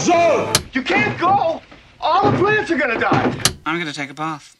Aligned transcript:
zone! 0.00 0.52
You 0.72 0.82
can't 0.82 1.18
go! 1.20 1.60
All 2.00 2.30
the 2.30 2.38
plants 2.38 2.70
are 2.70 2.78
gonna 2.78 2.98
die! 2.98 3.36
I'm 3.66 3.78
gonna 3.78 3.92
take 3.92 4.08
a 4.08 4.14
bath. 4.14 4.56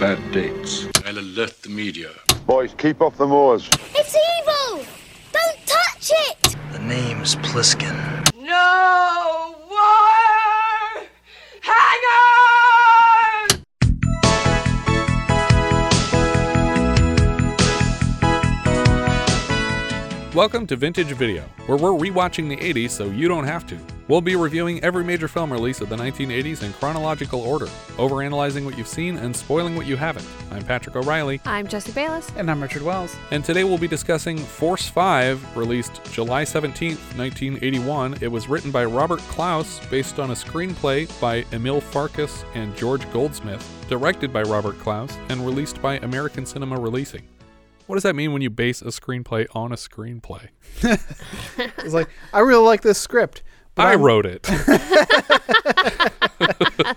Bad 0.00 0.18
dates. 0.32 0.86
I'll 1.06 1.16
alert 1.16 1.62
the 1.62 1.68
media. 1.68 2.10
Boys, 2.44 2.74
keep 2.76 3.00
off 3.00 3.16
the 3.16 3.26
moors. 3.26 3.68
It's 3.94 4.16
evil! 4.16 4.84
Don't 5.32 5.66
touch 5.66 6.10
it! 6.10 6.56
The 6.72 6.80
name's 6.80 7.36
Pliskin. 7.36 7.94
No 8.34 9.54
wire 9.70 11.06
hanger! 11.60 12.10
Welcome 20.34 20.66
to 20.66 20.74
Vintage 20.74 21.12
Video, 21.12 21.42
where 21.66 21.78
we're 21.78 21.90
rewatching 21.90 22.48
the 22.48 22.56
80s 22.56 22.90
so 22.90 23.04
you 23.04 23.28
don't 23.28 23.44
have 23.44 23.64
to. 23.68 23.78
We'll 24.10 24.20
be 24.20 24.34
reviewing 24.34 24.82
every 24.82 25.04
major 25.04 25.28
film 25.28 25.52
release 25.52 25.80
of 25.80 25.88
the 25.88 25.94
1980s 25.94 26.64
in 26.64 26.72
chronological 26.72 27.42
order, 27.42 27.66
overanalyzing 27.96 28.64
what 28.64 28.76
you've 28.76 28.88
seen 28.88 29.16
and 29.16 29.36
spoiling 29.36 29.76
what 29.76 29.86
you 29.86 29.96
haven't. 29.96 30.26
I'm 30.50 30.64
Patrick 30.64 30.96
O'Reilly, 30.96 31.40
I'm 31.44 31.68
Jesse 31.68 31.92
Bayless. 31.92 32.28
And 32.34 32.50
I'm 32.50 32.60
Richard 32.60 32.82
Wells. 32.82 33.14
and 33.30 33.44
today 33.44 33.62
we'll 33.62 33.78
be 33.78 33.86
discussing 33.86 34.36
Force 34.36 34.88
5, 34.88 35.56
released 35.56 36.02
July 36.10 36.42
17th, 36.42 36.98
1981. 37.16 38.18
It 38.20 38.26
was 38.26 38.48
written 38.48 38.72
by 38.72 38.84
Robert 38.84 39.20
Clouse, 39.20 39.78
based 39.90 40.18
on 40.18 40.32
a 40.32 40.34
screenplay 40.34 41.08
by 41.20 41.44
Emil 41.52 41.80
Farkas 41.80 42.44
and 42.54 42.76
George 42.76 43.08
Goldsmith, 43.12 43.64
directed 43.88 44.32
by 44.32 44.42
Robert 44.42 44.76
Clouse, 44.80 45.16
and 45.28 45.46
released 45.46 45.80
by 45.80 45.98
American 45.98 46.44
Cinema 46.44 46.80
Releasing. 46.80 47.28
What 47.86 47.94
does 47.94 48.02
that 48.02 48.16
mean 48.16 48.32
when 48.32 48.42
you 48.42 48.50
base 48.50 48.82
a 48.82 48.86
screenplay 48.86 49.46
on 49.52 49.70
a 49.70 49.76
screenplay? 49.76 50.48
It's 51.78 51.94
like, 51.94 52.08
I 52.32 52.40
really 52.40 52.64
like 52.64 52.82
this 52.82 52.98
script. 52.98 53.42
But 53.80 53.86
I 53.86 53.90
I'm- 53.92 54.02
wrote 54.02 54.26
it. 54.26 54.42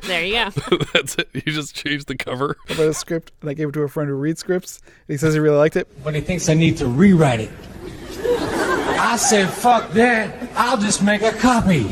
There 0.03 0.23
you 0.25 0.33
go. 0.33 0.77
That's 0.93 1.15
it. 1.15 1.29
You 1.33 1.41
just 1.41 1.75
changed 1.75 2.07
the 2.07 2.15
cover. 2.15 2.57
I 2.69 2.73
wrote 2.75 2.89
a 2.89 2.93
script 2.93 3.31
and 3.41 3.49
I 3.49 3.53
gave 3.53 3.69
it 3.69 3.71
to 3.73 3.81
a 3.81 3.87
friend 3.89 4.09
who 4.09 4.15
reads 4.15 4.39
scripts. 4.39 4.79
And 4.85 4.93
he 5.07 5.17
says 5.17 5.33
he 5.33 5.39
really 5.39 5.57
liked 5.57 5.75
it. 5.75 5.87
but 6.03 6.15
he 6.15 6.21
thinks 6.21 6.49
I 6.49 6.53
need 6.53 6.77
to 6.77 6.87
rewrite 6.87 7.41
it. 7.41 7.51
I 8.99 9.17
said, 9.17 9.49
fuck 9.49 9.91
that. 9.91 10.49
I'll 10.55 10.77
just 10.77 11.03
make 11.03 11.21
a 11.21 11.31
copy. 11.33 11.83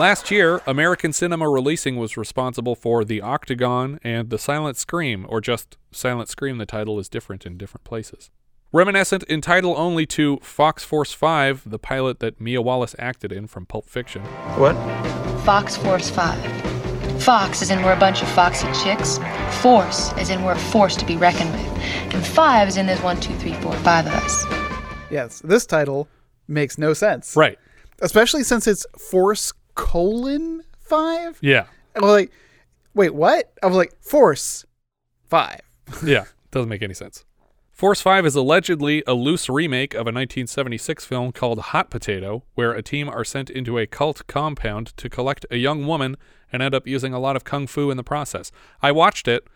Last 0.00 0.30
year, 0.30 0.60
American 0.66 1.12
Cinema 1.12 1.48
Releasing 1.48 1.96
was 1.96 2.16
responsible 2.16 2.74
for 2.76 3.04
The 3.04 3.20
Octagon 3.20 3.98
and 4.04 4.30
The 4.30 4.38
Silent 4.38 4.76
Scream, 4.76 5.26
or 5.28 5.40
just 5.40 5.76
Silent 5.92 6.28
Scream, 6.28 6.58
the 6.58 6.66
title 6.66 6.98
is 6.98 7.08
different 7.08 7.44
in 7.44 7.58
different 7.58 7.84
places. 7.84 8.30
Reminiscent 8.70 9.22
in 9.22 9.40
title 9.40 9.74
only 9.78 10.04
to 10.04 10.36
Fox 10.42 10.84
Force 10.84 11.14
5, 11.14 11.70
the 11.70 11.78
pilot 11.78 12.20
that 12.20 12.38
Mia 12.38 12.60
Wallace 12.60 12.94
acted 12.98 13.32
in 13.32 13.46
from 13.46 13.64
Pulp 13.64 13.88
Fiction. 13.88 14.20
What? 14.58 14.74
Fox 15.42 15.78
Force 15.78 16.10
5. 16.10 17.22
Fox 17.22 17.62
is 17.62 17.70
in 17.70 17.82
we're 17.82 17.94
a 17.94 17.98
bunch 17.98 18.20
of 18.20 18.28
foxy 18.28 18.66
chicks. 18.84 19.18
Force 19.62 20.12
is 20.18 20.28
in 20.28 20.44
we're 20.44 20.52
a 20.52 20.58
force 20.58 20.96
to 20.96 21.06
be 21.06 21.16
reckoned 21.16 21.50
with. 21.52 21.82
And 22.14 22.26
five 22.26 22.68
is 22.68 22.76
in 22.76 22.86
there's 22.86 23.00
one, 23.00 23.18
two, 23.18 23.34
three, 23.36 23.54
four, 23.54 23.72
five 23.76 24.06
of 24.06 24.12
us. 24.12 24.44
Yes, 25.10 25.40
this 25.42 25.64
title 25.64 26.06
makes 26.46 26.76
no 26.76 26.92
sense. 26.92 27.36
Right. 27.36 27.58
Especially 28.02 28.42
since 28.42 28.66
it's 28.66 28.84
Force 28.98 29.50
colon 29.76 30.62
5. 30.80 31.38
Yeah. 31.40 31.64
I 31.96 32.00
was 32.00 32.10
like, 32.10 32.32
wait, 32.92 33.14
what? 33.14 33.50
I 33.62 33.66
was 33.66 33.76
like, 33.76 33.94
Force 34.02 34.66
5. 35.30 35.58
Yeah. 36.04 36.26
Doesn't 36.50 36.68
make 36.68 36.82
any 36.82 36.92
sense. 36.92 37.24
Force 37.78 38.00
5 38.00 38.26
is 38.26 38.34
allegedly 38.34 39.04
a 39.06 39.14
loose 39.14 39.48
remake 39.48 39.94
of 39.94 40.00
a 40.00 40.10
1976 40.10 41.04
film 41.04 41.30
called 41.30 41.60
Hot 41.60 41.90
Potato, 41.90 42.42
where 42.56 42.72
a 42.72 42.82
team 42.82 43.08
are 43.08 43.22
sent 43.22 43.50
into 43.50 43.78
a 43.78 43.86
cult 43.86 44.26
compound 44.26 44.88
to 44.96 45.08
collect 45.08 45.46
a 45.48 45.58
young 45.58 45.86
woman 45.86 46.16
and 46.52 46.60
end 46.60 46.74
up 46.74 46.88
using 46.88 47.14
a 47.14 47.20
lot 47.20 47.36
of 47.36 47.44
kung 47.44 47.68
fu 47.68 47.88
in 47.92 47.96
the 47.96 48.02
process. 48.02 48.50
I 48.82 48.90
watched 48.90 49.28
it, 49.28 49.46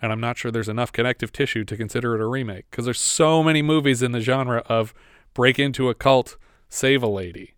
and 0.00 0.10
I'm 0.10 0.22
not 0.22 0.38
sure 0.38 0.50
there's 0.50 0.70
enough 0.70 0.90
connective 0.90 1.32
tissue 1.32 1.64
to 1.66 1.76
consider 1.76 2.14
it 2.14 2.22
a 2.22 2.26
remake, 2.26 2.64
because 2.70 2.86
there's 2.86 2.98
so 2.98 3.42
many 3.42 3.60
movies 3.60 4.00
in 4.00 4.12
the 4.12 4.20
genre 4.20 4.62
of 4.70 4.94
break 5.34 5.58
into 5.58 5.90
a 5.90 5.94
cult, 5.94 6.38
save 6.70 7.02
a 7.02 7.08
lady. 7.08 7.56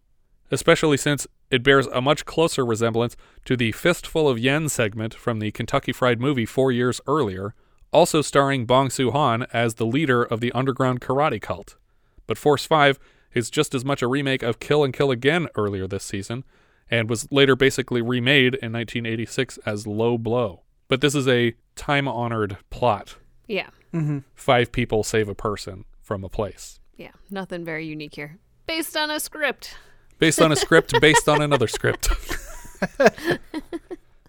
Especially 0.51 0.97
since 0.97 1.29
it 1.53 1.63
bears 1.63 1.87
a 1.87 2.01
much 2.01 2.25
closer 2.25 2.67
resemblance 2.67 3.17
to 3.45 3.57
the 3.57 3.71
Fistful 3.71 4.29
of 4.29 4.37
Yen 4.37 4.69
segment 4.69 5.15
from 5.15 5.39
the 5.39 5.53
Kentucky 5.53 5.93
Fried 5.93 6.21
Movie 6.21 6.45
four 6.45 6.73
years 6.73 7.01
earlier, 7.07 7.55
also 7.93 8.23
starring 8.23 8.67
Bong 8.67 8.91
Soo 8.91 9.11
Han 9.11 9.47
as 9.53 9.75
the 9.75 9.87
leader 9.87 10.23
of 10.23 10.41
the 10.41 10.53
underground 10.53 11.01
karate 11.01 11.41
cult. 11.41 11.77
But 12.27 12.39
Force 12.39 12.65
5 12.67 12.99
is 13.35 13.51
just 13.51 13.75
as 13.75 13.85
much 13.85 14.03
a 14.03 14.07
remake 14.07 14.43
of 14.43 14.61
Kill 14.61 14.85
and 14.85 14.93
Kill 14.93 15.11
Again 15.11 15.49
earlier 15.57 15.87
this 15.87 16.05
season, 16.05 16.45
and 16.91 17.09
was 17.09 17.31
later 17.31 17.57
basically 17.57 18.03
remade 18.03 18.55
in 18.57 18.73
1986 18.73 19.59
as 19.67 19.87
Low 19.87 20.19
Blow. 20.19 20.63
But 20.89 21.01
this 21.01 21.15
is 21.15 21.29
a 21.29 21.55
time 21.77 22.09
honored 22.09 22.57
plot. 22.71 23.17
Yeah. 23.47 23.69
Mm-hmm. 23.93 24.19
Five 24.35 24.73
people 24.73 25.03
save 25.03 25.29
a 25.29 25.35
person 25.35 25.85
from 26.03 26.25
a 26.25 26.29
place. 26.29 26.81
Yeah. 26.97 27.13
Nothing 27.31 27.65
very 27.65 27.87
unique 27.87 28.15
here. 28.15 28.39
Based 28.67 28.97
on 28.97 29.11
a 29.11 29.21
script. 29.21 29.77
based 30.19 30.41
on 30.41 30.51
a 30.53 30.57
script 30.57 30.93
based 31.01 31.29
on 31.29 31.41
another 31.41 31.69
script. 31.79 32.09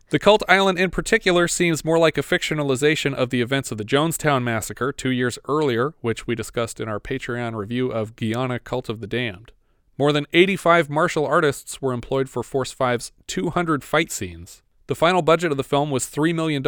the 0.10 0.20
Cult 0.20 0.42
Island 0.50 0.80
in 0.80 0.90
particular 0.90 1.48
seems 1.48 1.86
more 1.86 2.00
like 2.00 2.18
a 2.18 2.24
fictionalization 2.24 3.14
of 3.14 3.30
the 3.30 3.42
events 3.42 3.72
of 3.72 3.78
the 3.78 3.86
Jonestown 3.86 4.42
Massacre 4.44 4.92
two 4.92 5.12
years 5.12 5.38
earlier, 5.48 5.94
which 6.02 6.26
we 6.26 6.34
discussed 6.34 6.80
in 6.80 6.90
our 6.90 7.00
Patreon 7.00 7.56
review 7.56 7.92
of 7.92 8.16
Guyana 8.16 8.58
Cult 8.58 8.90
of 8.90 9.02
the 9.02 9.08
Damned. 9.08 9.52
More 10.00 10.12
than 10.12 10.26
85 10.34 10.90
martial 10.90 11.28
artists 11.28 11.80
were 11.80 11.94
employed 11.94 12.28
for 12.28 12.42
Force 12.42 12.74
5's 12.74 13.12
200 13.28 13.84
fight 13.84 14.12
scenes. 14.12 14.64
The 14.88 14.96
final 14.96 15.22
budget 15.22 15.52
of 15.52 15.58
the 15.58 15.64
film 15.64 15.92
was 15.92 16.06
$3 16.06 16.34
million, 16.34 16.64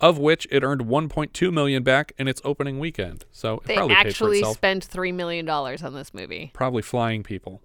of 0.00 0.18
which 0.18 0.46
it 0.50 0.62
earned 0.62 0.82
$1.2 0.82 1.52
million 1.52 1.82
back 1.82 2.12
in 2.18 2.28
its 2.28 2.40
opening 2.44 2.78
weekend. 2.78 3.24
So 3.30 3.58
it 3.58 3.64
They 3.64 3.74
probably 3.76 3.94
paid 3.94 4.02
for 4.02 4.08
actually 4.08 4.42
spent 4.44 4.88
$3 4.88 5.14
million 5.14 5.48
on 5.48 5.94
this 5.94 6.12
movie. 6.12 6.50
probably 6.54 6.82
flying 6.82 7.22
people. 7.22 7.62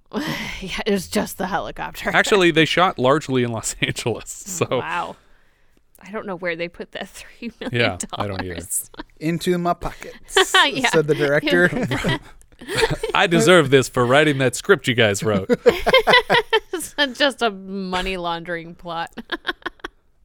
Yeah, 0.62 0.79
it 0.85 0.91
was 0.91 1.07
just 1.07 1.38
the 1.38 1.47
helicopter. 1.47 2.09
Actually, 2.13 2.51
they 2.51 2.66
shot 2.66 2.97
largely 3.00 3.44
in 3.44 3.51
Los 3.51 3.75
Angeles. 3.81 4.44
Mm, 4.44 4.47
so 4.47 4.79
wow. 4.79 5.16
I 6.01 6.12
don't 6.12 6.25
know 6.25 6.35
where 6.38 6.56
they 6.56 6.69
put 6.69 6.91
that 6.94 7.09
3 7.09 7.51
million. 7.59 7.81
Yeah, 7.81 7.97
I 8.13 8.28
don't 8.28 8.41
either. 8.44 8.61
Into 9.19 9.57
my 9.57 9.73
pockets, 9.73 10.38
Yeah. 10.66 10.90
said 10.91 11.07
the 11.07 11.16
director. 11.16 11.69
I 13.13 13.28
deserve 13.28 13.69
this 13.69 13.90
for 13.90 14.06
writing 14.06 14.38
that 14.38 14.56
script 14.56 14.88
you 14.88 14.94
guys 14.94 15.23
wrote. 15.23 15.50
It's 16.73 16.94
just 17.17 17.41
a 17.41 17.50
money 17.51 18.16
laundering 18.17 18.75
plot. 18.75 19.13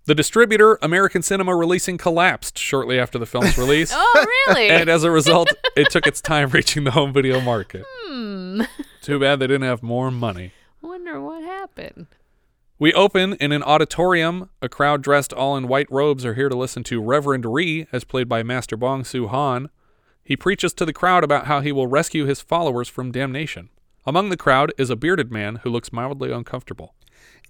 The 0.07 0.15
distributor, 0.15 0.79
American 0.83 1.23
Cinema 1.23 1.55
Releasing, 1.57 1.97
collapsed 1.97 2.59
shortly 2.59 2.99
after 2.99 3.19
the 3.19 3.27
film's 3.27 3.57
release. 3.57 3.91
oh, 3.95 4.27
really? 4.49 4.69
And 4.69 4.89
as 4.89 5.05
a 5.05 5.11
result, 5.11 5.53
it 5.77 5.91
took 5.91 6.07
its 6.07 6.21
time 6.21 6.51
reaching 6.51 6.85
the 6.85 6.91
home 6.91 7.13
video 7.13 7.41
market. 7.41 7.85
Hmm. 8.05 8.63
Too 9.03 9.19
bad 9.19 9.39
they 9.39 9.47
didn't 9.47 9.63
have 9.63 9.83
more 9.83 10.11
money. 10.11 10.53
Wonder 10.83 11.21
what 11.21 11.43
happened. 11.43 12.07
We 12.79 12.93
open 12.93 13.35
in 13.35 13.53
an 13.53 13.63
auditorium. 13.63 14.51
A 14.61 14.69
crowd 14.69 15.03
dressed 15.03 15.33
all 15.33 15.57
in 15.57 15.69
white 15.69 15.91
robes 15.91 16.27
are 16.27 16.35
here 16.35 16.49
to 16.49 16.57
listen 16.57 16.83
to 16.85 17.01
Reverend 17.01 17.47
Ree, 17.47 17.87
as 17.93 18.05
played 18.05 18.29
by 18.29 18.43
Master 18.43 18.77
Bong 18.77 19.05
Soo 19.05 19.29
Han. 19.29 19.71
He 20.23 20.37
preaches 20.37 20.75
to 20.75 20.85
the 20.85 20.93
crowd 20.93 21.23
about 21.23 21.47
how 21.47 21.61
he 21.61 21.73
will 21.73 21.87
rescue 21.87 22.25
his 22.27 22.41
followers 22.41 22.89
from 22.89 23.13
damnation. 23.13 23.71
Among 24.07 24.29
the 24.29 24.37
crowd 24.37 24.73
is 24.77 24.91
a 24.91 24.97
bearded 24.97 25.31
man 25.31 25.57
who 25.57 25.71
looks 25.71 25.93
mildly 25.93 26.31
uncomfortable. 26.31 26.95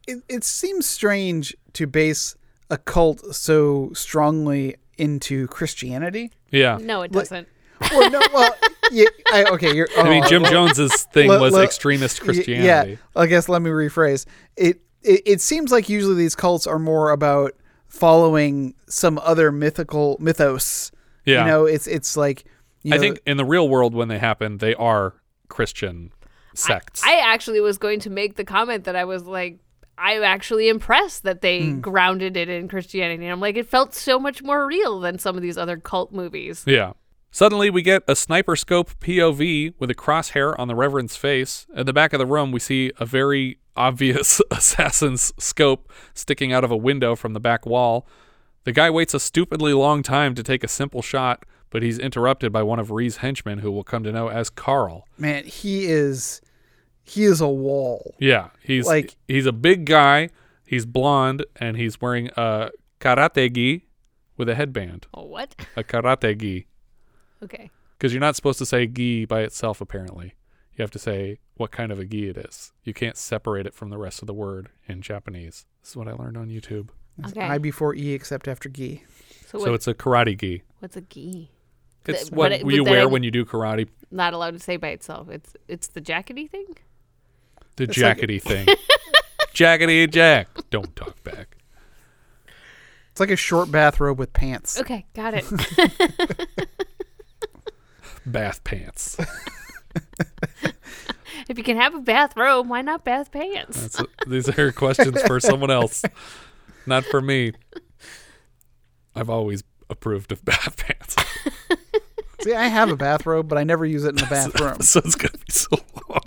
it, 0.06 0.22
it 0.28 0.44
seems 0.44 0.86
strange 0.86 1.56
to 1.72 1.86
base 1.86 2.36
a 2.74 2.78
cult 2.78 3.34
so 3.34 3.90
strongly 3.94 4.74
into 4.98 5.46
Christianity. 5.46 6.32
Yeah. 6.50 6.78
No, 6.80 7.02
it 7.02 7.12
doesn't. 7.12 7.46
Well, 7.80 8.10
no, 8.10 8.20
well, 8.32 8.54
yeah, 8.92 9.06
I, 9.32 9.44
okay. 9.52 9.74
You're, 9.74 9.88
I 9.96 10.08
mean, 10.08 10.24
oh, 10.24 10.28
Jim 10.28 10.42
well, 10.42 10.50
Jones's 10.50 11.02
thing 11.04 11.28
le- 11.28 11.40
was 11.40 11.52
le- 11.52 11.62
extremist 11.62 12.20
Christianity. 12.20 12.92
Yeah, 12.92 12.96
I 13.14 13.26
guess 13.26 13.48
let 13.48 13.62
me 13.62 13.70
rephrase. 13.70 14.26
It, 14.56 14.80
it 15.02 15.22
it 15.26 15.40
seems 15.40 15.70
like 15.70 15.88
usually 15.88 16.16
these 16.16 16.34
cults 16.34 16.66
are 16.66 16.78
more 16.78 17.10
about 17.10 17.54
following 17.88 18.74
some 18.88 19.18
other 19.18 19.52
mythical 19.52 20.16
mythos. 20.20 20.90
Yeah. 21.24 21.44
You 21.44 21.50
know, 21.50 21.64
it's 21.66 21.86
it's 21.86 22.16
like 22.16 22.44
you 22.82 22.94
I 22.94 22.96
know, 22.96 23.02
think 23.02 23.20
in 23.26 23.36
the 23.36 23.44
real 23.44 23.68
world, 23.68 23.94
when 23.94 24.08
they 24.08 24.18
happen, 24.18 24.58
they 24.58 24.74
are 24.74 25.14
Christian 25.48 26.12
sects. 26.54 27.02
I 27.04 27.18
actually 27.18 27.60
was 27.60 27.78
going 27.78 28.00
to 28.00 28.10
make 28.10 28.36
the 28.36 28.44
comment 28.44 28.84
that 28.84 28.96
I 28.96 29.04
was 29.04 29.24
like, 29.24 29.58
I'm 29.98 30.22
actually 30.22 30.68
impressed 30.68 31.22
that 31.22 31.40
they 31.40 31.66
Hmm. 31.66 31.80
grounded 31.80 32.36
it 32.36 32.48
in 32.48 32.68
Christianity. 32.68 33.24
And 33.24 33.32
I'm 33.32 33.40
like, 33.40 33.56
it 33.56 33.68
felt 33.68 33.94
so 33.94 34.18
much 34.18 34.42
more 34.42 34.66
real 34.66 35.00
than 35.00 35.18
some 35.18 35.36
of 35.36 35.42
these 35.42 35.56
other 35.58 35.76
cult 35.76 36.12
movies. 36.12 36.64
yeah. 36.66 36.92
Suddenly, 37.30 37.68
we 37.68 37.82
get 37.82 38.04
a 38.06 38.14
sniper 38.14 38.54
scope 38.54 38.90
POV 39.00 39.74
with 39.80 39.90
a 39.90 39.94
crosshair 39.94 40.54
on 40.56 40.68
the 40.68 40.74
Reverend's 40.76 41.16
face. 41.16 41.66
At 41.74 41.84
the 41.86 41.92
back 41.92 42.12
of 42.12 42.20
the 42.20 42.26
room, 42.26 42.52
we 42.52 42.60
see 42.60 42.92
a 43.00 43.04
very 43.04 43.58
obvious 43.76 44.40
assassin's 44.52 45.32
scope 45.36 45.92
sticking 46.14 46.52
out 46.52 46.62
of 46.62 46.70
a 46.70 46.76
window 46.76 47.16
from 47.16 47.32
the 47.32 47.40
back 47.40 47.66
wall. 47.66 48.06
The 48.62 48.70
guy 48.72 48.88
waits 48.88 49.14
a 49.14 49.20
stupidly 49.20 49.72
long 49.72 50.04
time 50.04 50.36
to 50.36 50.44
take 50.44 50.62
a 50.62 50.68
simple 50.68 51.02
shot, 51.02 51.44
but 51.70 51.82
he's 51.82 51.98
interrupted 51.98 52.52
by 52.52 52.62
one 52.62 52.78
of 52.78 52.92
Ree's 52.92 53.16
henchmen, 53.16 53.58
who 53.58 53.72
will 53.72 53.82
come 53.82 54.04
to 54.04 54.12
know 54.12 54.28
as 54.28 54.48
Carl. 54.48 55.04
man, 55.18 55.42
he 55.44 55.86
is 55.86 56.40
he 57.04 57.24
is 57.24 57.40
a 57.40 57.48
wall. 57.48 58.14
Yeah, 58.18 58.48
he's 58.62 58.86
Like- 58.86 59.16
he's 59.28 59.46
a 59.46 59.52
big 59.52 59.84
guy. 59.86 60.30
He's 60.66 60.86
blonde 60.86 61.44
and 61.56 61.76
he's 61.76 62.00
wearing 62.00 62.30
a 62.36 62.70
karate 63.00 63.52
gi 63.54 63.84
with 64.36 64.48
a 64.48 64.54
headband. 64.54 65.06
Oh, 65.12 65.24
what? 65.24 65.54
A 65.76 65.84
karate 65.84 66.36
gi. 66.38 66.66
Okay. 67.42 67.70
Because 67.98 68.12
you're 68.12 68.20
not 68.20 68.34
supposed 68.36 68.58
to 68.58 68.66
say 68.66 68.86
gi 68.86 69.26
by 69.26 69.42
itself, 69.42 69.80
apparently. 69.80 70.34
You 70.76 70.82
have 70.82 70.90
to 70.92 70.98
say 70.98 71.38
what 71.56 71.70
kind 71.70 71.92
of 71.92 71.98
a 71.98 72.04
gi 72.04 72.28
it 72.30 72.36
is. 72.38 72.72
You 72.82 72.92
can't 72.94 73.16
separate 73.16 73.66
it 73.66 73.74
from 73.74 73.90
the 73.90 73.98
rest 73.98 74.22
of 74.22 74.26
the 74.26 74.34
word 74.34 74.70
in 74.88 75.02
Japanese. 75.02 75.66
This 75.82 75.90
is 75.90 75.96
what 75.96 76.08
I 76.08 76.12
learned 76.12 76.36
on 76.36 76.48
YouTube. 76.48 76.88
Okay. 77.26 77.42
I 77.42 77.58
before 77.58 77.94
E 77.94 78.12
except 78.12 78.48
after 78.48 78.68
gi. 78.68 79.04
so 79.46 79.58
So 79.58 79.66
what, 79.66 79.74
it's 79.74 79.86
a 79.86 79.94
karate 79.94 80.36
gi. 80.40 80.62
what's 80.80 80.96
a 80.96 81.02
gi? 81.02 81.50
It's 82.06 82.28
but 82.30 82.36
what 82.36 82.52
it- 82.52 82.66
you 82.66 82.82
wear 82.84 83.02
then- 83.02 83.10
when 83.10 83.22
you 83.22 83.30
do 83.30 83.44
karate. 83.44 83.88
Not 84.10 84.32
allowed 84.32 84.52
to 84.54 84.58
say 84.58 84.76
by 84.76 84.88
itself. 84.88 85.28
It's 85.28 85.54
it's 85.68 85.86
the 85.88 86.00
jackety 86.00 86.50
thing. 86.50 86.76
The 87.76 87.84
It's 87.84 87.98
like- 87.98 88.18
jackety 88.18 88.40
thing. 88.42 88.66
Jackety 89.54 90.10
jack. 90.10 90.48
Don't 90.70 90.94
talk 90.96 91.22
back. 91.24 91.56
It's 93.10 93.20
like 93.20 93.30
a 93.30 93.36
short 93.36 93.70
bathrobe 93.70 94.18
with 94.18 94.32
pants. 94.32 94.80
Okay, 94.80 95.06
got 95.14 95.34
it. 95.34 95.44
Bath 98.26 98.64
pants. 98.64 99.16
if 101.48 101.58
you 101.58 101.62
can 101.62 101.76
have 101.76 101.94
a 101.94 102.00
bathrobe, 102.00 102.68
why 102.68 102.80
not 102.80 103.04
bath 103.04 103.30
pants? 103.30 103.80
That's 103.80 104.02
these 104.26 104.48
are 104.58 104.72
questions 104.72 105.20
for 105.22 105.38
someone 105.40 105.70
else, 105.70 106.02
not 106.86 107.04
for 107.04 107.20
me. 107.20 107.52
I've 109.14 109.28
always 109.28 109.62
approved 109.90 110.32
of 110.32 110.42
bath 110.44 110.76
pants. 110.78 111.16
See, 112.40 112.54
I 112.54 112.68
have 112.68 112.90
a 112.90 112.96
bathrobe, 112.96 113.46
but 113.48 113.58
I 113.58 113.64
never 113.64 113.84
use 113.84 114.04
it 114.04 114.08
in 114.10 114.16
the 114.16 114.26
bathroom. 114.26 114.80
so 114.80 115.00
it's 115.04 115.14
gonna 115.16 115.32
be 115.36 115.52
so 115.52 115.76
long. 116.08 116.20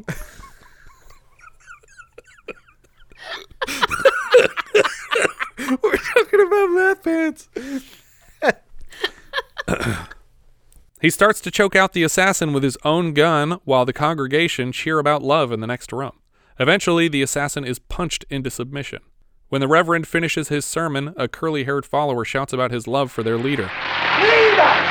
We're 5.84 5.98
talking 5.98 6.42
about 6.48 6.76
bath 6.76 7.04
pants. 7.04 7.50
he 11.02 11.10
starts 11.10 11.42
to 11.42 11.52
choke 11.52 11.76
out 11.76 11.92
the 11.92 12.04
assassin 12.04 12.54
with 12.54 12.64
his 12.64 12.78
own 12.86 13.14
gun 13.14 13.60
while 13.66 13.84
the 13.84 13.92
congregation 13.92 14.72
cheer 14.72 14.98
about 14.98 15.24
love 15.24 15.52
in 15.52 15.60
the 15.60 15.68
next 15.68 15.92
room. 15.92 16.20
Eventually, 16.58 17.10
the 17.10 17.22
assassin 17.22 17.66
is 17.66 17.80
punched 17.80 18.24
into 18.30 18.50
submission. 18.50 19.02
When 19.50 19.60
the 19.60 19.68
Reverend 19.68 20.08
finishes 20.08 20.48
his 20.48 20.66
sermon, 20.66 21.14
a 21.18 21.28
curly 21.28 21.66
haired 21.66 21.86
follower 21.86 22.24
shouts 22.24 22.54
about 22.54 22.72
his 22.72 22.88
love 22.88 23.12
for 23.12 23.24
their 23.24 23.38
leader. 23.38 23.64
Lead 23.64 24.60
us! 24.60 24.88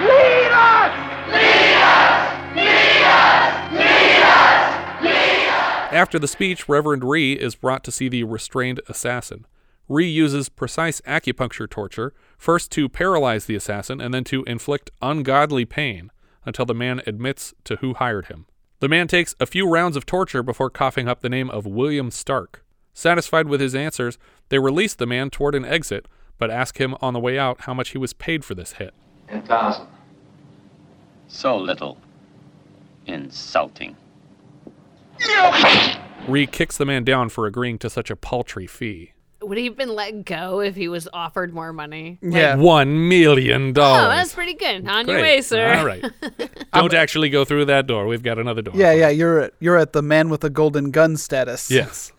Lead 0.00 0.50
us! 0.50 0.92
Lead 1.28 1.76
us! 1.82 2.56
Lead 2.56 3.02
us! 3.04 3.72
Lead 3.72 4.22
us! 4.22 5.02
Lead 5.02 5.48
us! 5.48 5.92
After 5.92 6.18
the 6.18 6.28
speech, 6.28 6.68
Reverend 6.68 7.04
Ree 7.04 7.34
is 7.34 7.54
brought 7.54 7.84
to 7.84 7.92
see 7.92 8.08
the 8.08 8.24
restrained 8.24 8.80
assassin. 8.88 9.46
Ree 9.88 10.08
uses 10.08 10.48
precise 10.48 11.00
acupuncture 11.02 11.70
torture, 11.70 12.12
first 12.36 12.72
to 12.72 12.88
paralyze 12.88 13.46
the 13.46 13.54
assassin 13.54 14.00
and 14.00 14.12
then 14.12 14.24
to 14.24 14.42
inflict 14.44 14.90
ungodly 15.00 15.64
pain 15.64 16.10
until 16.44 16.64
the 16.64 16.74
man 16.74 17.02
admits 17.06 17.54
to 17.64 17.76
who 17.76 17.94
hired 17.94 18.26
him. 18.26 18.46
The 18.80 18.88
man 18.88 19.08
takes 19.08 19.34
a 19.40 19.46
few 19.46 19.68
rounds 19.68 19.96
of 19.96 20.04
torture 20.04 20.42
before 20.42 20.70
coughing 20.70 21.08
up 21.08 21.20
the 21.20 21.28
name 21.28 21.50
of 21.50 21.66
William 21.66 22.10
Stark. 22.10 22.64
Satisfied 22.92 23.48
with 23.48 23.60
his 23.60 23.74
answers, 23.74 24.18
they 24.48 24.58
release 24.58 24.94
the 24.94 25.06
man 25.06 25.30
toward 25.30 25.54
an 25.54 25.64
exit, 25.64 26.06
but 26.38 26.50
ask 26.50 26.78
him 26.78 26.96
on 27.00 27.14
the 27.14 27.20
way 27.20 27.38
out 27.38 27.62
how 27.62 27.74
much 27.74 27.90
he 27.90 27.98
was 27.98 28.12
paid 28.12 28.44
for 28.44 28.54
this 28.54 28.72
hit. 28.72 28.92
Ten 29.28 29.42
thousand. 29.42 29.86
So 31.28 31.56
little. 31.56 31.98
Insulting. 33.06 33.96
Ree 36.28 36.46
kicks 36.46 36.76
the 36.76 36.84
man 36.84 37.04
down 37.04 37.28
for 37.28 37.46
agreeing 37.46 37.78
to 37.78 37.88
such 37.88 38.10
a 38.10 38.16
paltry 38.16 38.66
fee. 38.66 39.12
Would 39.46 39.58
he 39.58 39.66
have 39.66 39.76
been 39.76 39.94
let 39.94 40.24
go 40.24 40.60
if 40.60 40.74
he 40.74 40.88
was 40.88 41.06
offered 41.12 41.54
more 41.54 41.72
money? 41.72 42.18
Yeah. 42.20 42.56
one 42.56 43.08
million 43.08 43.68
oh, 43.68 43.72
dollars. 43.72 44.04
Oh, 44.04 44.16
that's 44.16 44.34
pretty 44.34 44.54
good. 44.54 44.88
On 44.88 45.06
your 45.06 45.20
way, 45.20 45.40
sir. 45.40 45.72
All 45.72 45.86
right. 45.86 46.04
Don't 46.72 46.92
actually 46.92 47.30
go 47.30 47.44
through 47.44 47.66
that 47.66 47.86
door. 47.86 48.06
We've 48.06 48.24
got 48.24 48.40
another 48.40 48.60
door. 48.60 48.74
Yeah, 48.76 48.92
yeah, 48.92 49.08
you're 49.08 49.42
at 49.42 49.54
you're 49.60 49.76
at 49.76 49.92
the 49.92 50.02
man 50.02 50.30
with 50.30 50.40
the 50.40 50.50
golden 50.50 50.90
gun 50.90 51.16
status. 51.16 51.70
Yes. 51.70 52.10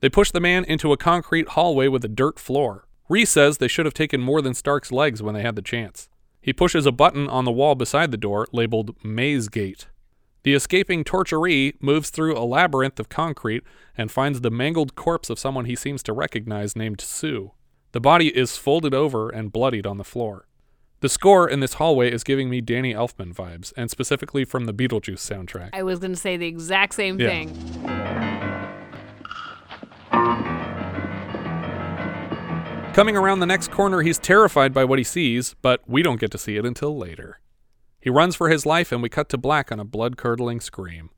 They 0.00 0.08
push 0.08 0.30
the 0.30 0.40
man 0.40 0.64
into 0.64 0.90
a 0.90 0.96
concrete 0.96 1.48
hallway 1.48 1.86
with 1.88 2.02
a 2.02 2.08
dirt 2.08 2.38
floor. 2.38 2.86
Ree 3.10 3.26
says 3.26 3.58
they 3.58 3.68
should 3.68 3.84
have 3.84 3.92
taken 3.92 4.22
more 4.22 4.40
than 4.40 4.54
Stark's 4.54 4.90
legs 4.90 5.22
when 5.22 5.34
they 5.34 5.42
had 5.42 5.56
the 5.56 5.62
chance. 5.62 6.08
He 6.40 6.54
pushes 6.54 6.86
a 6.86 6.92
button 6.92 7.28
on 7.28 7.44
the 7.44 7.52
wall 7.52 7.74
beside 7.74 8.10
the 8.10 8.16
door 8.16 8.46
labeled 8.52 8.96
Maze 9.04 9.50
Gate. 9.50 9.88
The 10.42 10.54
escaping 10.54 11.04
torturee 11.04 11.74
moves 11.80 12.10
through 12.10 12.36
a 12.36 12.44
labyrinth 12.46 12.98
of 12.98 13.08
concrete 13.10 13.62
and 13.96 14.10
finds 14.10 14.40
the 14.40 14.50
mangled 14.50 14.94
corpse 14.94 15.28
of 15.28 15.38
someone 15.38 15.66
he 15.66 15.76
seems 15.76 16.02
to 16.04 16.12
recognize 16.14 16.74
named 16.74 17.00
Sue. 17.00 17.52
The 17.92 18.00
body 18.00 18.28
is 18.36 18.56
folded 18.56 18.94
over 18.94 19.28
and 19.28 19.52
bloodied 19.52 19.86
on 19.86 19.98
the 19.98 20.04
floor. 20.04 20.46
The 21.00 21.08
score 21.08 21.48
in 21.48 21.60
this 21.60 21.74
hallway 21.74 22.10
is 22.10 22.24
giving 22.24 22.48
me 22.48 22.60
Danny 22.60 22.92
Elfman 22.94 23.34
vibes, 23.34 23.72
and 23.76 23.90
specifically 23.90 24.44
from 24.44 24.66
the 24.66 24.74
Beetlejuice 24.74 25.18
soundtrack. 25.18 25.70
I 25.72 25.82
was 25.82 25.98
going 25.98 26.12
to 26.12 26.16
say 26.20 26.36
the 26.36 26.46
exact 26.46 26.94
same 26.94 27.18
Yeah. 27.18 27.28
thing. 27.28 27.56
Coming 32.92 33.16
around 33.16 33.38
the 33.40 33.46
next 33.46 33.70
corner, 33.70 34.02
he's 34.02 34.18
terrified 34.18 34.74
by 34.74 34.84
what 34.84 34.98
he 34.98 35.04
sees, 35.04 35.54
but 35.62 35.80
we 35.86 36.02
don't 36.02 36.20
get 36.20 36.30
to 36.32 36.38
see 36.38 36.56
it 36.56 36.66
until 36.66 36.96
later. 36.98 37.38
He 38.00 38.10
runs 38.10 38.34
for 38.34 38.48
his 38.48 38.64
life, 38.64 38.92
and 38.92 39.02
we 39.02 39.08
cut 39.08 39.28
to 39.30 39.38
black 39.38 39.70
on 39.70 39.78
a 39.80 39.84
blood 39.84 40.16
curdling 40.16 40.60
scream. 40.60 41.10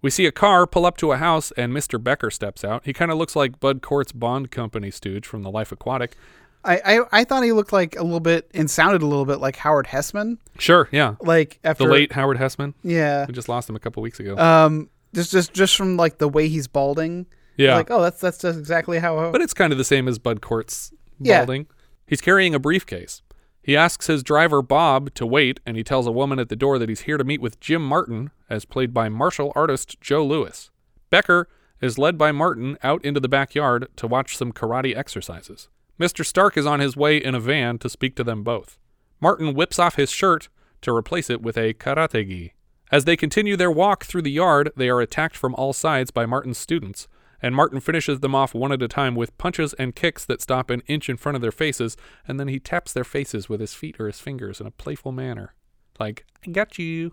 We 0.00 0.10
see 0.10 0.26
a 0.26 0.32
car 0.32 0.66
pull 0.66 0.84
up 0.84 0.96
to 0.98 1.12
a 1.12 1.16
house, 1.16 1.52
and 1.52 1.72
Mr. 1.72 2.02
Becker 2.02 2.30
steps 2.30 2.64
out. 2.64 2.82
He 2.84 2.92
kind 2.92 3.12
of 3.12 3.18
looks 3.18 3.36
like 3.36 3.60
Bud 3.60 3.82
Cort's 3.82 4.10
Bond 4.12 4.50
Company 4.50 4.90
stooge 4.90 5.26
from 5.26 5.42
The 5.42 5.50
Life 5.50 5.70
Aquatic. 5.70 6.16
I, 6.64 6.80
I 6.84 7.20
I 7.20 7.24
thought 7.24 7.42
he 7.42 7.52
looked 7.52 7.72
like 7.72 7.96
a 7.96 8.02
little 8.02 8.20
bit 8.20 8.48
and 8.54 8.70
sounded 8.70 9.02
a 9.02 9.06
little 9.06 9.24
bit 9.24 9.38
like 9.38 9.56
Howard 9.56 9.86
Hesseman. 9.86 10.38
Sure, 10.58 10.88
yeah. 10.92 11.16
Like 11.20 11.58
after 11.64 11.84
The 11.86 11.90
late 11.92 12.12
Howard 12.12 12.38
Hesseman. 12.38 12.74
Yeah. 12.84 13.26
We 13.26 13.32
just 13.32 13.48
lost 13.48 13.68
him 13.68 13.74
a 13.74 13.80
couple 13.80 14.00
weeks 14.00 14.20
ago. 14.20 14.36
Um 14.36 14.88
just 15.12 15.32
just 15.32 15.52
just 15.52 15.74
from 15.76 15.96
like 15.96 16.18
the 16.18 16.28
way 16.28 16.46
he's 16.48 16.68
balding. 16.68 17.26
Yeah. 17.56 17.74
Like, 17.74 17.90
oh 17.90 18.00
that's 18.00 18.20
that's 18.20 18.38
just 18.38 18.60
exactly 18.60 19.00
how 19.00 19.32
But 19.32 19.40
it's 19.42 19.54
kind 19.54 19.72
of 19.72 19.78
the 19.78 19.84
same 19.84 20.06
as 20.06 20.20
Bud 20.20 20.40
Cort's 20.40 20.92
Yeah. 21.18 21.40
balding. 21.40 21.66
He's 22.06 22.20
carrying 22.20 22.54
a 22.54 22.60
briefcase. 22.60 23.22
He 23.62 23.76
asks 23.76 24.08
his 24.08 24.24
driver 24.24 24.60
Bob 24.60 25.14
to 25.14 25.24
wait, 25.24 25.60
and 25.64 25.76
he 25.76 25.84
tells 25.84 26.06
a 26.06 26.12
woman 26.12 26.40
at 26.40 26.48
the 26.48 26.56
door 26.56 26.78
that 26.78 26.88
he's 26.88 27.02
here 27.02 27.16
to 27.16 27.24
meet 27.24 27.40
with 27.40 27.60
Jim 27.60 27.86
Martin, 27.86 28.32
as 28.50 28.64
played 28.64 28.92
by 28.92 29.08
martial 29.08 29.52
artist 29.54 30.00
Joe 30.00 30.26
Lewis. 30.26 30.70
Becker 31.10 31.48
is 31.80 31.98
led 31.98 32.18
by 32.18 32.32
Martin 32.32 32.76
out 32.82 33.04
into 33.04 33.20
the 33.20 33.28
backyard 33.28 33.86
to 33.96 34.06
watch 34.06 34.36
some 34.36 34.52
karate 34.52 34.96
exercises. 34.96 35.68
Mr. 36.00 36.24
Stark 36.24 36.56
is 36.56 36.66
on 36.66 36.80
his 36.80 36.96
way 36.96 37.18
in 37.18 37.34
a 37.34 37.40
van 37.40 37.78
to 37.78 37.88
speak 37.88 38.16
to 38.16 38.24
them 38.24 38.42
both. 38.42 38.78
Martin 39.20 39.54
whips 39.54 39.78
off 39.78 39.94
his 39.94 40.10
shirt 40.10 40.48
to 40.80 40.94
replace 40.94 41.30
it 41.30 41.40
with 41.40 41.56
a 41.56 41.74
karate 41.74 42.26
gi. 42.26 42.54
As 42.90 43.04
they 43.04 43.16
continue 43.16 43.56
their 43.56 43.70
walk 43.70 44.04
through 44.04 44.22
the 44.22 44.30
yard, 44.30 44.72
they 44.76 44.88
are 44.88 45.00
attacked 45.00 45.36
from 45.36 45.54
all 45.54 45.72
sides 45.72 46.10
by 46.10 46.26
Martin's 46.26 46.58
students, 46.58 47.06
and 47.42 47.54
Martin 47.54 47.80
finishes 47.80 48.20
them 48.20 48.34
off 48.34 48.54
one 48.54 48.72
at 48.72 48.80
a 48.80 48.88
time 48.88 49.14
with 49.14 49.36
punches 49.36 49.74
and 49.74 49.94
kicks 49.94 50.24
that 50.24 50.40
stop 50.40 50.70
an 50.70 50.82
inch 50.86 51.08
in 51.10 51.16
front 51.16 51.36
of 51.36 51.42
their 51.42 51.52
faces, 51.52 51.96
and 52.26 52.38
then 52.40 52.48
he 52.48 52.58
taps 52.60 52.92
their 52.92 53.04
faces 53.04 53.48
with 53.48 53.60
his 53.60 53.74
feet 53.74 53.96
or 54.00 54.06
his 54.06 54.20
fingers 54.20 54.60
in 54.60 54.66
a 54.66 54.70
playful 54.70 55.12
manner. 55.12 55.54
Like, 56.00 56.24
I 56.46 56.50
got 56.50 56.78
you. 56.78 57.12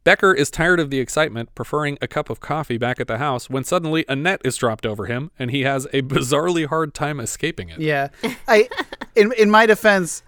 Becker 0.04 0.34
is 0.34 0.50
tired 0.50 0.80
of 0.80 0.90
the 0.90 0.98
excitement, 1.00 1.54
preferring 1.54 1.96
a 2.02 2.06
cup 2.06 2.28
of 2.28 2.38
coffee 2.38 2.76
back 2.76 3.00
at 3.00 3.06
the 3.08 3.16
house, 3.16 3.48
when 3.48 3.64
suddenly 3.64 4.04
a 4.06 4.14
net 4.14 4.42
is 4.44 4.54
dropped 4.58 4.84
over 4.84 5.06
him, 5.06 5.30
and 5.38 5.50
he 5.50 5.62
has 5.62 5.86
a 5.94 6.02
bizarrely 6.02 6.66
hard 6.66 6.92
time 6.92 7.18
escaping 7.20 7.70
it. 7.70 7.80
Yeah. 7.80 8.08
I 8.46 8.68
in 9.16 9.32
in 9.38 9.50
my 9.50 9.64
defense 9.64 10.22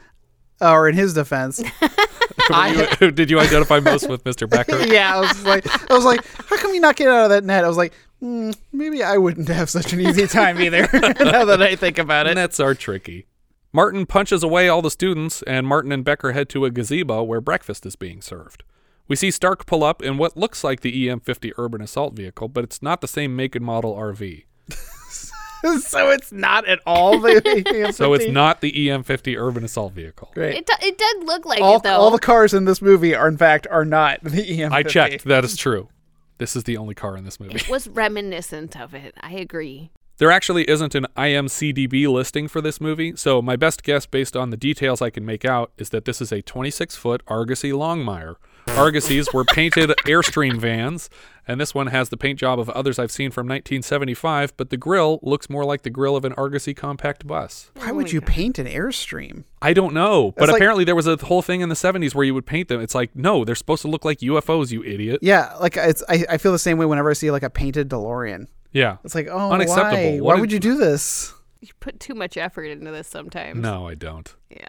or 0.62 0.88
in 0.88 0.94
his 0.94 1.12
defense, 1.12 1.62
I 2.50 2.88
You- 3.02 3.10
Did 3.10 3.30
you 3.30 3.38
identify 3.38 3.80
most 3.80 4.08
with 4.08 4.24
Mr. 4.24 4.48
Becker? 4.48 4.78
yeah, 4.86 5.14
I 5.14 5.20
was 5.20 5.44
like 5.44 5.90
I 5.90 5.94
was 5.94 6.06
like, 6.06 6.24
how 6.24 6.56
come 6.56 6.72
you 6.72 6.80
not 6.80 6.96
get 6.96 7.08
out 7.08 7.24
of 7.24 7.30
that 7.30 7.44
net? 7.44 7.62
I 7.62 7.68
was 7.68 7.76
like, 7.76 7.92
hmm, 8.20 8.50
maybe 8.72 9.02
I 9.02 9.16
wouldn't 9.16 9.48
have 9.48 9.70
such 9.70 9.92
an 9.92 10.00
easy 10.00 10.26
time 10.26 10.60
either. 10.60 10.88
now 10.92 11.44
that 11.44 11.62
I 11.62 11.76
think 11.76 11.98
about 11.98 12.26
it. 12.26 12.34
Nets 12.34 12.60
are 12.60 12.74
tricky. 12.74 13.26
Martin 13.72 14.06
punches 14.06 14.42
away 14.42 14.68
all 14.68 14.80
the 14.80 14.90
students, 14.90 15.42
and 15.42 15.66
Martin 15.66 15.92
and 15.92 16.04
Becker 16.04 16.32
head 16.32 16.48
to 16.50 16.64
a 16.64 16.70
gazebo 16.70 17.22
where 17.22 17.40
breakfast 17.40 17.84
is 17.84 17.96
being 17.96 18.22
served. 18.22 18.64
We 19.08 19.16
see 19.16 19.30
Stark 19.30 19.66
pull 19.66 19.84
up 19.84 20.02
in 20.02 20.18
what 20.18 20.36
looks 20.36 20.64
like 20.64 20.80
the 20.80 21.08
EM 21.08 21.20
50 21.20 21.52
urban 21.58 21.80
assault 21.80 22.14
vehicle, 22.14 22.48
but 22.48 22.64
it's 22.64 22.82
not 22.82 23.00
the 23.00 23.08
same 23.08 23.36
make 23.36 23.54
and 23.54 23.64
model 23.64 23.94
RV. 23.94 24.44
so 25.80 26.10
it's 26.10 26.32
not 26.32 26.66
at 26.66 26.80
all 26.86 27.20
the 27.20 27.90
So 27.94 28.14
it's 28.14 28.28
not 28.28 28.60
the 28.60 28.90
EM 28.90 29.02
50 29.02 29.36
urban 29.36 29.64
assault 29.64 29.92
vehicle. 29.92 30.30
Great. 30.34 30.56
It, 30.56 30.66
do- 30.66 30.86
it 30.86 30.98
did 30.98 31.24
look 31.24 31.44
like 31.44 31.60
all, 31.60 31.76
it 31.76 31.82
though. 31.82 31.96
all 31.96 32.10
the 32.10 32.18
cars 32.18 32.52
in 32.52 32.64
this 32.64 32.82
movie 32.82 33.14
are 33.14 33.28
in 33.28 33.36
fact 33.36 33.66
are 33.70 33.84
not 33.84 34.22
the 34.22 34.42
E 34.42 34.62
EM. 34.62 34.72
I 34.72 34.82
checked. 34.82 35.24
That 35.24 35.44
is 35.44 35.56
true. 35.56 35.88
This 36.38 36.56
is 36.56 36.64
the 36.64 36.76
only 36.76 36.94
car 36.94 37.16
in 37.16 37.24
this 37.24 37.40
movie. 37.40 37.54
it 37.54 37.68
was 37.68 37.88
reminiscent 37.88 38.78
of 38.78 38.94
it. 38.94 39.14
I 39.20 39.32
agree. 39.32 39.90
There 40.18 40.30
actually 40.30 40.68
isn't 40.68 40.94
an 40.94 41.06
IMCDB 41.16 42.08
listing 42.08 42.48
for 42.48 42.62
this 42.62 42.80
movie, 42.80 43.14
so 43.16 43.42
my 43.42 43.54
best 43.54 43.82
guess 43.82 44.06
based 44.06 44.34
on 44.34 44.48
the 44.48 44.56
details 44.56 45.02
I 45.02 45.10
can 45.10 45.26
make 45.26 45.44
out 45.44 45.72
is 45.76 45.90
that 45.90 46.06
this 46.06 46.22
is 46.22 46.32
a 46.32 46.40
26 46.40 46.96
foot 46.96 47.22
Argosy 47.26 47.70
Longmire, 47.70 48.36
Argosies 48.68 49.32
were 49.32 49.44
painted 49.44 49.90
Airstream 50.06 50.58
vans, 50.58 51.08
and 51.48 51.60
this 51.60 51.74
one 51.74 51.86
has 51.86 52.08
the 52.08 52.16
paint 52.16 52.38
job 52.38 52.58
of 52.58 52.68
others 52.70 52.98
I've 52.98 53.12
seen 53.12 53.30
from 53.30 53.46
1975, 53.46 54.56
but 54.56 54.70
the 54.70 54.76
grill 54.76 55.18
looks 55.22 55.48
more 55.48 55.64
like 55.64 55.82
the 55.82 55.90
grill 55.90 56.16
of 56.16 56.24
an 56.24 56.32
Argosy 56.34 56.74
compact 56.74 57.26
bus. 57.26 57.70
Oh 57.76 57.80
why 57.86 57.92
would 57.92 58.12
you 58.12 58.20
paint 58.20 58.58
an 58.58 58.66
Airstream? 58.66 59.44
I 59.62 59.72
don't 59.72 59.94
know, 59.94 60.32
but 60.32 60.40
That's 60.42 60.52
like- 60.52 60.60
apparently 60.60 60.84
there 60.84 60.96
was 60.96 61.06
a 61.06 61.16
whole 61.16 61.42
thing 61.42 61.60
in 61.60 61.68
the 61.68 61.74
70s 61.76 62.14
where 62.14 62.24
you 62.24 62.34
would 62.34 62.44
paint 62.46 62.68
them. 62.68 62.80
It's 62.80 62.94
like, 62.94 63.14
no, 63.14 63.44
they're 63.44 63.54
supposed 63.54 63.82
to 63.82 63.88
look 63.88 64.04
like 64.04 64.18
UFOs, 64.18 64.70
you 64.72 64.82
idiot. 64.84 65.20
Yeah, 65.22 65.54
like 65.60 65.76
it's 65.76 66.02
I, 66.08 66.24
I 66.28 66.38
feel 66.38 66.52
the 66.52 66.58
same 66.58 66.76
way 66.76 66.86
whenever 66.86 67.08
I 67.10 67.14
see 67.14 67.30
like 67.30 67.44
a 67.44 67.50
painted 67.50 67.88
DeLorean. 67.88 68.48
Yeah. 68.72 68.96
It's 69.04 69.14
like, 69.14 69.28
oh, 69.30 69.52
Unacceptable. 69.52 70.02
Why, 70.02 70.10
What 70.16 70.22
why 70.24 70.34
did- 70.34 70.40
would 70.40 70.52
you 70.52 70.58
do 70.58 70.76
this? 70.76 71.32
You 71.62 71.68
put 71.80 71.98
too 71.98 72.14
much 72.14 72.36
effort 72.36 72.64
into 72.64 72.90
this 72.90 73.08
sometimes. 73.08 73.58
No, 73.62 73.88
I 73.88 73.94
don't. 73.94 74.32
Yeah. 74.50 74.66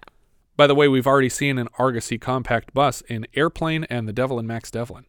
By 0.57 0.65
the 0.65 0.73
way, 0.73 0.87
we've 0.87 1.05
already 1.05 1.29
seen 1.29 1.59
an 1.59 1.67
Argosy 1.77 2.17
compact 2.17 2.73
bus 2.73 3.01
in 3.01 3.27
Airplane 3.35 3.83
and 3.91 4.07
The 4.07 4.13
Devil 4.13 4.39
and 4.39 4.47
Max 4.47 4.71
Devlin. 4.71 5.05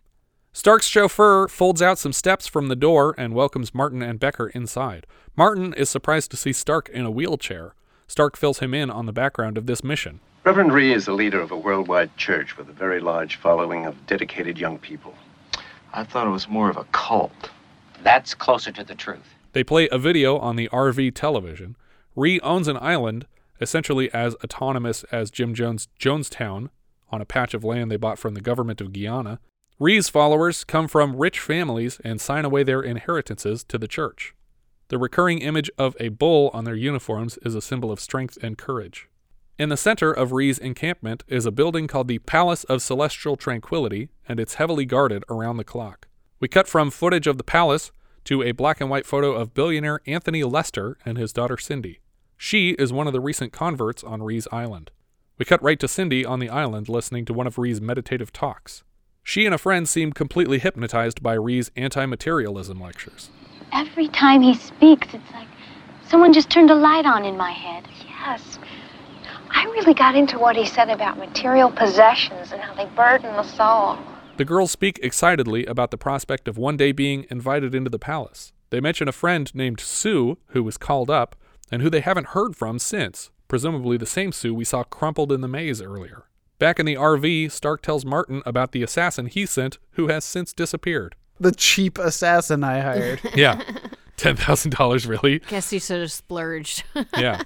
Stark's 0.52 0.86
chauffeur 0.86 1.48
folds 1.48 1.80
out 1.80 1.98
some 1.98 2.12
steps 2.12 2.46
from 2.46 2.68
the 2.68 2.76
door 2.76 3.14
and 3.16 3.32
welcomes 3.32 3.74
Martin 3.74 4.02
and 4.02 4.20
Becker 4.20 4.48
inside. 4.48 5.06
Martin 5.36 5.72
is 5.72 5.88
surprised 5.88 6.30
to 6.32 6.36
see 6.36 6.52
Stark 6.52 6.90
in 6.90 7.06
a 7.06 7.10
wheelchair. 7.10 7.74
Stark 8.06 8.36
fills 8.36 8.58
him 8.58 8.74
in 8.74 8.90
on 8.90 9.06
the 9.06 9.12
background 9.12 9.56
of 9.56 9.64
this 9.64 9.82
mission. 9.82 10.20
Reverend 10.44 10.74
Ree 10.74 10.92
is 10.92 11.06
the 11.06 11.14
leader 11.14 11.40
of 11.40 11.50
a 11.50 11.56
worldwide 11.56 12.14
church 12.18 12.58
with 12.58 12.68
a 12.68 12.74
very 12.74 13.00
large 13.00 13.36
following 13.36 13.86
of 13.86 14.06
dedicated 14.06 14.58
young 14.58 14.78
people. 14.78 15.14
I 15.94 16.04
thought 16.04 16.26
it 16.26 16.30
was 16.30 16.46
more 16.46 16.68
of 16.68 16.76
a 16.76 16.84
cult. 16.92 17.50
That's 18.02 18.34
closer 18.34 18.70
to 18.72 18.84
the 18.84 18.94
truth. 18.94 19.34
They 19.54 19.64
play 19.64 19.88
a 19.90 19.96
video 19.96 20.36
on 20.36 20.56
the 20.56 20.68
RV 20.68 21.14
television. 21.14 21.74
Ree 22.14 22.38
owns 22.40 22.68
an 22.68 22.76
island, 22.82 23.26
essentially 23.60 24.12
as 24.12 24.34
autonomous 24.36 25.04
as 25.04 25.30
Jim 25.30 25.54
Jones' 25.54 25.88
Jonestown, 25.98 26.70
on 27.10 27.20
a 27.20 27.26
patch 27.26 27.54
of 27.54 27.64
land 27.64 27.90
they 27.90 27.96
bought 27.96 28.18
from 28.18 28.34
the 28.34 28.40
government 28.40 28.80
of 28.80 28.92
Guyana. 28.92 29.40
Ree's 29.78 30.08
followers 30.08 30.64
come 30.64 30.88
from 30.88 31.16
rich 31.16 31.40
families 31.40 32.00
and 32.04 32.20
sign 32.20 32.44
away 32.44 32.62
their 32.62 32.82
inheritances 32.82 33.64
to 33.64 33.78
the 33.78 33.88
church. 33.88 34.34
The 34.88 34.98
recurring 34.98 35.38
image 35.38 35.70
of 35.78 35.96
a 36.00 36.08
bull 36.08 36.50
on 36.52 36.64
their 36.64 36.74
uniforms 36.74 37.38
is 37.44 37.54
a 37.54 37.62
symbol 37.62 37.92
of 37.92 38.00
strength 38.00 38.38
and 38.42 38.58
courage. 38.58 39.08
In 39.58 39.68
the 39.68 39.76
center 39.76 40.12
of 40.12 40.32
Ree's 40.32 40.58
encampment 40.58 41.24
is 41.26 41.44
a 41.44 41.50
building 41.50 41.88
called 41.88 42.08
the 42.08 42.20
Palace 42.20 42.64
of 42.64 42.80
Celestial 42.80 43.36
Tranquility, 43.36 44.08
and 44.28 44.38
it's 44.38 44.54
heavily 44.54 44.84
guarded 44.84 45.24
around 45.28 45.56
the 45.56 45.64
clock. 45.64 46.06
We 46.40 46.48
cut 46.48 46.68
from 46.68 46.90
footage 46.90 47.26
of 47.26 47.38
the 47.38 47.44
palace 47.44 47.90
to 48.24 48.42
a 48.42 48.52
black 48.52 48.80
and 48.80 48.88
white 48.88 49.06
photo 49.06 49.32
of 49.32 49.54
billionaire 49.54 50.00
Anthony 50.06 50.44
Lester 50.44 50.96
and 51.04 51.18
his 51.18 51.32
daughter 51.32 51.56
Cindy. 51.56 52.00
She 52.40 52.70
is 52.70 52.92
one 52.92 53.08
of 53.08 53.12
the 53.12 53.20
recent 53.20 53.52
converts 53.52 54.04
on 54.04 54.22
Ree's 54.22 54.46
Island. 54.52 54.92
We 55.38 55.44
cut 55.44 55.60
right 55.60 55.78
to 55.80 55.88
Cindy 55.88 56.24
on 56.24 56.38
the 56.38 56.48
island 56.48 56.88
listening 56.88 57.24
to 57.24 57.34
one 57.34 57.48
of 57.48 57.58
Ree's 57.58 57.80
meditative 57.80 58.32
talks. 58.32 58.84
She 59.24 59.44
and 59.44 59.52
a 59.52 59.58
friend 59.58 59.88
seem 59.88 60.12
completely 60.12 60.60
hypnotized 60.60 61.20
by 61.20 61.34
Ree's 61.34 61.72
anti 61.74 62.06
materialism 62.06 62.80
lectures. 62.80 63.30
Every 63.72 64.06
time 64.06 64.40
he 64.40 64.54
speaks, 64.54 65.08
it's 65.12 65.32
like 65.32 65.48
someone 66.06 66.32
just 66.32 66.48
turned 66.48 66.70
a 66.70 66.76
light 66.76 67.06
on 67.06 67.24
in 67.24 67.36
my 67.36 67.50
head. 67.50 67.88
Yes. 68.06 68.60
I 69.50 69.64
really 69.64 69.94
got 69.94 70.14
into 70.14 70.38
what 70.38 70.54
he 70.54 70.64
said 70.64 70.90
about 70.90 71.18
material 71.18 71.72
possessions 71.72 72.52
and 72.52 72.62
how 72.62 72.72
they 72.74 72.86
burden 72.94 73.32
the 73.32 73.42
soul. 73.42 73.98
The 74.36 74.44
girls 74.44 74.70
speak 74.70 75.00
excitedly 75.02 75.66
about 75.66 75.90
the 75.90 75.98
prospect 75.98 76.46
of 76.46 76.56
one 76.56 76.76
day 76.76 76.92
being 76.92 77.26
invited 77.30 77.74
into 77.74 77.90
the 77.90 77.98
palace. 77.98 78.52
They 78.70 78.80
mention 78.80 79.08
a 79.08 79.12
friend 79.12 79.52
named 79.56 79.80
Sue 79.80 80.38
who 80.48 80.62
was 80.62 80.76
called 80.76 81.10
up 81.10 81.34
and 81.70 81.82
who 81.82 81.90
they 81.90 82.00
haven't 82.00 82.28
heard 82.28 82.56
from 82.56 82.78
since, 82.78 83.30
presumably 83.48 83.96
the 83.96 84.06
same 84.06 84.32
Sue 84.32 84.54
we 84.54 84.64
saw 84.64 84.82
crumpled 84.84 85.32
in 85.32 85.40
the 85.40 85.48
maze 85.48 85.80
earlier. 85.82 86.24
Back 86.58 86.80
in 86.80 86.86
the 86.86 86.94
RV, 86.94 87.52
Stark 87.52 87.82
tells 87.82 88.04
Martin 88.04 88.42
about 88.44 88.72
the 88.72 88.82
assassin 88.82 89.26
he 89.26 89.46
sent 89.46 89.78
who 89.92 90.08
has 90.08 90.24
since 90.24 90.52
disappeared. 90.52 91.14
The 91.38 91.52
cheap 91.52 91.98
assassin 91.98 92.64
I 92.64 92.80
hired. 92.80 93.20
Yeah. 93.36 93.62
$10,000 94.16 95.08
really? 95.08 95.38
Guess 95.38 95.70
he 95.70 95.78
should 95.78 96.00
have 96.00 96.12
splurged. 96.12 96.82
Yeah. 97.16 97.42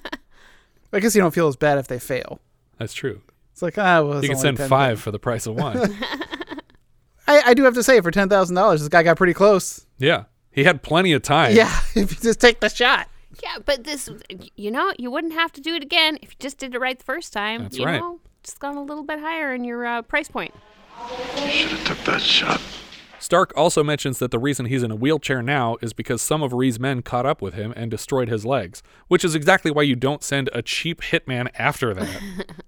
I 0.95 1.01
guess 1.01 1.15
you 1.15 1.21
don't 1.23 1.33
feel 1.35 1.49
as 1.49 1.57
bad 1.57 1.79
if 1.79 1.89
they 1.89 1.99
fail. 1.99 2.41
That's 2.79 2.95
true. 2.95 3.21
It's 3.53 3.63
like 3.63 3.77
ah, 3.79 4.03
well, 4.03 4.13
it's 4.19 4.23
You 4.23 4.29
can 4.31 4.37
only 4.37 4.47
send 4.49 4.57
10 4.59 4.69
five 4.69 5.01
for 5.01 5.11
the 5.11 5.19
price 5.19 5.47
of 5.47 5.55
one. 5.55 5.77
I, 7.27 7.43
I 7.47 7.55
do 7.55 7.65
have 7.65 7.75
to 7.75 7.83
say, 7.83 8.01
for 8.01 8.11
ten 8.11 8.29
thousand 8.29 8.57
dollars, 8.57 8.81
this 8.81 8.89
guy 8.89 9.03
got 9.03 9.17
pretty 9.17 9.35
close. 9.35 9.87
yeah. 9.99 10.25
He 10.51 10.65
had 10.65 10.83
plenty 10.83 11.13
of 11.15 11.23
time. 11.23 11.57
Yeah, 11.57 11.75
if 11.95 12.11
you 12.11 12.19
just 12.21 12.39
take 12.41 12.61
the 12.61 12.69
shot. 12.69 13.09
Yeah, 13.43 13.59
but 13.65 13.85
this, 13.85 14.09
you 14.57 14.71
know, 14.71 14.93
you 14.99 15.11
wouldn't 15.11 15.33
have 15.35 15.53
to 15.53 15.61
do 15.61 15.75
it 15.75 15.83
again 15.83 16.19
if 16.23 16.31
you 16.31 16.37
just 16.39 16.59
did 16.59 16.75
it 16.75 16.79
right 16.79 16.99
the 16.99 17.05
first 17.05 17.33
time. 17.33 17.63
That's 17.63 17.79
you 17.79 17.87
right. 17.87 18.01
Know, 18.01 18.21
just 18.43 18.59
gone 18.59 18.77
a 18.77 18.83
little 18.83 19.05
bit 19.05 19.21
higher 19.21 19.55
in 19.55 19.65
your 19.65 19.87
uh, 19.87 20.03
price 20.03 20.29
point. 20.29 20.53
Should 21.37 21.71
have 21.71 21.85
took 21.85 21.99
that 22.05 22.21
shot. 22.21 22.61
Stark 23.19 23.53
also 23.57 23.85
mentions 23.85 24.19
that 24.19 24.33
the 24.33 24.39
reason 24.39 24.67
he's 24.67 24.83
in 24.83 24.91
a 24.91 24.97
wheelchair 24.97 25.43
now 25.43 25.77
is 25.81 25.93
because 25.93 26.21
some 26.21 26.43
of 26.43 26.53
Ree's 26.53 26.81
men 26.81 27.03
caught 27.03 27.25
up 27.25 27.41
with 27.41 27.55
him 27.55 27.73
and 27.77 27.89
destroyed 27.89 28.29
his 28.29 28.45
legs, 28.45 28.83
which 29.07 29.25
is 29.25 29.37
exactly 29.37 29.71
why 29.71 29.83
you 29.83 29.95
don't 29.95 30.25
send 30.25 30.51
a 30.53 30.61
cheap 30.61 31.01
hitman 31.01 31.49
after 31.57 31.95
that. 31.95 32.21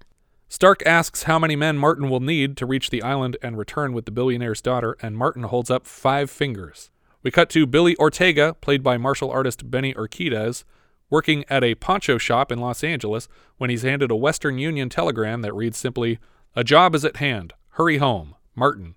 Stark 0.47 0.81
asks 0.85 1.23
how 1.23 1.37
many 1.37 1.57
men 1.57 1.77
Martin 1.77 2.09
will 2.09 2.21
need 2.21 2.55
to 2.55 2.65
reach 2.65 2.89
the 2.89 3.03
island 3.03 3.35
and 3.41 3.57
return 3.57 3.91
with 3.91 4.05
the 4.05 4.11
billionaire's 4.11 4.61
daughter, 4.61 4.95
and 5.01 5.17
Martin 5.17 5.43
holds 5.43 5.69
up 5.69 5.85
five 5.85 6.29
fingers. 6.29 6.89
We 7.25 7.31
cut 7.31 7.49
to 7.49 7.65
Billy 7.65 7.97
Ortega, 7.97 8.53
played 8.61 8.83
by 8.83 8.97
martial 8.97 9.31
artist 9.31 9.71
Benny 9.71 9.95
Urquidez, 9.95 10.63
working 11.09 11.43
at 11.49 11.63
a 11.63 11.73
poncho 11.73 12.19
shop 12.19 12.51
in 12.51 12.59
Los 12.59 12.83
Angeles 12.83 13.27
when 13.57 13.71
he's 13.71 13.81
handed 13.81 14.11
a 14.11 14.15
Western 14.15 14.59
Union 14.59 14.89
telegram 14.89 15.41
that 15.41 15.55
reads 15.55 15.75
simply, 15.75 16.19
A 16.55 16.63
job 16.63 16.93
is 16.93 17.03
at 17.03 17.17
hand. 17.17 17.53
Hurry 17.69 17.97
home. 17.97 18.35
Martin. 18.53 18.93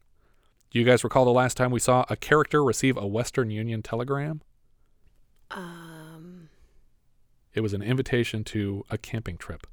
Do 0.71 0.79
you 0.79 0.85
guys 0.85 1.03
recall 1.05 1.25
the 1.25 1.31
last 1.31 1.57
time 1.57 1.71
we 1.71 1.81
saw 1.81 2.05
a 2.11 2.17
character 2.17 2.63
receive 2.63 2.99
a 2.99 3.07
Western 3.07 3.51
Union 3.51 3.81
telegram? 3.83 4.43
Um, 5.51 6.51
It 7.55 7.63
was 7.63 7.73
an 7.73 7.81
invitation 7.81 8.45
to 8.45 8.85
a 8.91 8.99
camping 8.99 9.39
trip. 9.39 9.67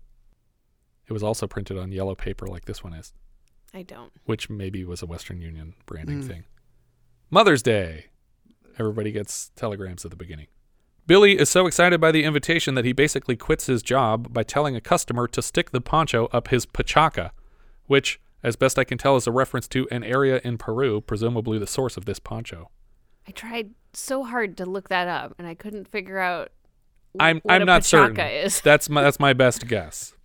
It 1.08 1.12
was 1.12 1.24
also 1.24 1.46
printed 1.46 1.78
on 1.78 1.92
yellow 1.92 2.16
paper 2.16 2.48
like 2.48 2.64
this 2.64 2.82
one 2.86 2.94
is, 2.94 3.14
I 3.74 3.82
don't. 3.82 4.14
which 4.24 4.50
maybe 4.50 4.86
was 4.86 5.02
a 5.02 5.06
Western 5.06 5.42
Union 5.42 5.74
branding 5.86 6.22
Mm. 6.24 6.28
thing. 6.28 6.44
Mother's 7.30 7.62
Day. 7.62 8.06
Everybody 8.78 9.12
gets 9.12 9.52
telegrams 9.56 10.06
at 10.06 10.12
the 10.12 10.18
beginning. 10.18 10.48
Billy 11.08 11.38
is 11.38 11.50
so 11.50 11.68
excited 11.68 12.02
by 12.02 12.12
the 12.12 12.24
invitation 12.24 12.74
that 12.76 12.86
he 12.86 12.92
basically 12.92 13.36
quits 13.36 13.68
his 13.68 13.84
job 13.84 14.34
by 14.34 14.42
telling 14.42 14.76
a 14.76 14.82
customer 14.82 15.28
to 15.28 15.42
stick 15.42 15.70
the 15.70 15.82
poncho 15.82 16.28
up 16.34 16.48
his 16.48 16.66
pachaca, 16.66 17.32
which, 17.86 18.20
as 18.42 18.56
best 18.56 18.80
I 18.80 18.84
can 18.84 18.98
tell, 18.98 19.16
is 19.16 19.28
a 19.28 19.32
reference 19.32 19.68
to 19.70 19.88
an 19.92 20.04
area 20.04 20.42
in 20.44 20.58
Peru, 20.58 21.02
presumably 21.02 21.60
the 21.60 21.68
source 21.68 21.96
of 21.96 22.06
this 22.06 22.18
poncho. 22.18 22.72
I 23.28 23.32
tried 23.32 23.72
so 23.94 24.24
hard 24.24 24.58
to 24.58 24.66
look 24.66 24.90
that 24.90 25.08
up, 25.08 25.36
and 25.38 25.48
I 25.48 25.54
couldn't 25.54 25.88
figure 25.88 26.20
out. 26.20 26.52
I'm 27.20 27.40
what 27.44 27.54
I'm 27.54 27.62
a 27.62 27.66
not 27.66 27.82
pachaca 27.84 28.16
certain. 28.16 28.20
Is. 28.20 28.62
That's 28.64 28.90
my 28.90 29.02
that's 29.02 29.20
my 29.20 29.34
best 29.34 29.68
guess. 29.68 30.16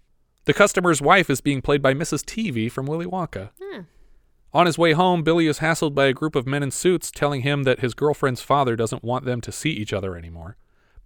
The 0.46 0.54
customer's 0.54 1.00
wife 1.00 1.30
is 1.30 1.40
being 1.40 1.62
played 1.62 1.82
by 1.82 1.94
Mrs. 1.94 2.24
TV 2.24 2.72
from 2.72 2.86
Willy 2.86 3.06
Wonka. 3.06 3.50
Hmm. 3.62 3.82
On 4.52 4.66
his 4.66 4.78
way 4.78 4.92
home, 4.92 5.22
Billy 5.22 5.46
is 5.46 5.58
hassled 5.58 5.94
by 5.94 6.06
a 6.06 6.12
group 6.12 6.34
of 6.34 6.46
men 6.46 6.62
in 6.62 6.70
suits 6.70 7.10
telling 7.10 7.42
him 7.42 7.62
that 7.62 7.80
his 7.80 7.94
girlfriend's 7.94 8.42
father 8.42 8.74
doesn't 8.74 9.04
want 9.04 9.24
them 9.24 9.40
to 9.42 9.52
see 9.52 9.70
each 9.70 9.92
other 9.92 10.16
anymore. 10.16 10.56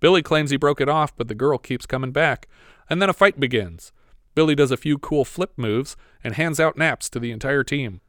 Billy 0.01 0.23
claims 0.23 0.51
he 0.51 0.57
broke 0.57 0.81
it 0.81 0.89
off, 0.89 1.15
but 1.17 1.29
the 1.29 1.35
girl 1.35 1.59
keeps 1.59 1.87
coming 1.87 2.11
back, 2.11 2.49
and 2.89 3.03
then 3.03 3.11
a 3.11 3.15
fight 3.15 3.39
begins. 3.39 3.93
Billy 4.35 4.55
does 4.55 4.71
a 4.71 4.77
few 4.77 4.99
cool 4.99 5.25
flip 5.25 5.53
moves 5.57 5.97
and 6.23 6.35
hands 6.35 6.59
out 6.59 6.77
naps 6.77 7.11
to 7.11 7.21
the 7.21 7.31
entire 7.33 7.63
team. 7.63 8.01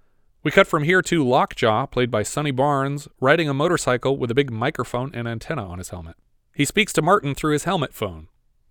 We 0.41 0.51
cut 0.51 0.67
from 0.67 0.83
here 0.83 1.01
to 1.01 1.27
Lockjaw, 1.27 1.87
played 1.87 2.11
by 2.11 2.23
Sonny 2.23 2.51
Barnes, 2.51 3.07
riding 3.19 3.49
a 3.49 3.53
motorcycle 3.53 4.17
with 4.17 4.31
a 4.31 4.35
big 4.35 4.51
microphone 4.51 5.11
and 5.13 5.27
antenna 5.27 5.67
on 5.67 5.79
his 5.79 5.89
helmet. 5.89 6.15
He 6.53 6.65
speaks 6.65 6.93
to 6.93 7.01
Martin 7.01 7.35
through 7.35 7.53
his 7.53 7.65
helmet 7.65 7.93
phone. 7.93 8.27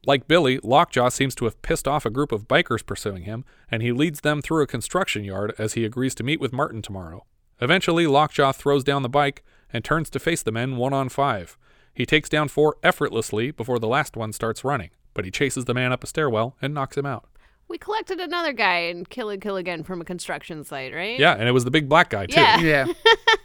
Like 0.07 0.29
Billy, 0.29 0.59
Lockjaw 0.63 1.09
seems 1.09 1.35
to 1.37 1.47
have 1.47 1.61
pissed 1.63 1.89
off 1.89 2.05
a 2.05 2.11
group 2.11 2.31
of 2.31 2.47
bikers 2.47 2.85
pursuing 2.85 3.23
him, 3.23 3.45
and 3.71 3.83
he 3.83 3.93
leads 3.93 4.21
them 4.21 4.43
through 4.43 4.63
a 4.63 4.67
construction 4.67 5.25
yard 5.25 5.55
as 5.59 5.73
he 5.73 5.85
agrees 5.85 6.15
to 6.17 6.23
meet 6.23 6.41
with 6.41 6.53
Martin 6.53 6.83
tomorrow. 6.83 7.25
Eventually, 7.61 8.07
Lockjaw 8.07 8.53
throws 8.53 8.85
down 8.85 9.03
the 9.03 9.09
bike 9.09 9.43
and 9.73 9.85
turns 9.85 10.11
to 10.11 10.19
face 10.19 10.43
the 10.43 10.53
men 10.53 10.77
one 10.77 10.93
on 10.93 11.09
five. 11.09 11.57
He 11.95 12.05
takes 12.05 12.29
down 12.29 12.49
four 12.49 12.77
effortlessly 12.83 13.51
before 13.51 13.79
the 13.79 13.89
last 13.89 14.17
one 14.17 14.33
starts 14.33 14.65
running, 14.65 14.91
but 15.15 15.25
he 15.25 15.31
chases 15.31 15.65
the 15.65 15.75
man 15.75 15.93
up 15.93 16.05
a 16.05 16.07
stairwell 16.07 16.57
and 16.61 16.75
knocks 16.75 16.99
him 16.99 17.07
out. 17.07 17.29
We 17.69 17.79
collected 17.79 18.21
another 18.21 18.53
guy 18.53 18.81
in 18.81 19.07
Kill 19.07 19.31
and 19.31 19.41
Kill 19.41 19.57
Again 19.57 19.85
from 19.85 20.01
a 20.01 20.05
construction 20.05 20.65
site, 20.65 20.93
right? 20.93 21.19
Yeah, 21.19 21.33
and 21.33 21.49
it 21.49 21.53
was 21.53 21.65
the 21.65 21.71
big 21.71 21.89
black 21.89 22.11
guy, 22.11 22.27
too. 22.27 22.41
Yeah. 22.41 22.59
Yeah. 22.61 22.87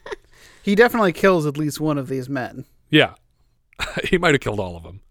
he 0.62 0.76
definitely 0.76 1.14
kills 1.14 1.46
at 1.46 1.58
least 1.58 1.80
one 1.80 1.98
of 1.98 2.10
these 2.10 2.28
men. 2.28 2.66
Yeah. 2.90 3.14
he 4.04 4.18
might 4.18 4.34
have 4.34 4.42
killed 4.42 4.60
all 4.60 4.76
of 4.76 4.84
them. 4.84 5.02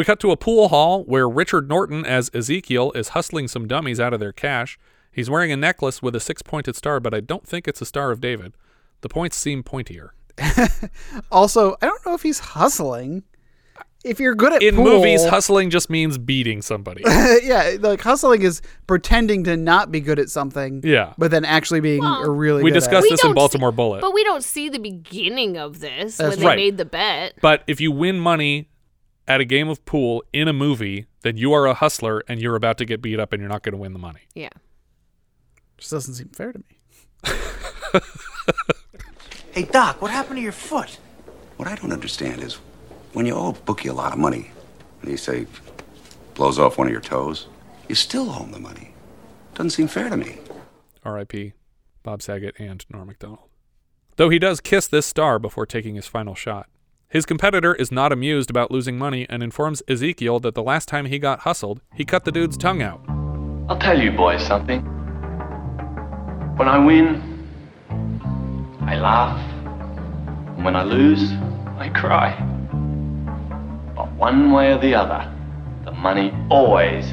We 0.00 0.06
cut 0.06 0.18
to 0.20 0.30
a 0.30 0.36
pool 0.38 0.70
hall 0.70 1.04
where 1.04 1.28
Richard 1.28 1.68
Norton 1.68 2.06
as 2.06 2.30
Ezekiel 2.32 2.90
is 2.92 3.08
hustling 3.08 3.48
some 3.48 3.68
dummies 3.68 4.00
out 4.00 4.14
of 4.14 4.18
their 4.18 4.32
cash. 4.32 4.78
He's 5.12 5.28
wearing 5.28 5.52
a 5.52 5.58
necklace 5.58 6.00
with 6.00 6.16
a 6.16 6.20
six 6.20 6.40
pointed 6.40 6.74
star, 6.74 7.00
but 7.00 7.12
I 7.12 7.20
don't 7.20 7.46
think 7.46 7.68
it's 7.68 7.82
a 7.82 7.84
Star 7.84 8.10
of 8.10 8.18
David. 8.18 8.54
The 9.02 9.10
points 9.10 9.36
seem 9.36 9.62
pointier. 9.62 10.12
Also, 11.30 11.76
I 11.82 11.86
don't 11.86 12.06
know 12.06 12.14
if 12.14 12.22
he's 12.22 12.38
hustling. 12.38 13.24
if 14.02 14.18
you're 14.18 14.34
good 14.34 14.54
at 14.54 14.62
In 14.62 14.76
pool, 14.76 14.84
movies, 14.84 15.22
hustling 15.26 15.68
just 15.68 15.90
means 15.90 16.16
beating 16.16 16.62
somebody. 16.62 17.02
yeah, 17.42 17.76
like 17.78 18.00
hustling 18.00 18.40
is 18.40 18.62
pretending 18.86 19.44
to 19.44 19.54
not 19.58 19.92
be 19.92 20.00
good 20.00 20.18
at 20.18 20.30
something. 20.30 20.80
Yeah. 20.82 21.12
but 21.18 21.30
then 21.30 21.44
actually 21.44 21.80
being 21.80 22.02
a 22.02 22.30
really. 22.30 22.62
we 22.62 22.70
good 22.70 22.76
discussed 22.76 23.04
at 23.04 23.12
it. 23.12 23.16
this 23.16 23.24
in 23.26 23.34
Baltimore 23.34 23.70
Bullet. 23.70 24.00
But 24.00 24.14
we 24.14 24.24
don't 24.24 24.42
see 24.44 24.70
the 24.70 24.78
beginning 24.78 25.58
of 25.58 25.80
this 25.80 26.16
That's 26.16 26.36
when 26.36 26.40
they 26.40 26.46
right. 26.46 26.56
made 26.56 26.78
the 26.78 26.86
bet. 26.86 27.34
But 27.42 27.64
if 27.66 27.82
you 27.82 27.92
win 27.92 28.18
money 28.18 28.70
at 29.30 29.40
a 29.40 29.44
game 29.44 29.68
of 29.68 29.84
pool 29.84 30.24
in 30.32 30.48
a 30.48 30.52
movie, 30.52 31.06
then 31.22 31.36
you 31.36 31.52
are 31.52 31.66
a 31.66 31.74
hustler 31.74 32.22
and 32.28 32.40
you're 32.40 32.56
about 32.56 32.78
to 32.78 32.84
get 32.84 33.00
beat 33.00 33.20
up 33.20 33.32
and 33.32 33.40
you're 33.40 33.48
not 33.48 33.62
going 33.62 33.72
to 33.72 33.78
win 33.78 33.92
the 33.92 33.98
money. 33.98 34.22
Yeah. 34.34 34.48
Just 35.78 35.92
doesn't 35.92 36.14
seem 36.14 36.28
fair 36.28 36.52
to 36.52 36.58
me. 36.58 38.00
Hey, 39.52 39.64
Doc, 39.64 40.00
what 40.00 40.12
happened 40.12 40.36
to 40.36 40.42
your 40.42 40.52
foot? 40.52 40.98
What 41.56 41.66
I 41.66 41.74
don't 41.74 41.92
understand 41.92 42.40
is 42.40 42.54
when 43.14 43.26
you 43.26 43.34
owe 43.34 43.48
a 43.48 43.52
bookie 43.52 43.88
a 43.88 43.92
lot 43.92 44.12
of 44.12 44.18
money 44.18 44.52
and 45.02 45.10
he 45.10 45.16
say 45.16 45.48
blows 46.34 46.56
off 46.56 46.78
one 46.78 46.86
of 46.86 46.92
your 46.92 47.00
toes, 47.00 47.48
you 47.88 47.96
still 47.96 48.30
owe 48.30 48.44
him 48.44 48.52
the 48.52 48.60
money. 48.60 48.94
Doesn't 49.54 49.70
seem 49.70 49.88
fair 49.88 50.08
to 50.08 50.16
me. 50.16 50.38
R.I.P. 51.04 51.54
Bob 52.04 52.22
Saget 52.22 52.54
and 52.60 52.86
Norm 52.90 53.08
Macdonald. 53.08 53.48
Though 54.14 54.28
he 54.28 54.38
does 54.38 54.60
kiss 54.60 54.86
this 54.86 55.06
star 55.06 55.40
before 55.40 55.66
taking 55.66 55.96
his 55.96 56.06
final 56.06 56.36
shot. 56.36 56.68
His 57.10 57.26
competitor 57.26 57.74
is 57.74 57.90
not 57.90 58.12
amused 58.12 58.50
about 58.50 58.70
losing 58.70 58.96
money 58.96 59.26
and 59.28 59.42
informs 59.42 59.82
Ezekiel 59.88 60.38
that 60.40 60.54
the 60.54 60.62
last 60.62 60.86
time 60.86 61.06
he 61.06 61.18
got 61.18 61.40
hustled, 61.40 61.80
he 61.92 62.04
cut 62.04 62.24
the 62.24 62.30
dude's 62.30 62.56
tongue 62.56 62.82
out. 62.82 63.00
I'll 63.68 63.80
tell 63.80 64.00
you 64.00 64.12
boys 64.12 64.46
something. 64.46 64.82
When 66.56 66.68
I 66.68 66.78
win, 66.78 67.48
I 68.82 68.94
laugh. 68.94 69.40
And 70.54 70.64
when 70.64 70.76
I 70.76 70.84
lose, 70.84 71.32
I 71.78 71.90
cry. 71.92 72.38
But 73.96 74.12
one 74.12 74.52
way 74.52 74.70
or 74.70 74.78
the 74.78 74.94
other, 74.94 75.28
the 75.84 75.90
money 75.90 76.32
always 76.48 77.06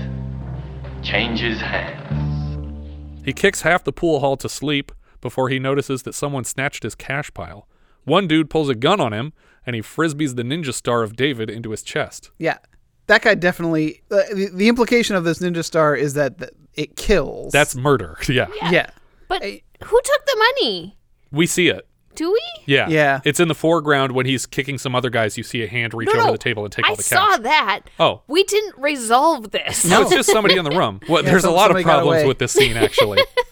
changes 1.01 1.59
hands. 1.59 3.25
He 3.25 3.33
kicks 3.33 3.61
half 3.61 3.83
the 3.83 3.91
pool 3.91 4.19
hall 4.19 4.37
to 4.37 4.47
sleep 4.47 4.91
before 5.21 5.49
he 5.49 5.57
notices 5.57 6.03
that 6.03 6.13
someone 6.13 6.43
snatched 6.43 6.83
his 6.83 6.93
cash 6.93 7.33
pile. 7.33 7.67
One 8.03 8.27
dude 8.27 8.51
pulls 8.51 8.69
a 8.69 8.75
gun 8.75 9.01
on 9.01 9.11
him 9.11 9.33
and 9.67 9.75
he 9.75 9.81
frisbees 9.83 10.35
the 10.35 10.41
ninja 10.43 10.73
star 10.73 11.03
of 11.03 11.15
David 11.15 11.49
into 11.51 11.69
his 11.71 11.83
chest. 11.83 12.31
Yeah, 12.39 12.57
that 13.05 13.21
guy 13.21 13.35
definitely. 13.35 14.01
Uh, 14.09 14.23
the, 14.33 14.49
the 14.53 14.67
implication 14.69 15.15
of 15.15 15.23
this 15.23 15.39
ninja 15.39 15.63
star 15.63 15.95
is 15.95 16.15
that 16.15 16.39
th- 16.39 16.51
it 16.73 16.95
kills. 16.95 17.51
That's 17.51 17.75
murder. 17.75 18.17
Yeah. 18.29 18.47
yeah. 18.71 18.89
But 19.27 19.43
who 19.43 20.01
took 20.03 20.25
the 20.25 20.51
money? 20.61 20.97
We 21.31 21.45
see 21.45 21.67
it. 21.67 21.85
Do 22.15 22.31
we? 22.31 22.41
Yeah. 22.65 22.87
Yeah. 22.89 23.19
It's 23.25 23.39
in 23.39 23.47
the 23.47 23.53
foreground 23.53 24.13
when 24.13 24.25
he's 24.25 24.47
kicking 24.47 24.77
some 24.79 24.95
other 24.95 25.11
guys. 25.11 25.37
You 25.37 25.43
see 25.43 25.61
a 25.63 25.67
hand 25.67 25.93
reach 25.93 26.07
No, 26.11 26.19
over 26.19 26.27
no, 26.27 26.31
the 26.31 26.37
table 26.39 26.63
and 26.63 26.71
take 26.71 26.85
I 26.85 26.89
all 26.89 26.95
the 26.95 27.03
cash. 27.03 27.11
I 27.11 27.31
saw 27.35 27.37
that. 27.43 27.81
Oh. 27.99 28.21
We 28.27 28.43
didn't 28.43 28.75
resolve 28.79 29.51
this. 29.51 29.85
No, 29.85 30.01
it's 30.01 30.11
just 30.11 30.31
somebody 30.31 30.57
in 30.57 30.63
the 30.63 30.71
room. 30.71 30.99
Well, 31.07 31.21
Yeah, 31.23 31.29
there's 31.29 31.43
a 31.43 31.51
lot 31.51 31.75
of 31.75 31.83
problems 31.83 32.25
with 32.25 32.39
this 32.39 32.53
scene, 32.53 32.75
actually. 32.75 33.19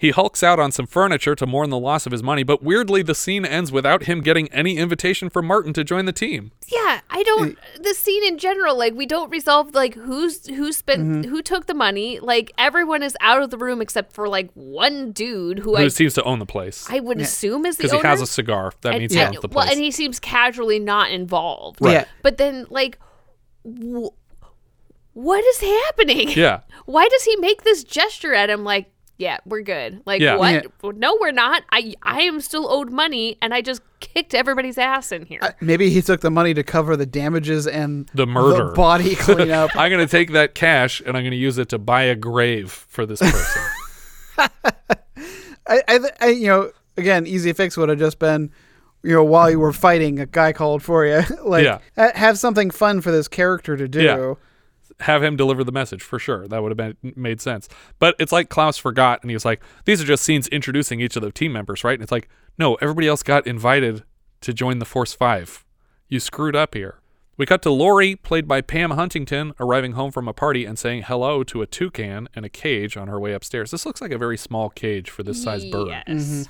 he 0.00 0.10
hulks 0.10 0.42
out 0.42 0.58
on 0.58 0.72
some 0.72 0.86
furniture 0.86 1.34
to 1.34 1.46
mourn 1.46 1.68
the 1.68 1.78
loss 1.78 2.06
of 2.06 2.12
his 2.12 2.22
money, 2.22 2.42
but 2.42 2.62
weirdly, 2.62 3.02
the 3.02 3.14
scene 3.14 3.44
ends 3.44 3.70
without 3.70 4.04
him 4.04 4.22
getting 4.22 4.48
any 4.50 4.78
invitation 4.78 5.28
from 5.28 5.46
Martin 5.46 5.74
to 5.74 5.84
join 5.84 6.06
the 6.06 6.12
team. 6.12 6.52
Yeah, 6.68 7.00
I 7.10 7.22
don't. 7.22 7.58
The 7.78 7.92
scene 7.92 8.24
in 8.24 8.38
general, 8.38 8.78
like 8.78 8.94
we 8.94 9.04
don't 9.04 9.28
resolve 9.28 9.74
like 9.74 9.94
who's 9.94 10.46
who 10.46 10.72
spent 10.72 11.02
Mhm. 11.02 11.24
who 11.28 11.42
took 11.42 11.66
the 11.66 11.74
money. 11.74 12.18
Like 12.18 12.50
everyone 12.56 13.02
is 13.02 13.14
out 13.20 13.42
of 13.42 13.50
the 13.50 13.58
room 13.58 13.82
except 13.82 14.14
for 14.14 14.26
like 14.26 14.50
one 14.54 15.12
dude 15.12 15.58
who 15.58 15.76
Who 15.76 15.84
I 15.84 15.88
seems 15.88 16.14
to 16.14 16.22
own 16.24 16.38
the 16.38 16.46
place. 16.46 16.86
I 16.88 17.00
would 17.00 17.20
assume 17.20 17.66
is 17.66 17.76
the 17.76 17.84
owner. 17.84 17.98
Because 17.98 18.02
he 18.02 18.08
has 18.08 18.20
a 18.22 18.26
cigar. 18.26 18.72
That 18.80 18.92
And- 18.94 19.00
means 19.00 19.12
he 19.12 19.20
and- 19.20 19.28
owns 19.36 19.42
the 19.42 19.48
place. 19.48 19.54
Well, 19.56 19.64
place. 19.66 19.76
and 19.76 19.84
he 19.84 19.90
seems 19.90 20.18
casually 20.18 20.78
not 20.78 21.10
involved. 21.10 21.78
Right. 21.82 21.92
Yeah. 21.92 22.04
But 22.22 22.38
then, 22.38 22.66
like, 22.70 22.98
wh- 23.64 24.08
what 25.12 25.44
is 25.44 25.60
happening? 25.60 26.30
Yeah. 26.30 26.60
Why 26.86 27.06
does 27.08 27.24
he 27.24 27.36
make 27.36 27.62
this 27.64 27.84
gesture 27.84 28.32
at 28.32 28.48
him? 28.48 28.64
Like, 28.64 28.90
yeah, 29.20 29.36
we're 29.44 29.60
good. 29.62 30.00
Like, 30.06 30.20
Yeah. 30.20 30.36
what? 30.36 30.96
No, 30.96 31.16
we're 31.20 31.30
not. 31.30 31.62
I 31.70 31.94
I 32.02 32.22
am 32.22 32.40
still 32.40 32.68
owed 32.72 32.90
money, 32.90 33.36
and 33.42 33.52
I 33.54 33.60
just 33.60 33.82
kicked 34.00 34.34
everybody's 34.34 34.78
ass 34.78 35.12
in 35.12 35.26
here. 35.26 35.40
Maybe 35.60 35.90
he 35.90 36.00
took 36.00 36.20
the 36.22 36.30
money 36.30 36.54
to 36.54 36.62
cover 36.64 36.96
the 36.96 37.04
damages 37.06 37.66
and 37.66 38.08
the 38.14 38.26
murder. 38.26 38.72
body 38.72 39.14
cleanup. 39.16 39.76
I'm 39.76 39.90
going 39.90 40.04
to 40.04 40.10
take 40.10 40.32
that 40.32 40.54
cash 40.54 41.00
and 41.00 41.16
I'm 41.16 41.22
going 41.22 41.30
to 41.32 41.36
use 41.36 41.58
it 41.58 41.68
to 41.68 41.78
buy 41.78 42.02
a 42.04 42.14
grave 42.16 42.72
for 42.72 43.04
this 43.06 43.20
person. 43.20 43.62
I, 45.66 45.82
I, 45.86 46.00
I, 46.20 46.26
you 46.28 46.46
know, 46.48 46.72
again, 46.96 47.26
easy 47.26 47.52
fix 47.52 47.76
would 47.76 47.88
have 47.88 47.98
just 47.98 48.18
been, 48.18 48.50
you 49.02 49.12
know, 49.14 49.22
while 49.24 49.50
you 49.50 49.60
were 49.60 49.72
fighting, 49.72 50.18
a 50.18 50.26
guy 50.26 50.52
called 50.52 50.82
for 50.82 51.04
you. 51.06 51.22
like, 51.44 51.64
Yeah. 51.64 51.78
have 52.16 52.38
something 52.38 52.70
fun 52.70 53.00
for 53.00 53.10
this 53.12 53.28
character 53.28 53.76
to 53.76 53.86
do. 53.86 54.02
Yeah. 54.02 54.34
Have 55.00 55.22
him 55.22 55.36
deliver 55.36 55.64
the 55.64 55.72
message 55.72 56.02
for 56.02 56.18
sure. 56.18 56.46
That 56.46 56.62
would 56.62 56.76
have 56.76 56.76
been 56.76 57.14
made 57.16 57.40
sense. 57.40 57.68
But 57.98 58.14
it's 58.18 58.32
like 58.32 58.48
Clouse 58.48 58.78
forgot, 58.78 59.22
and 59.22 59.30
he 59.30 59.34
was 59.34 59.44
like, 59.44 59.62
"These 59.84 60.02
are 60.02 60.06
just 60.06 60.22
scenes 60.24 60.48
introducing 60.48 61.00
each 61.00 61.16
of 61.16 61.22
the 61.22 61.32
team 61.32 61.52
members, 61.52 61.84
right?" 61.84 61.94
And 61.94 62.02
it's 62.02 62.12
like, 62.12 62.28
no, 62.58 62.74
everybody 62.76 63.08
else 63.08 63.22
got 63.22 63.46
invited 63.46 64.04
to 64.42 64.52
join 64.52 64.78
the 64.78 64.84
Force 64.84 65.14
Five. 65.14 65.64
You 66.08 66.20
screwed 66.20 66.54
up 66.54 66.74
here. 66.74 67.00
We 67.38 67.46
cut 67.46 67.62
to 67.62 67.70
Lori, 67.70 68.16
played 68.16 68.46
by 68.46 68.60
Pam 68.60 68.90
Huntington, 68.90 69.54
arriving 69.58 69.92
home 69.92 70.10
from 70.10 70.28
a 70.28 70.34
party 70.34 70.66
and 70.66 70.78
saying 70.78 71.04
hello 71.04 71.42
to 71.44 71.62
a 71.62 71.66
toucan 71.66 72.28
and 72.34 72.44
a 72.44 72.50
cage 72.50 72.98
on 72.98 73.08
her 73.08 73.18
way 73.18 73.32
upstairs. 73.32 73.70
This 73.70 73.86
looks 73.86 74.02
like 74.02 74.10
a 74.10 74.18
very 74.18 74.36
small 74.36 74.68
cage 74.68 75.08
for 75.08 75.22
this 75.22 75.42
size 75.42 75.64
bird. 75.64 75.88
Yes. 75.88 76.04
Mm-hmm. 76.08 76.42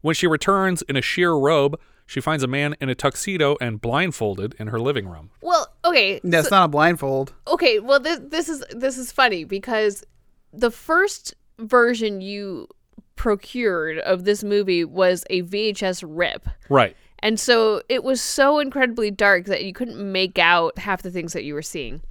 When 0.00 0.14
she 0.14 0.26
returns 0.26 0.80
in 0.82 0.96
a 0.96 1.02
sheer 1.02 1.34
robe, 1.34 1.78
she 2.06 2.20
finds 2.20 2.42
a 2.44 2.46
man 2.46 2.76
in 2.80 2.88
a 2.88 2.94
tuxedo 2.94 3.56
and 3.60 3.80
blindfolded 3.80 4.54
in 4.58 4.68
her 4.68 4.78
living 4.80 5.08
room. 5.08 5.30
Well, 5.42 5.68
okay. 5.84 6.20
That's 6.22 6.48
so- 6.48 6.56
not 6.56 6.64
a 6.66 6.68
blindfold. 6.68 7.32
okay 7.48 7.80
well 7.80 8.00
this, 8.00 8.20
this 8.22 8.48
is 8.48 8.64
this 8.70 8.96
is 8.98 9.10
funny 9.12 9.44
because 9.44 10.04
the 10.52 10.70
first 10.70 11.34
version 11.58 12.20
you 12.20 12.68
procured 13.16 13.98
of 13.98 14.24
this 14.24 14.44
movie 14.44 14.84
was 14.84 15.24
a 15.30 15.42
VHS 15.42 16.04
rip 16.06 16.46
Right. 16.68 16.94
and 17.20 17.40
so 17.40 17.82
it 17.88 18.04
was 18.04 18.20
so 18.20 18.58
incredibly 18.58 19.10
dark 19.10 19.46
that 19.46 19.64
you 19.64 19.72
couldn't 19.72 19.96
make 20.12 20.38
out 20.38 20.78
half 20.78 21.02
the 21.02 21.10
things 21.10 21.32
that 21.32 21.42
you 21.44 21.54
were 21.54 21.62
seeing 21.62 22.02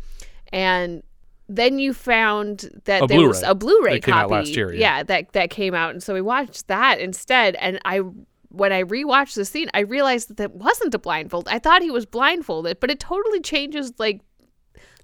and 0.52 1.04
then 1.48 1.78
you 1.78 1.94
found 1.94 2.82
that 2.86 3.04
A 3.04 3.08
there 3.08 3.28
was 3.28 3.42
Blu-ray 3.42 3.52
a 3.52 3.56
Blu-ray 3.56 3.94
that 3.94 4.04
came 4.04 4.14
copy 4.14 4.24
out 4.24 4.32
last 4.32 4.56
year, 4.56 4.74
yeah. 4.74 5.04
that 5.04 5.32
that 5.34 5.52
came 5.52 5.76
out 5.76 5.92
and 5.92 6.02
so 6.02 6.14
we 6.16 6.22
watched 6.22 6.68
that 6.70 7.00
instead 7.00 7.54
and 7.58 7.80
I 7.86 8.02
when 8.56 8.72
I 8.72 8.84
rewatched 8.84 9.36
the 9.36 9.46
scene 9.46 9.70
I 9.74 9.82
realized 9.82 10.30
that 10.30 10.38
that 10.38 10.56
wasn't 10.56 10.94
a 10.94 11.00
blindfold 11.00 11.48
I 11.50 11.60
thought 11.60 11.82
he 11.82 11.92
was 11.92 12.06
blindfolded 12.06 12.80
but 12.80 12.90
it 12.90 13.00
totally 13.00 13.42
changes 13.42 13.94
like 13.98 14.22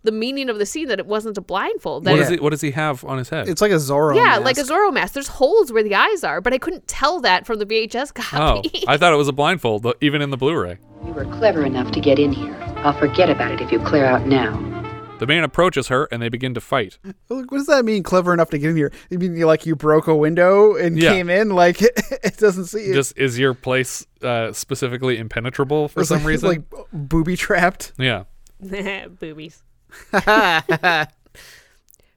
the 0.03 0.11
meaning 0.11 0.49
of 0.49 0.57
the 0.57 0.65
scene 0.65 0.87
that 0.87 0.99
it 0.99 1.05
wasn't 1.05 1.37
a 1.37 1.41
blindfold. 1.41 2.05
That 2.05 2.11
What 2.11 2.17
does 2.17 2.29
he? 2.29 2.37
What 2.37 2.49
does 2.49 2.61
he 2.61 2.71
have 2.71 3.03
on 3.05 3.17
his 3.17 3.29
head? 3.29 3.47
It's 3.47 3.61
like 3.61 3.71
a 3.71 3.75
Zorro. 3.75 4.15
yeah, 4.15 4.23
mask. 4.23 4.43
like 4.43 4.57
a 4.57 4.61
Zorro 4.61 4.91
mask. 4.91 5.13
There's 5.13 5.27
holes 5.27 5.71
where 5.71 5.83
the 5.83 5.95
eyes 5.95 6.23
are, 6.23 6.41
but 6.41 6.53
I 6.53 6.57
couldn't 6.57 6.87
tell 6.87 7.19
that 7.21 7.45
from 7.45 7.59
the 7.59 7.65
VHS 7.65 8.13
copy. 8.15 8.37
Oh, 8.37 8.61
copy. 8.63 8.83
I 8.87 8.97
thought 8.97 9.13
it 9.13 9.17
was 9.17 9.27
a 9.27 9.33
blindfold, 9.33 9.83
but 9.83 9.97
even 10.01 10.21
in 10.21 10.31
the 10.31 10.37
Blu-ray. 10.37 10.77
You 11.05 11.13
were 11.13 11.25
clever 11.25 11.63
enough 11.63 11.91
to 11.91 11.99
get 11.99 12.19
in 12.19 12.31
here. 12.31 12.55
I'll 12.77 12.97
forget 12.97 13.29
about 13.29 13.51
it 13.51 13.61
if 13.61 13.71
you 13.71 13.79
clear 13.79 14.05
out 14.05 14.25
now. 14.25 14.80
The 15.21 15.27
man 15.27 15.43
approaches 15.43 15.89
her 15.89 16.07
and 16.12 16.19
they 16.19 16.29
begin 16.29 16.55
to 16.55 16.60
fight. 16.62 16.97
What 17.27 17.47
does 17.51 17.67
that 17.67 17.86
mean? 17.86 18.01
Clever 18.01 18.34
enough 18.34 18.49
to 18.49 18.57
get 18.57 18.71
in 18.71 18.75
here? 18.75 18.91
You 19.12 19.19
mean 19.19 19.38
you, 19.38 19.45
like 19.45 19.67
you 19.67 19.75
broke 19.75 20.07
a 20.07 20.15
window 20.15 20.75
and 20.75 20.97
Yeah. 20.97 21.12
came 21.13 21.29
in? 21.29 21.49
Like 21.49 21.79
it 21.84 22.38
doesn't 22.38 22.65
see 22.65 22.88
you. 22.88 22.93
Just 22.95 23.15
is 23.19 23.38
your 23.38 23.53
place 23.53 24.07
uh, 24.23 24.51
specifically 24.51 25.19
impenetrable 25.19 25.89
for 25.89 25.99
It's 25.99 26.10
some 26.10 26.17
like, 26.21 26.25
reason? 26.27 26.49
like 26.49 26.62
booby 26.91 27.38
trapped. 27.38 27.91
yeah. 27.99 28.23
Boobies. 28.62 29.62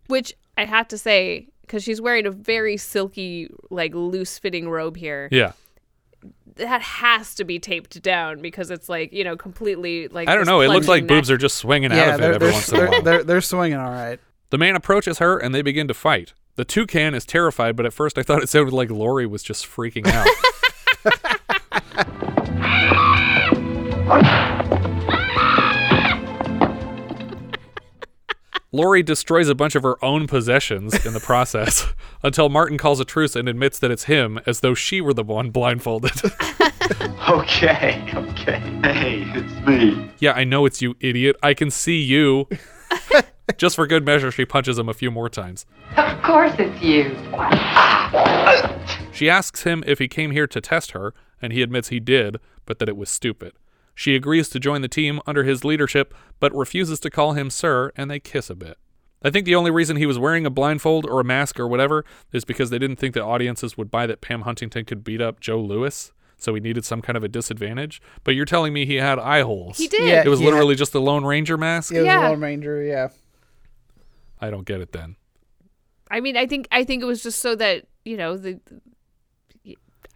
Which 0.07 0.35
I 0.57 0.65
have 0.65 0.89
to 0.89 0.97
say, 0.97 1.49
because 1.61 1.83
she's 1.83 2.01
wearing 2.01 2.25
a 2.27 2.31
very 2.31 2.77
silky, 2.79 3.51
like 3.71 3.95
loose 3.95 4.39
fitting 4.39 4.69
robe 4.69 4.97
here. 4.97 5.29
Yeah. 5.31 5.53
That 6.57 6.83
has 6.83 7.35
to 7.37 7.45
be 7.45 7.59
taped 7.59 8.01
down 8.01 8.41
because 8.41 8.71
it's 8.71 8.89
like 8.89 9.13
you 9.13 9.25
know 9.25 9.37
completely 9.37 10.09
like. 10.09 10.29
I 10.29 10.35
don't 10.35 10.47
know. 10.47 10.61
It 10.61 10.69
looks 10.69 10.87
like 10.87 11.07
plunging 11.07 11.19
boobs 11.19 11.31
are 11.31 11.37
just 11.37 11.57
swinging 11.57 11.93
out 11.93 11.97
yeah, 11.97 12.15
of 12.15 12.21
it 12.21 12.25
every 12.25 12.39
they're, 12.39 12.53
once 12.53 12.69
in 12.73 12.77
a 12.79 12.91
while. 12.91 13.03
they're, 13.03 13.25
they're 13.25 13.41
swinging 13.41 13.79
all 13.79 13.91
right. 13.91 14.21
The 14.51 14.59
man 14.59 14.77
approaches 14.77 15.19
her 15.19 15.37
and 15.37 15.55
they 15.55 15.63
begin 15.63 15.89
to 15.89 15.95
fight. 15.95 16.33
The 16.57 16.65
toucan 16.65 17.15
is 17.15 17.25
terrified, 17.25 17.75
but 17.75 17.87
at 17.87 17.93
first 17.93 18.19
I 18.19 18.23
thought 18.23 18.43
it 18.43 18.49
sounded 18.49 18.73
like 18.73 18.91
Lori 18.91 19.27
was 19.27 19.43
just 19.43 19.67
freaking 19.67 20.07
out. 20.07 20.29
Lori 28.75 29.05
destroys 29.05 29.49
a 29.49 29.55
bunch 29.55 29.77
of 29.77 29.85
her 29.85 30.05
own 30.05 30.27
possessions 30.27 31.07
in 31.07 31.13
the 31.13 31.21
process 31.21 31.87
until 32.25 32.49
Martin 32.49 32.77
calls 32.77 32.99
a 32.99 33.05
truce 33.05 33.37
and 33.37 33.49
admits 33.49 33.79
that 33.79 33.93
it's 33.93 34.05
him 34.05 34.41
as 34.47 34.61
though 34.61 34.75
she 34.75 35.01
were 35.01 35.15
the 35.15 35.23
one 35.23 35.51
blindfolded. 35.51 36.11
Okay, 37.31 38.07
okay. 38.13 38.59
Hey, 38.83 39.23
it's 39.29 39.67
me. 39.67 40.11
yeah, 40.19 40.33
I 40.33 40.45
know 40.45 40.67
it's 40.67 40.83
you, 40.83 40.95
idiot. 41.01 41.35
I 41.43 41.55
can 41.55 41.71
see 41.71 42.03
you. 42.03 42.47
Just 43.57 43.77
for 43.77 43.87
good 43.87 44.05
measure, 44.05 44.31
she 44.31 44.45
punches 44.45 44.79
him 44.79 44.91
a 44.91 44.93
few 44.93 45.11
more 45.11 45.31
times. 45.31 45.65
Of 45.97 46.23
course 46.23 46.53
it's 46.59 46.83
you. 46.83 47.17
She 49.15 49.31
asks 49.31 49.63
him 49.63 49.83
if 49.87 49.99
he 49.99 50.09
came 50.09 50.33
here 50.33 50.47
to 50.47 50.61
test 50.61 50.91
her, 50.91 51.15
and 51.41 51.55
he 51.55 51.63
admits 51.63 51.89
he 51.89 52.01
did, 52.01 52.39
but 52.67 52.79
that 52.81 52.89
it 52.91 52.99
was 52.99 53.09
stupid. 53.09 53.55
She 53.95 54.15
agrees 54.17 54.49
to 54.51 54.61
join 54.61 54.83
the 54.83 54.89
team 54.89 55.21
under 55.27 55.45
his 55.45 55.65
leadership, 55.65 56.15
but 56.41 56.55
refuses 56.55 56.99
to 57.01 57.11
call 57.11 57.33
him 57.33 57.51
sir, 57.51 57.93
and 57.97 58.11
they 58.11 58.19
kiss 58.21 58.51
a 58.51 58.55
bit. 58.55 58.77
I 59.23 59.31
think 59.31 59.47
the 59.47 59.55
only 59.55 59.71
reason 59.71 59.97
he 59.97 60.05
was 60.07 60.19
wearing 60.19 60.45
a 60.45 60.51
blindfold 60.51 61.07
or 61.07 61.21
a 61.21 61.25
mask 61.25 61.59
or 61.59 61.67
whatever 61.67 62.05
is 62.33 62.45
because 62.45 62.69
they 62.71 62.79
didn't 62.79 62.97
think 62.97 63.15
that 63.15 63.23
audiences 63.25 63.79
would 63.79 63.91
buy 63.91 64.07
that 64.07 64.21
Pam 64.21 64.43
Huntington 64.43 64.85
could 64.85 65.03
beat 65.05 65.23
up 65.23 65.41
Joe 65.41 65.61
Lewis, 65.61 66.13
so 66.37 66.53
he 66.55 66.61
needed 66.61 66.85
some 66.85 67.01
kind 67.01 67.17
of 67.17 67.25
a 67.25 67.29
disadvantage. 67.29 68.03
But 68.25 68.35
you're 68.35 68.45
telling 68.45 68.73
me 68.75 68.85
he 68.85 68.97
had 68.97 69.19
eye 69.19 69.41
holes. 69.43 69.79
He 69.79 69.89
did. 69.89 70.07
Yeah, 70.07 70.23
It 70.25 70.29
was 70.29 70.41
he 70.41 70.45
literally 70.45 70.75
just 70.75 70.95
a 70.95 70.99
Lone 71.01 71.25
Ranger 71.25 71.57
mask? 71.57 71.93
It 71.93 71.99
was 72.01 72.07
Yeah. 72.07 72.29
a 72.29 72.31
Lone 72.31 72.41
Ranger, 72.41 72.83
yeah. 72.83 73.09
I 74.41 74.51
don't 74.51 74.67
get 74.67 74.81
it 74.81 74.93
then. 74.93 75.17
I 76.11 76.21
mean, 76.21 76.37
I 76.37 76.47
think 76.47 76.69
I 76.71 76.85
think 76.85 77.03
it 77.03 77.07
was 77.07 77.23
just 77.23 77.39
so 77.39 77.55
that 77.57 77.87
you 78.05 78.17
know 78.17 78.37
the. 78.37 78.61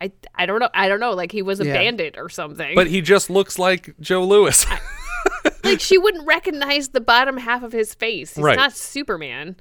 I 0.00 0.12
I 0.34 0.46
don't 0.46 0.60
know 0.60 0.68
I 0.74 0.88
don't 0.88 1.00
know 1.00 1.12
like 1.12 1.32
he 1.32 1.42
was 1.42 1.60
a 1.60 1.66
Yeah. 1.66 1.72
bandit 1.74 2.16
or 2.18 2.28
something. 2.28 2.74
But 2.74 2.86
he 2.88 3.00
just 3.00 3.30
looks 3.30 3.58
like 3.58 3.94
Joe 4.00 4.24
Lewis. 4.24 4.64
like 5.64 5.80
she 5.80 5.98
wouldn't 5.98 6.26
recognize 6.26 6.88
the 6.90 7.00
bottom 7.00 7.36
half 7.38 7.62
of 7.62 7.72
his 7.72 7.94
face. 7.94 8.34
He's 8.34 8.42
Right. 8.44 8.56
not 8.56 8.72
Superman. 8.72 9.56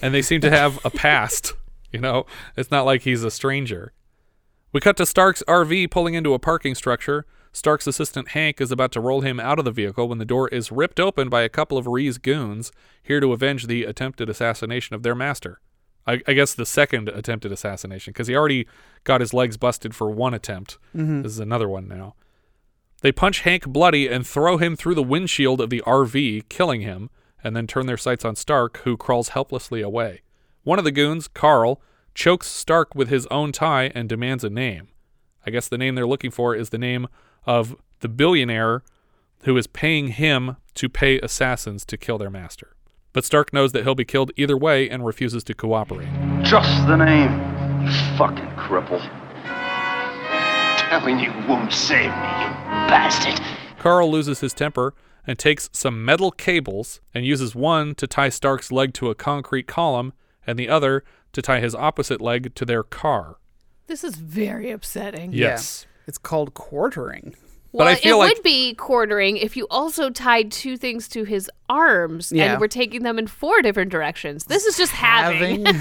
and 0.00 0.12
they 0.14 0.22
seem 0.22 0.40
to 0.40 0.50
have 0.50 0.84
a 0.84 0.90
past. 0.90 1.52
You 1.92 2.00
know, 2.00 2.24
it's 2.56 2.70
not 2.70 2.86
like 2.86 3.02
he's 3.02 3.22
a 3.22 3.30
stranger. 3.30 3.92
We 4.72 4.80
cut 4.80 4.96
to 4.96 5.04
Stark's 5.06 5.42
RV 5.46 5.90
pulling 5.90 6.14
into 6.14 6.32
a 6.32 6.38
parking 6.38 6.74
structure. 6.74 7.26
Stark's 7.52 7.86
assistant 7.86 8.28
Hank 8.28 8.62
is 8.62 8.72
about 8.72 8.92
to 8.92 9.00
roll 9.00 9.20
him 9.20 9.38
out 9.38 9.58
of 9.58 9.66
the 9.66 9.70
vehicle 9.70 10.08
when 10.08 10.16
the 10.16 10.24
door 10.24 10.48
is 10.48 10.72
ripped 10.72 10.98
open 10.98 11.28
by 11.28 11.42
a 11.42 11.50
couple 11.50 11.76
of 11.76 11.86
Ree's 11.86 12.16
goons 12.16 12.72
here 13.02 13.20
to 13.20 13.32
avenge 13.34 13.66
the 13.66 13.84
attempted 13.84 14.30
assassination 14.30 14.94
of 14.96 15.02
their 15.02 15.14
master. 15.14 15.60
I, 16.06 16.20
I 16.26 16.32
guess 16.32 16.54
the 16.54 16.66
second 16.66 17.08
attempted 17.08 17.52
assassination, 17.52 18.12
because 18.12 18.26
he 18.26 18.34
already 18.36 18.66
got 19.04 19.20
his 19.20 19.32
legs 19.32 19.56
busted 19.56 19.94
for 19.94 20.10
one 20.10 20.34
attempt. 20.34 20.78
Mhm. 20.96 21.22
This 21.22 21.32
is 21.32 21.38
another 21.38 21.68
one 21.68 21.86
now. 21.88 22.14
They 23.02 23.12
punch 23.12 23.40
Hank 23.40 23.66
bloody 23.66 24.08
and 24.08 24.26
throw 24.26 24.56
him 24.58 24.76
through 24.76 24.94
the 24.94 25.02
windshield 25.02 25.60
of 25.60 25.70
the 25.70 25.82
RV, 25.86 26.42
killing 26.48 26.82
him, 26.82 27.10
and 27.42 27.56
then 27.56 27.66
turn 27.66 27.86
their 27.86 27.96
sights 27.96 28.24
on 28.24 28.36
Stark, 28.36 28.78
who 28.84 28.96
crawls 28.96 29.30
helplessly 29.30 29.80
away. 29.80 30.22
One 30.62 30.78
of 30.78 30.84
the 30.84 30.92
goons, 30.92 31.26
Carl, 31.28 31.80
chokes 32.14 32.46
Stark 32.46 32.94
with 32.94 33.08
his 33.08 33.26
own 33.28 33.50
tie 33.52 33.90
and 33.94 34.08
demands 34.08 34.44
a 34.44 34.50
name. 34.50 34.88
I 35.44 35.50
guess 35.50 35.66
the 35.66 35.78
name 35.78 35.96
they're 35.96 36.06
looking 36.06 36.30
for 36.30 36.54
is 36.54 36.70
the 36.70 36.78
name 36.78 37.08
of 37.46 37.74
the 38.00 38.08
billionaire 38.08 38.82
who 39.42 39.56
is 39.56 39.66
paying 39.66 40.08
him 40.08 40.56
to 40.74 40.88
pay 40.88 41.18
assassins 41.18 41.84
to 41.86 41.96
kill 41.96 42.18
their 42.18 42.30
master. 42.30 42.76
But 43.12 43.24
Stark 43.24 43.52
knows 43.52 43.72
that 43.72 43.82
he'll 43.84 43.94
be 43.94 44.04
killed 44.04 44.32
either 44.36 44.56
way 44.56 44.88
and 44.88 45.04
refuses 45.04 45.44
to 45.44 45.54
cooperate. 45.54 46.08
Just 46.42 46.86
the 46.86 46.96
name, 46.96 47.30
you 47.84 47.92
fucking 48.16 48.48
cripple. 48.56 49.00
Telling 50.78 51.18
you 51.18 51.32
won't 51.48 51.72
save 51.72 52.06
me, 52.06 52.06
you 52.06 52.48
bastard. 52.88 53.40
Carl 53.78 54.10
loses 54.10 54.40
his 54.40 54.54
temper 54.54 54.94
and 55.26 55.38
takes 55.38 55.68
some 55.72 56.04
metal 56.04 56.30
cables 56.30 57.00
and 57.14 57.24
uses 57.26 57.54
one 57.54 57.94
to 57.96 58.06
tie 58.06 58.28
Stark's 58.28 58.72
leg 58.72 58.94
to 58.94 59.10
a 59.10 59.14
concrete 59.14 59.66
column 59.66 60.12
and 60.46 60.58
the 60.58 60.68
other 60.68 61.04
to 61.32 61.42
tie 61.42 61.60
his 61.60 61.74
opposite 61.74 62.20
leg 62.20 62.54
to 62.54 62.64
their 62.64 62.82
car. 62.82 63.36
This 63.88 64.04
is 64.04 64.16
very 64.16 64.70
upsetting. 64.70 65.32
Yes. 65.32 65.86
It's 66.06 66.18
called 66.18 66.54
quartering. 66.54 67.34
But 67.72 67.78
Well, 67.78 67.88
I 67.88 67.94
feel 67.94 68.16
it 68.16 68.18
like 68.18 68.34
would 68.36 68.42
be 68.42 68.74
quartering 68.74 69.38
if 69.38 69.56
you 69.56 69.66
also 69.70 70.10
tied 70.10 70.52
two 70.52 70.76
things 70.76 71.08
to 71.08 71.24
his 71.24 71.50
arms 71.70 72.30
Yeah. 72.30 72.52
and 72.52 72.60
were 72.60 72.68
taking 72.68 73.02
them 73.02 73.18
in 73.18 73.26
four 73.26 73.62
different 73.62 73.90
directions. 73.90 74.44
This 74.44 74.66
is 74.66 74.76
just 74.76 74.92
having. 74.92 75.64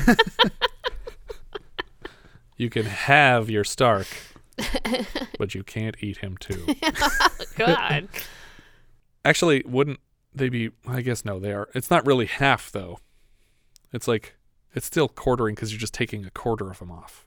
you 2.58 2.70
can 2.70 2.86
have 2.86 3.50
your 3.50 3.64
Stark, 3.64 4.08
but 5.38 5.56
you 5.56 5.64
can't 5.64 5.96
eat 6.00 6.18
him 6.18 6.38
too. 6.38 6.66
Oh, 7.64 7.68
God. 7.68 8.08
Actually, 9.26 9.64
wouldn't 9.66 10.00
they 10.34 10.48
be? 10.50 10.72
I 10.88 11.02
guess 11.02 11.26
no, 11.26 11.38
they 11.40 11.52
are. 11.52 11.68
It's 11.76 11.90
not 11.92 12.06
really 12.06 12.26
half 12.26 12.72
though. 12.72 13.00
It's 13.92 14.08
like 14.08 14.36
it's 14.74 14.86
still 14.86 15.10
quartering 15.10 15.54
because 15.56 15.72
you're 15.74 15.80
just 15.80 15.94
taking 15.94 16.26
a 16.26 16.30
quarter 16.32 16.70
of 16.72 16.80
him 16.80 16.92
off. 16.92 17.26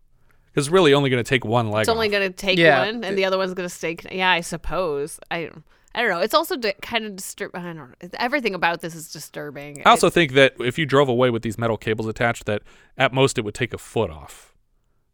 Because 0.55 0.71
really 0.71 0.95
only 0.95 1.11
going 1.11 1.23
to 1.23 1.29
take 1.29 1.45
one 1.45 1.69
leg. 1.71 1.81
It's 1.81 1.89
only 1.89 2.09
going 2.09 2.31
to 2.31 2.37
take 2.37 2.59
Yeah. 2.59 2.87
one, 2.87 3.03
and 3.03 3.19
the 3.19 3.25
other 3.25 3.37
one's 3.37 3.55
going 3.55 3.69
to 3.69 3.75
stay. 3.75 3.97
Yeah, 4.13 4.31
I 4.31 4.41
suppose. 4.41 5.19
I 5.31 5.51
I 5.97 6.01
don't 6.03 6.11
know. 6.11 6.21
It's 6.21 6.35
also 6.35 6.57
di- 6.57 6.75
kind 6.83 7.05
of 7.07 7.17
disturbing. 7.17 7.61
I 7.61 7.65
don't 7.65 7.77
know. 7.77 8.09
Everything 8.19 8.55
about 8.55 8.81
this 8.81 8.95
is 8.95 9.13
disturbing. 9.13 9.83
I 9.87 9.91
also 9.91 10.07
It's- 10.09 10.15
think 10.15 10.33
that 10.33 10.55
if 10.61 10.79
you 10.79 10.87
drove 10.87 11.09
away 11.09 11.31
with 11.31 11.43
these 11.43 11.57
metal 11.59 11.77
cables 11.77 12.07
attached, 12.09 12.47
that 12.47 12.63
at 12.99 13.13
most 13.13 13.37
it 13.39 13.45
would 13.45 13.55
take 13.55 13.73
a 13.75 13.79
foot 13.79 14.11
off, 14.11 14.55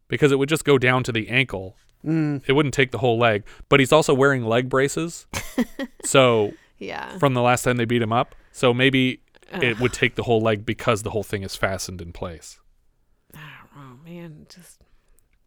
because 0.07 0.31
it 0.31 0.37
would 0.39 0.49
just 0.49 0.63
go 0.65 0.77
down 0.77 1.03
to 1.03 1.11
the 1.11 1.27
ankle. 1.29 1.75
Mm. 2.05 2.41
It 2.47 2.53
wouldn't 2.53 2.73
take 2.73 2.89
the 2.91 2.97
whole 2.97 3.17
leg. 3.19 3.43
But 3.69 3.79
he's 3.79 3.91
also 3.91 4.13
wearing 4.13 4.43
leg 4.43 4.69
braces, 4.69 5.27
so 6.03 6.53
Yeah. 6.79 7.15
from 7.19 7.33
the 7.35 7.41
last 7.41 7.61
time 7.63 7.77
they 7.77 7.85
beat 7.85 8.01
him 8.01 8.11
up, 8.13 8.33
so 8.51 8.73
maybe 8.73 9.21
it 9.61 9.79
would 9.79 9.93
take 9.93 10.15
the 10.15 10.23
whole 10.23 10.41
leg 10.41 10.65
because 10.65 11.03
the 11.03 11.11
whole 11.11 11.23
thing 11.23 11.43
is 11.43 11.55
fastened 11.55 12.01
in 12.01 12.11
place. 12.11 12.59
oh 13.35 13.97
man, 14.03 14.47
just 14.49 14.81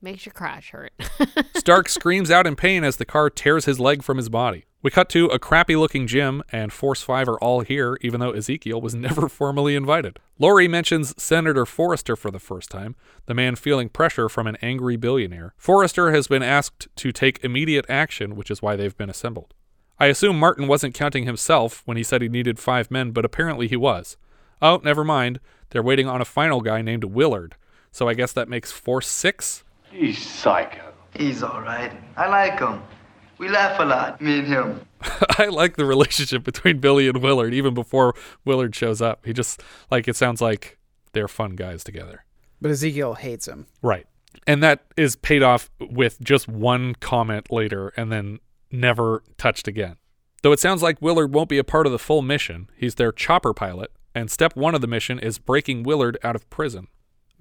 makes 0.05 0.25
your 0.27 0.33
crotch 0.33 0.71
hurt. 0.71 0.93
Stark 1.57 1.89
screams 1.89 2.31
out 2.31 2.47
in 2.47 2.55
pain 2.55 2.85
as 2.85 2.99
the 2.99 3.05
car 3.05 3.29
tears 3.31 3.65
his 3.65 3.81
leg 3.81 4.03
from 4.03 4.19
his 4.19 4.29
body. 4.29 4.67
We 4.83 4.91
cut 4.91 5.09
to 5.11 5.27
a 5.29 5.39
crappy 5.39 5.77
looking 5.77 6.07
gym, 6.07 6.43
and 6.53 6.71
Force 6.71 7.01
5 7.01 7.27
are 7.31 7.39
all 7.39 7.61
here, 7.63 7.97
even 8.03 8.21
though 8.21 8.33
Ezekiel 8.33 8.83
was 8.83 8.95
never 8.95 9.31
formally 9.31 9.75
invited. 9.75 10.19
Laurie 10.39 10.69
mentions 10.69 11.21
Senator 11.21 11.65
Forrester 11.65 12.15
for 12.17 12.31
the 12.31 12.39
first 12.39 12.71
time, 12.71 12.95
the 13.25 13.35
man 13.35 13.57
feeling 13.57 13.89
pressure 13.89 14.29
from 14.29 14.47
an 14.47 14.59
angry 14.61 14.97
billionaire. 14.97 15.55
Forrester 15.57 16.13
has 16.13 16.27
been 16.29 16.43
asked 16.43 16.87
to 16.97 17.11
take 17.11 17.43
immediate 17.43 17.87
action, 17.89 18.37
which 18.37 18.51
is 18.51 18.61
why 18.61 18.77
they've 18.77 18.97
been 18.97 19.11
assembled. 19.11 19.55
I 19.99 20.07
assume 20.07 20.39
Martin 20.39 20.69
wasn't 20.69 20.95
counting 20.95 21.25
himself 21.25 21.83
when 21.87 21.97
he 21.97 22.03
said 22.03 22.21
he 22.21 22.29
needed 22.29 22.59
five 22.59 22.91
men, 22.91 23.13
but 23.13 23.25
apparently 23.25 23.69
he 23.69 23.77
was. 23.77 24.19
Oh, 24.61 24.83
never 24.85 25.03
mind. 25.03 25.41
They're 25.71 25.83
waiting 25.83 26.09
on 26.09 26.21
a 26.21 26.27
final 26.27 26.61
guy 26.61 26.83
named 26.83 27.05
Willard. 27.05 27.57
So 27.91 28.07
I 28.09 28.15
guess 28.15 28.33
that 28.33 28.49
makes 28.49 28.71
Force 28.71 29.07
6? 29.07 29.65
He's 29.95 30.19
psycho. 30.19 30.93
He's 31.15 31.45
all 31.45 31.61
right. 31.61 31.93
I 32.17 32.27
like 32.27 32.59
him. 32.59 32.83
We 33.39 33.49
laugh 33.49 33.79
a 33.79 33.85
lot, 33.85 34.21
me 34.21 34.41
and 34.41 34.49
him. 34.49 34.81
I 35.39 35.47
like 35.47 35.77
the 35.77 35.85
relationship 35.85 36.43
between 36.43 36.81
Billy 36.81 37.07
and 37.09 37.23
Willard 37.23 37.55
even 37.55 37.75
before 37.75 38.15
Willard 38.45 38.75
shows 38.75 39.01
up. 39.01 39.25
He 39.25 39.33
just 39.33 39.63
like 39.93 40.09
it 40.09 40.17
sounds 40.17 40.41
like 40.41 40.79
they're 41.13 41.29
fun 41.29 41.55
guys 41.55 41.85
together. 41.85 42.25
But 42.61 42.73
Ezekiel 42.73 43.15
hates 43.15 43.47
him. 43.47 43.67
Right. 43.83 44.07
And 44.49 44.65
that 44.65 44.85
is 44.97 45.15
paid 45.15 45.45
off 45.45 45.71
with 45.79 46.21
just 46.21 46.49
one 46.49 46.97
comment 46.97 47.53
later 47.53 47.93
and 47.97 48.11
then 48.11 48.41
never 48.73 49.23
touched 49.39 49.69
again. 49.69 49.97
Though 50.43 50.53
it 50.53 50.61
sounds 50.61 50.83
like 50.83 51.01
Willard 51.01 51.33
won't 51.33 51.49
be 51.49 51.59
a 51.59 51.65
part 51.65 51.87
of 51.87 51.93
the 51.93 52.01
full 52.01 52.21
mission, 52.21 52.69
he's 52.77 52.97
their 52.97 53.13
chopper 53.13 53.55
pilot, 53.55 53.93
and 54.13 54.29
step 54.29 54.57
one 54.57 54.75
of 54.75 54.81
the 54.81 54.89
mission 54.89 55.21
is 55.21 55.39
breaking 55.39 55.85
Willard 55.85 56.19
out 56.25 56.35
of 56.35 56.51
prison. 56.51 56.89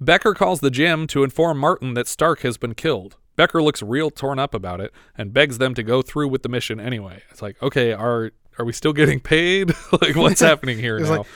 Becker 0.00 0.34
calls 0.34 0.60
the 0.60 0.70
gym 0.70 1.06
to 1.08 1.22
inform 1.24 1.58
Martin 1.58 1.94
that 1.94 2.08
Stark 2.08 2.40
has 2.40 2.56
been 2.56 2.74
killed. 2.74 3.16
Becker 3.36 3.62
looks 3.62 3.82
real 3.82 4.10
torn 4.10 4.38
up 4.38 4.54
about 4.54 4.80
it 4.80 4.92
and 5.16 5.32
begs 5.32 5.58
them 5.58 5.74
to 5.74 5.82
go 5.82 6.02
through 6.02 6.28
with 6.28 6.42
the 6.42 6.48
mission 6.48 6.78
anyway. 6.80 7.22
It's 7.30 7.42
like, 7.42 7.60
okay, 7.62 7.92
are 7.92 8.32
are 8.58 8.64
we 8.64 8.72
still 8.72 8.92
getting 8.92 9.20
paid? 9.20 9.72
like, 10.00 10.14
what's 10.14 10.40
happening 10.40 10.78
here 10.78 10.98
now? 11.00 11.18
like, 11.18 11.26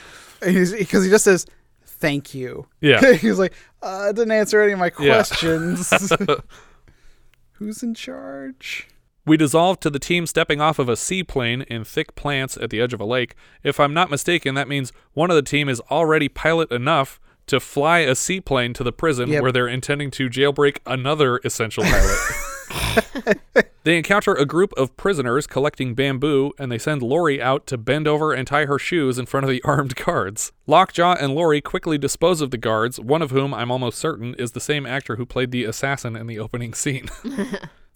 because 0.40 1.04
he 1.04 1.10
just 1.10 1.24
says, 1.24 1.46
"Thank 1.84 2.34
you." 2.34 2.66
Yeah. 2.80 3.12
he's 3.14 3.38
like, 3.38 3.54
uh, 3.82 4.12
didn't 4.12 4.30
answer 4.32 4.62
any 4.62 4.72
of 4.72 4.78
my 4.78 4.90
questions." 4.90 5.90
Yeah. 5.90 6.16
questions. 6.16 6.42
Who's 7.52 7.82
in 7.82 7.94
charge? 7.94 8.86
We 9.26 9.36
dissolve 9.36 9.80
to 9.80 9.90
the 9.90 9.98
team 9.98 10.26
stepping 10.26 10.60
off 10.60 10.78
of 10.78 10.88
a 10.88 10.96
seaplane 10.96 11.62
in 11.62 11.84
thick 11.84 12.14
plants 12.14 12.56
at 12.56 12.70
the 12.70 12.80
edge 12.80 12.94
of 12.94 13.00
a 13.00 13.04
lake. 13.04 13.34
If 13.62 13.78
I'm 13.80 13.92
not 13.92 14.10
mistaken, 14.10 14.54
that 14.54 14.68
means 14.68 14.92
one 15.12 15.28
of 15.30 15.34
the 15.34 15.42
team 15.42 15.68
is 15.68 15.80
already 15.90 16.28
pilot 16.28 16.70
enough 16.70 17.20
to 17.48 17.60
fly 17.60 17.98
a 18.00 18.14
seaplane 18.14 18.72
to 18.74 18.84
the 18.84 18.92
prison 18.92 19.28
Yep. 19.30 19.42
where 19.42 19.52
they're 19.52 19.68
intending 19.68 20.10
to 20.12 20.28
jailbreak 20.28 20.78
another 20.86 21.38
essential 21.44 21.84
pilot. 21.84 22.18
they 23.84 23.96
encounter 23.96 24.34
a 24.34 24.44
group 24.44 24.72
of 24.76 24.96
prisoners 24.96 25.46
collecting 25.46 25.94
bamboo, 25.94 26.52
and 26.58 26.70
they 26.70 26.78
send 26.78 27.02
Lori 27.02 27.40
out 27.40 27.66
to 27.68 27.78
bend 27.78 28.06
over 28.06 28.32
and 28.32 28.46
tie 28.46 28.66
her 28.66 28.78
shoes 28.78 29.18
in 29.18 29.26
front 29.26 29.44
of 29.44 29.50
the 29.50 29.62
armed 29.64 29.94
guards. 29.96 30.52
Lockjaw 30.66 31.16
and 31.20 31.34
Lori 31.34 31.60
quickly 31.60 31.98
dispose 31.98 32.40
of 32.40 32.50
the 32.50 32.58
guards, 32.58 33.00
one 33.00 33.22
of 33.22 33.30
whom 33.30 33.54
I'm 33.54 33.70
almost 33.70 33.98
certain 33.98 34.34
is 34.34 34.52
the 34.52 34.60
same 34.60 34.86
actor 34.86 35.16
who 35.16 35.24
played 35.26 35.50
the 35.50 35.64
assassin 35.64 36.16
in 36.16 36.26
the 36.26 36.38
opening 36.38 36.74
scene. 36.74 37.08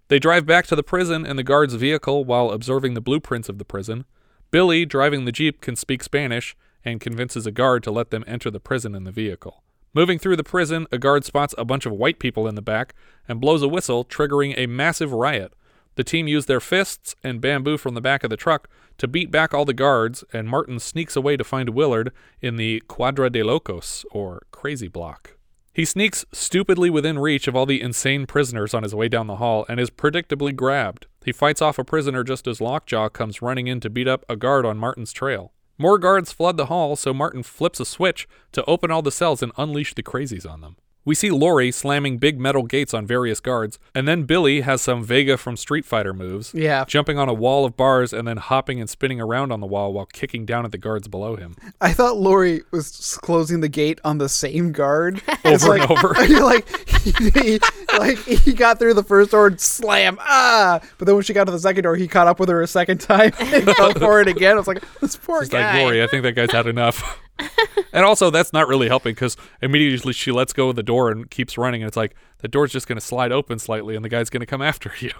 They 0.08 0.18
drive 0.18 0.44
back 0.44 0.66
to 0.66 0.76
the 0.76 0.82
prison 0.82 1.24
in 1.24 1.36
the 1.36 1.42
guard's 1.42 1.72
vehicle 1.72 2.26
while 2.26 2.50
observing 2.50 2.92
the 2.92 3.00
blueprints 3.00 3.48
of 3.48 3.56
the 3.56 3.64
prison. 3.64 4.04
Billy, 4.50 4.84
driving 4.84 5.24
the 5.24 5.32
Jeep, 5.32 5.62
can 5.62 5.74
speak 5.74 6.02
Spanish 6.02 6.54
and 6.84 7.00
convinces 7.00 7.46
a 7.46 7.52
guard 7.52 7.82
to 7.84 7.90
let 7.90 8.10
them 8.10 8.24
enter 8.26 8.50
the 8.50 8.60
prison 8.60 8.94
in 8.94 9.04
the 9.04 9.12
vehicle. 9.12 9.62
Moving 9.94 10.18
through 10.18 10.36
the 10.36 10.44
prison, 10.44 10.86
a 10.90 10.98
guard 10.98 11.24
spots 11.24 11.54
a 11.58 11.64
bunch 11.64 11.84
of 11.84 11.92
white 11.92 12.18
people 12.18 12.48
in 12.48 12.54
the 12.54 12.62
back 12.62 12.94
and 13.28 13.40
blows 13.40 13.62
a 13.62 13.68
whistle, 13.68 14.04
triggering 14.04 14.54
a 14.56 14.66
massive 14.66 15.12
riot. 15.12 15.52
The 15.96 16.04
team 16.04 16.26
use 16.26 16.46
their 16.46 16.60
fists 16.60 17.14
and 17.22 17.40
bamboo 17.40 17.76
from 17.76 17.94
the 17.94 18.00
back 18.00 18.24
of 18.24 18.30
the 18.30 18.36
truck 18.36 18.68
to 18.96 19.06
beat 19.06 19.30
back 19.30 19.52
all 19.52 19.66
the 19.66 19.74
guards, 19.74 20.24
and 20.32 20.48
Martin 20.48 20.78
sneaks 20.78 21.16
away 21.16 21.36
to 21.36 21.44
find 21.44 21.70
Willard 21.70 22.12
in 22.40 22.56
the 22.56 22.80
Quadra 22.88 23.28
de 23.28 23.42
Locos, 23.42 24.06
or 24.10 24.46
Crazy 24.50 24.88
Block. 24.88 25.36
He 25.74 25.84
sneaks 25.84 26.24
stupidly 26.32 26.90
within 26.90 27.18
reach 27.18 27.48
of 27.48 27.56
all 27.56 27.66
the 27.66 27.80
insane 27.80 28.26
prisoners 28.26 28.74
on 28.74 28.82
his 28.82 28.94
way 28.94 29.08
down 29.08 29.26
the 29.26 29.36
hall 29.36 29.64
and 29.68 29.80
is 29.80 29.90
predictably 29.90 30.54
grabbed. 30.54 31.06
He 31.24 31.32
fights 31.32 31.62
off 31.62 31.78
a 31.78 31.84
prisoner 31.84 32.24
just 32.24 32.46
as 32.46 32.60
Lockjaw 32.60 33.08
comes 33.10 33.42
running 33.42 33.66
in 33.66 33.80
to 33.80 33.90
beat 33.90 34.08
up 34.08 34.24
a 34.28 34.36
guard 34.36 34.66
on 34.66 34.76
Martin's 34.76 35.12
trail. 35.12 35.52
More 35.82 35.98
guards 35.98 36.30
flood 36.30 36.58
the 36.58 36.66
hall, 36.66 36.94
so 36.94 37.12
Martin 37.12 37.42
flips 37.42 37.80
a 37.80 37.84
switch 37.84 38.28
to 38.52 38.64
open 38.66 38.92
all 38.92 39.02
the 39.02 39.10
cells 39.10 39.42
and 39.42 39.50
unleash 39.56 39.94
the 39.94 40.02
crazies 40.04 40.48
on 40.48 40.60
them. 40.60 40.76
We 41.04 41.14
see 41.16 41.30
Laurie 41.30 41.72
slamming 41.72 42.18
big 42.18 42.38
metal 42.38 42.62
gates 42.62 42.94
on 42.94 43.06
various 43.06 43.40
guards, 43.40 43.78
and 43.94 44.06
then 44.06 44.22
Billy 44.22 44.60
has 44.60 44.80
some 44.80 45.02
Vega 45.02 45.36
from 45.36 45.56
Street 45.56 45.84
Fighter 45.84 46.12
moves, 46.14 46.52
Yeah. 46.54 46.84
jumping 46.86 47.18
on 47.18 47.28
a 47.28 47.34
wall 47.34 47.64
of 47.64 47.76
bars 47.76 48.12
and 48.12 48.26
then 48.28 48.36
hopping 48.36 48.80
and 48.80 48.88
spinning 48.88 49.20
around 49.20 49.50
on 49.50 49.60
the 49.60 49.66
wall 49.66 49.92
while 49.92 50.06
kicking 50.06 50.46
down 50.46 50.64
at 50.64 50.70
the 50.70 50.78
guards 50.78 51.08
below 51.08 51.34
him. 51.34 51.56
I 51.80 51.92
thought 51.92 52.16
Lori 52.18 52.62
was 52.70 53.18
closing 53.22 53.60
the 53.60 53.68
gate 53.68 54.00
on 54.04 54.18
the 54.18 54.28
same 54.28 54.70
guard 54.70 55.20
Over 55.28 55.38
It's 55.54 55.64
and 55.64 55.70
like, 55.80 55.90
over. 55.90 56.08
like, 56.40 56.68
he, 57.02 57.58
like 57.98 58.18
he 58.18 58.52
got 58.52 58.78
through 58.78 58.94
the 58.94 59.02
first 59.02 59.32
door 59.32 59.48
and 59.48 59.60
slam, 59.60 60.18
ah! 60.20 60.80
But 60.98 61.06
then 61.06 61.16
when 61.16 61.24
she 61.24 61.32
got 61.32 61.44
to 61.44 61.52
the 61.52 61.58
second 61.58 61.82
door, 61.82 61.96
he 61.96 62.06
caught 62.06 62.28
up 62.28 62.38
with 62.38 62.48
her 62.48 62.62
a 62.62 62.66
second 62.68 62.98
time 62.98 63.32
and 63.40 63.64
fell 63.76 63.92
for 63.94 64.20
it 64.20 64.28
again. 64.28 64.52
I 64.54 64.58
was 64.58 64.68
like, 64.68 64.82
this 65.00 65.16
poor 65.16 65.42
She's 65.42 65.48
guy. 65.48 65.72
like, 65.74 65.82
Lori, 65.82 66.02
I 66.02 66.06
think 66.06 66.22
that 66.22 66.32
guy's 66.36 66.52
had 66.52 66.66
enough. 66.68 67.20
and 67.92 68.04
also, 68.04 68.30
that's 68.30 68.52
not 68.52 68.68
really 68.68 68.88
helping 68.88 69.14
because 69.14 69.36
immediately 69.60 70.12
she 70.12 70.32
lets 70.32 70.52
go 70.52 70.68
of 70.68 70.76
the 70.76 70.82
door 70.82 71.10
and 71.10 71.30
keeps 71.30 71.58
running. 71.58 71.82
And 71.82 71.88
it's 71.88 71.96
like, 71.96 72.14
the 72.38 72.48
door's 72.48 72.72
just 72.72 72.86
going 72.86 72.98
to 72.98 73.04
slide 73.04 73.32
open 73.32 73.58
slightly 73.58 73.96
and 73.96 74.04
the 74.04 74.08
guy's 74.08 74.30
going 74.30 74.40
to 74.40 74.46
come 74.46 74.62
after 74.72 74.92
you. 74.98 75.12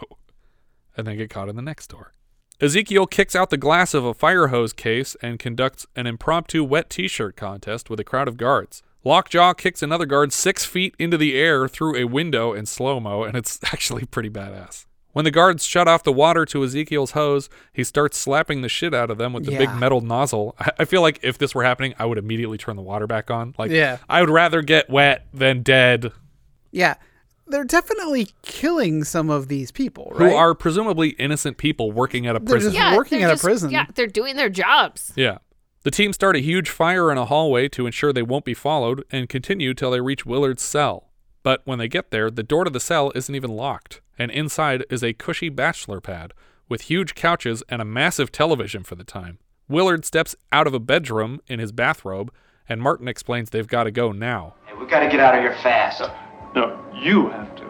And 0.97 1.07
then 1.07 1.17
get 1.17 1.31
caught 1.31 1.49
in 1.49 1.57
the 1.57 1.63
next 1.63 1.89
door. 1.89 2.13
Ezekiel 2.61 3.07
kicks 3.07 3.35
out 3.35 3.51
the 3.51 3.57
glass 3.57 3.93
of 3.93 4.05
a 4.05 4.15
fire 4.15 4.49
hose 4.49 4.73
case 4.73 5.17
and 5.21 5.39
conducts 5.39 5.87
an 5.97 6.07
impromptu 6.07 6.63
wet 6.63 6.91
t 6.91 7.09
shirt 7.09 7.35
contest 7.35 7.91
with 7.91 7.99
a 7.99 8.05
crowd 8.05 8.29
of 8.29 8.37
guards. 8.37 8.83
Lockjaw 9.05 9.55
kicks 9.55 9.83
another 9.83 10.07
guard 10.07 10.33
six 10.33 10.65
feet 10.65 10.95
into 10.97 11.19
the 11.19 11.37
air 11.37 11.67
through 11.67 11.97
a 11.97 12.05
window 12.05 12.53
in 12.53 12.67
slow 12.67 13.01
mo, 13.01 13.25
and 13.25 13.37
it's 13.37 13.59
actually 13.65 14.05
pretty 14.05 14.31
badass. 14.31 14.87
When 15.13 15.25
the 15.27 15.31
guards 15.31 15.65
shut 15.65 15.89
off 15.89 16.03
the 16.03 16.13
water 16.13 16.45
to 16.47 16.65
Ezekiel's 16.65 17.11
hose, 17.13 17.51
he 17.73 17.85
starts 17.85 18.17
slapping 18.17 18.63
the 18.63 18.69
shit 18.69 18.95
out 18.95 19.11
of 19.11 19.19
them 19.19 19.33
with 19.35 19.45
the 19.45 19.57
big 19.57 19.75
metal 19.75 20.01
nozzle. 20.01 20.55
I, 20.59 20.71
I 20.81 20.85
feel 20.87 21.03
like 21.03 21.21
if 21.23 21.37
this 21.39 21.55
were 21.55 21.65
happening, 21.65 21.95
I 21.99 22.07
would 22.07 22.19
immediately 22.19 22.57
turn 22.59 22.77
the 22.77 22.83
water 22.83 23.07
back 23.07 23.31
on. 23.31 23.55
Like, 23.59 23.71
Yeah. 23.71 23.99
I 24.09 24.21
would 24.21 24.31
rather 24.31 24.63
get 24.63 24.89
wet 24.89 25.27
than 25.35 25.63
dead, 25.63 26.13
Yeah. 26.71 26.95
They're 27.47 27.65
definitely 27.65 28.29
killing 28.43 29.05
some 29.05 29.29
of 29.29 29.49
these 29.49 29.71
people, 29.73 30.13
right? 30.15 30.31
who 30.31 30.35
are 30.37 30.55
presumably 30.55 31.11
innocent 31.11 31.59
people 31.59 31.91
working 31.93 32.27
at 32.27 32.37
a 32.37 32.39
They're 32.39 32.55
prison. 32.55 32.73
just 32.73 32.97
working 32.97 33.19
they're 33.19 33.29
at 33.29 33.33
a 33.33 33.35
just- 33.35 33.45
prison. 33.45 33.71
Yeah, 33.71 33.87
they're 33.95 34.07
doing 34.07 34.37
their 34.37 34.49
jobs. 34.49 35.13
Yeah. 35.17 35.39
The 35.83 35.91
team 35.91 36.13
start 36.13 36.37
a 36.37 36.39
huge 36.39 36.71
fire 36.71 37.11
in 37.11 37.19
a 37.19 37.25
hallway 37.27 37.69
to 37.71 37.85
ensure 37.85 38.13
they 38.13 38.23
won't 38.23 38.45
be 38.45 38.55
followed 38.55 39.05
and 39.11 39.29
continue 39.29 39.75
till 39.75 39.91
they 39.91 40.01
reach 40.01 40.25
Willard's 40.25 40.63
cell. 40.63 41.11
But 41.43 41.61
when 41.65 41.81
they 41.81 41.89
get 41.89 42.13
there, 42.13 42.31
the 42.31 42.45
door 42.45 42.63
to 42.63 42.71
the 42.71 42.79
cell 42.81 43.11
isn't 43.17 43.35
even 43.35 43.51
locked, 43.51 44.01
and 44.19 44.31
inside 44.31 44.85
is 44.91 45.03
a 45.03 45.13
cushy 45.13 45.49
bachelor 45.49 46.01
pad 46.01 46.33
with 46.69 46.83
huge 46.83 47.15
couches 47.15 47.63
and 47.69 47.83
a 47.83 47.85
massive 47.85 48.33
television 48.33 48.83
for 48.83 48.95
the 48.95 49.05
time. 49.05 49.39
Willard 49.69 50.05
steps 50.05 50.35
out 50.51 50.67
of 50.67 50.75
a 50.75 50.81
bedroom 50.81 51.41
in 51.47 51.59
his 51.59 51.73
bathrobe, 51.73 52.33
and 52.69 52.81
Martin 52.81 53.09
explains 53.09 53.51
they've 53.51 53.67
got 53.67 53.85
to 53.85 53.91
go 53.91 54.13
now. 54.13 54.55
Hey, 54.67 54.75
we 54.75 54.87
gotta 54.87 55.09
get 55.09 55.21
out 55.21 55.35
of 55.35 55.41
here 55.41 55.57
fast. 55.63 56.03
No, 56.55 56.79
you 56.95 57.29
have 57.31 57.55
to. 57.57 57.65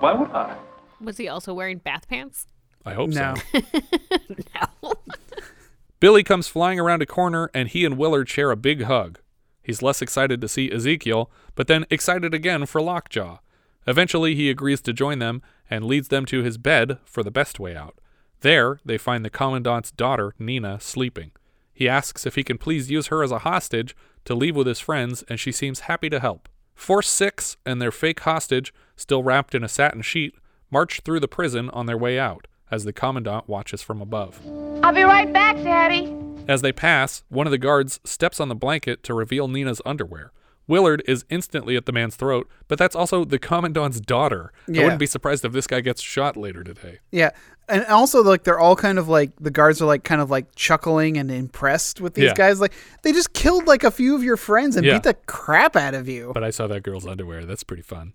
Why 0.00 0.12
would 0.12 0.30
I? 0.30 0.56
Was 1.00 1.16
he 1.16 1.28
also 1.28 1.54
wearing 1.54 1.78
bath 1.78 2.08
pants? 2.08 2.46
I 2.84 2.94
hope 2.94 3.10
No. 3.10 3.34
so. 3.52 4.92
Billy 6.00 6.22
comes 6.22 6.46
flying 6.46 6.78
around 6.78 7.02
a 7.02 7.06
corner 7.06 7.50
and 7.54 7.68
he 7.68 7.84
and 7.84 7.96
Willard 7.96 8.28
share 8.28 8.50
a 8.50 8.56
big 8.56 8.82
hug. 8.82 9.18
He's 9.62 9.82
less 9.82 10.00
excited 10.00 10.40
to 10.40 10.48
see 10.48 10.70
Ezekiel, 10.70 11.30
but 11.54 11.66
then 11.66 11.86
excited 11.90 12.32
again 12.34 12.66
for 12.66 12.80
Lockjaw. 12.80 13.38
Eventually, 13.86 14.34
he 14.34 14.50
agrees 14.50 14.80
to 14.82 14.92
join 14.92 15.18
them 15.18 15.42
and 15.70 15.84
leads 15.84 16.08
them 16.08 16.24
to 16.26 16.42
his 16.42 16.58
bed 16.58 16.98
for 17.04 17.22
the 17.22 17.30
best 17.30 17.60
way 17.60 17.76
out. 17.76 17.98
There, 18.40 18.80
they 18.84 18.98
find 18.98 19.24
the 19.24 19.30
Commandant's 19.30 19.90
daughter, 19.90 20.34
Nina, 20.38 20.80
sleeping. 20.80 21.32
He 21.72 21.88
asks 21.88 22.26
if 22.26 22.34
he 22.34 22.44
can 22.44 22.58
please 22.58 22.90
use 22.90 23.08
her 23.08 23.22
as 23.22 23.30
a 23.30 23.40
hostage 23.40 23.96
to 24.24 24.34
leave 24.34 24.56
with 24.56 24.66
his 24.66 24.80
friends, 24.80 25.24
and 25.28 25.38
she 25.38 25.52
seems 25.52 25.80
happy 25.80 26.08
to 26.10 26.20
help. 26.20 26.48
Force 26.74 27.08
6 27.08 27.56
and 27.64 27.80
their 27.80 27.92
fake 27.92 28.20
hostage, 28.20 28.72
still 28.96 29.22
wrapped 29.22 29.54
in 29.54 29.64
a 29.64 29.68
satin 29.68 30.02
sheet, 30.02 30.34
march 30.70 31.00
through 31.00 31.20
the 31.20 31.28
prison 31.28 31.70
on 31.70 31.86
their 31.86 31.96
way 31.96 32.18
out 32.18 32.46
as 32.70 32.84
the 32.84 32.92
Commandant 32.92 33.48
watches 33.48 33.82
from 33.82 34.00
above. 34.00 34.40
I'll 34.82 34.92
be 34.92 35.02
right 35.02 35.32
back, 35.32 35.56
Daddy. 35.56 36.14
As 36.48 36.62
they 36.62 36.72
pass, 36.72 37.24
one 37.28 37.46
of 37.46 37.50
the 37.50 37.58
guards 37.58 38.00
steps 38.04 38.40
on 38.40 38.48
the 38.48 38.54
blanket 38.54 39.02
to 39.04 39.14
reveal 39.14 39.48
Nina's 39.48 39.82
underwear. 39.84 40.32
Willard 40.68 41.02
is 41.06 41.24
instantly 41.30 41.76
at 41.76 41.86
the 41.86 41.92
man's 41.92 42.16
throat, 42.16 42.48
but 42.68 42.78
that's 42.78 42.96
also 42.96 43.24
the 43.24 43.38
commandant's 43.38 44.00
daughter. 44.00 44.52
I 44.68 44.72
wouldn't 44.72 44.98
be 44.98 45.06
surprised 45.06 45.44
if 45.44 45.52
this 45.52 45.66
guy 45.66 45.80
gets 45.80 46.02
shot 46.02 46.36
later 46.36 46.64
today. 46.64 46.98
Yeah. 47.12 47.30
And 47.68 47.84
also 47.86 48.22
like 48.22 48.44
they're 48.44 48.58
all 48.58 48.76
kind 48.76 48.98
of 48.98 49.08
like 49.08 49.30
the 49.40 49.50
guards 49.50 49.80
are 49.82 49.86
like 49.86 50.04
kind 50.04 50.20
of 50.20 50.30
like 50.30 50.54
chuckling 50.54 51.16
and 51.18 51.30
impressed 51.30 52.00
with 52.00 52.14
these 52.14 52.26
Yeah. 52.26 52.34
guys. 52.34 52.60
Like 52.60 52.72
they 53.02 53.12
just 53.12 53.32
killed 53.32 53.66
like 53.66 53.84
a 53.84 53.90
few 53.90 54.14
of 54.14 54.22
your 54.24 54.36
friends 54.36 54.76
and 54.76 54.84
Yeah. 54.86 54.94
beat 54.94 55.02
the 55.04 55.14
crap 55.26 55.76
out 55.76 55.94
of 55.94 56.08
you. 56.08 56.32
But 56.34 56.44
I 56.44 56.50
saw 56.50 56.66
that 56.68 56.82
girl's 56.82 57.06
underwear. 57.06 57.44
That's 57.44 57.64
pretty 57.64 57.82
fun. 57.82 58.12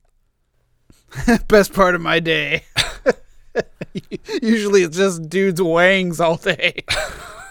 Best 1.47 1.73
part 1.73 1.95
of 1.95 2.01
my 2.01 2.19
day. 2.19 2.63
Usually 4.41 4.83
it's 4.83 4.95
just 4.97 5.29
dudes 5.29 5.61
wangs 5.61 6.19
all 6.21 6.37
day. 6.37 6.83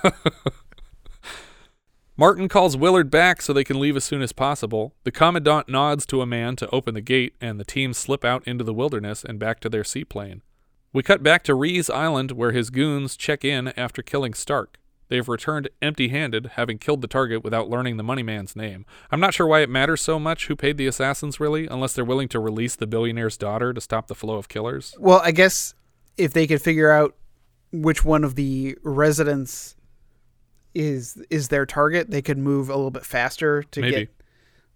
Martin 2.20 2.50
calls 2.50 2.76
Willard 2.76 3.10
back 3.10 3.40
so 3.40 3.54
they 3.54 3.64
can 3.64 3.80
leave 3.80 3.96
as 3.96 4.04
soon 4.04 4.20
as 4.20 4.30
possible. 4.30 4.94
The 5.04 5.10
commandant 5.10 5.70
nods 5.70 6.04
to 6.04 6.20
a 6.20 6.26
man 6.26 6.54
to 6.56 6.68
open 6.68 6.92
the 6.92 7.00
gate, 7.00 7.34
and 7.40 7.58
the 7.58 7.64
team 7.64 7.94
slip 7.94 8.26
out 8.26 8.46
into 8.46 8.62
the 8.62 8.74
wilderness 8.74 9.24
and 9.24 9.38
back 9.38 9.58
to 9.60 9.70
their 9.70 9.84
seaplane. 9.84 10.42
We 10.92 11.02
cut 11.02 11.22
back 11.22 11.44
to 11.44 11.54
Rees 11.54 11.88
Island, 11.88 12.32
where 12.32 12.52
his 12.52 12.68
goons 12.68 13.16
check 13.16 13.42
in 13.42 13.68
after 13.68 14.02
killing 14.02 14.34
Stark. 14.34 14.76
They've 15.08 15.26
returned 15.26 15.70
empty 15.80 16.08
handed, 16.08 16.50
having 16.56 16.76
killed 16.76 17.00
the 17.00 17.08
target 17.08 17.42
without 17.42 17.70
learning 17.70 17.96
the 17.96 18.02
money 18.02 18.22
man's 18.22 18.54
name. 18.54 18.84
I'm 19.10 19.20
not 19.20 19.32
sure 19.32 19.46
why 19.46 19.60
it 19.60 19.70
matters 19.70 20.02
so 20.02 20.18
much 20.18 20.48
who 20.48 20.54
paid 20.54 20.76
the 20.76 20.86
assassins, 20.86 21.40
really, 21.40 21.68
unless 21.68 21.94
they're 21.94 22.04
willing 22.04 22.28
to 22.28 22.38
release 22.38 22.76
the 22.76 22.86
billionaire's 22.86 23.38
daughter 23.38 23.72
to 23.72 23.80
stop 23.80 24.08
the 24.08 24.14
flow 24.14 24.36
of 24.36 24.50
killers. 24.50 24.94
Well, 24.98 25.22
I 25.24 25.30
guess 25.30 25.72
if 26.18 26.34
they 26.34 26.46
could 26.46 26.60
figure 26.60 26.90
out 26.90 27.16
which 27.72 28.04
one 28.04 28.24
of 28.24 28.34
the 28.34 28.76
residents 28.82 29.74
is 30.74 31.20
is 31.30 31.48
their 31.48 31.66
target, 31.66 32.10
they 32.10 32.22
could 32.22 32.38
move 32.38 32.68
a 32.68 32.74
little 32.76 32.90
bit 32.90 33.04
faster 33.04 33.62
to 33.64 33.80
Maybe. 33.80 33.96
get 33.96 34.08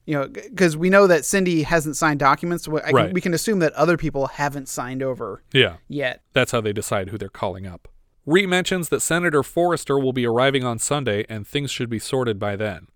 you 0.06 0.14
know 0.14 0.28
because 0.28 0.76
we 0.76 0.90
know 0.90 1.06
that 1.06 1.24
Cindy 1.24 1.62
hasn't 1.62 1.96
signed 1.96 2.20
documents. 2.20 2.64
So 2.64 2.76
I 2.78 2.80
can, 2.86 2.94
Right. 2.94 3.12
we 3.12 3.20
can 3.20 3.32
assume 3.34 3.58
that 3.60 3.72
other 3.74 3.96
people 3.96 4.26
haven't 4.26 4.68
signed 4.68 5.02
over 5.02 5.42
Yeah. 5.52 5.76
yet. 5.88 6.22
That's 6.32 6.52
how 6.52 6.60
they 6.60 6.72
decide 6.72 7.08
who 7.10 7.18
they're 7.18 7.28
calling 7.28 7.66
up. 7.66 7.88
Ree 8.26 8.46
mentions 8.46 8.88
that 8.88 9.00
Senator 9.00 9.42
Forrester 9.42 9.98
will 9.98 10.12
be 10.14 10.26
arriving 10.26 10.64
on 10.64 10.78
Sunday 10.78 11.24
and 11.28 11.46
things 11.46 11.70
should 11.70 11.90
be 11.90 11.98
sorted 11.98 12.38
by 12.38 12.56
then. 12.56 12.86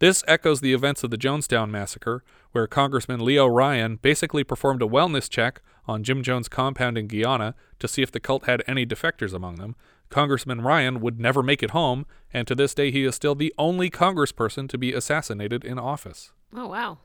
This 0.00 0.24
echoes 0.26 0.60
the 0.60 0.74
events 0.74 1.04
of 1.04 1.10
the 1.12 1.16
Jonestown 1.16 1.70
massacre, 1.70 2.24
where 2.50 2.66
Congressman 2.66 3.24
Leo 3.24 3.46
Ryan 3.46 3.96
basically 4.02 4.42
performed 4.42 4.82
a 4.82 4.86
wellness 4.86 5.28
check 5.30 5.62
on 5.86 6.02
Jim 6.02 6.24
Jones' 6.24 6.48
compound 6.48 6.98
in 6.98 7.06
Guyana 7.06 7.54
to 7.78 7.86
see 7.86 8.02
if 8.02 8.10
the 8.10 8.18
cult 8.18 8.46
had 8.46 8.64
any 8.66 8.84
defectors 8.84 9.32
among 9.32 9.56
them. 9.56 9.76
Congressman 10.12 10.60
Ryan 10.60 11.00
would 11.00 11.18
never 11.18 11.42
make 11.42 11.62
it 11.62 11.70
home, 11.70 12.04
and 12.34 12.46
to 12.46 12.54
this 12.54 12.74
day 12.74 12.90
he 12.90 13.02
is 13.04 13.14
still 13.14 13.34
the 13.34 13.52
only 13.56 13.90
congressperson 13.90 14.68
to 14.68 14.76
be 14.76 14.92
assassinated 14.92 15.64
in 15.64 15.78
office. 15.78 16.32
Oh 16.54 16.68
wow. 16.68 16.98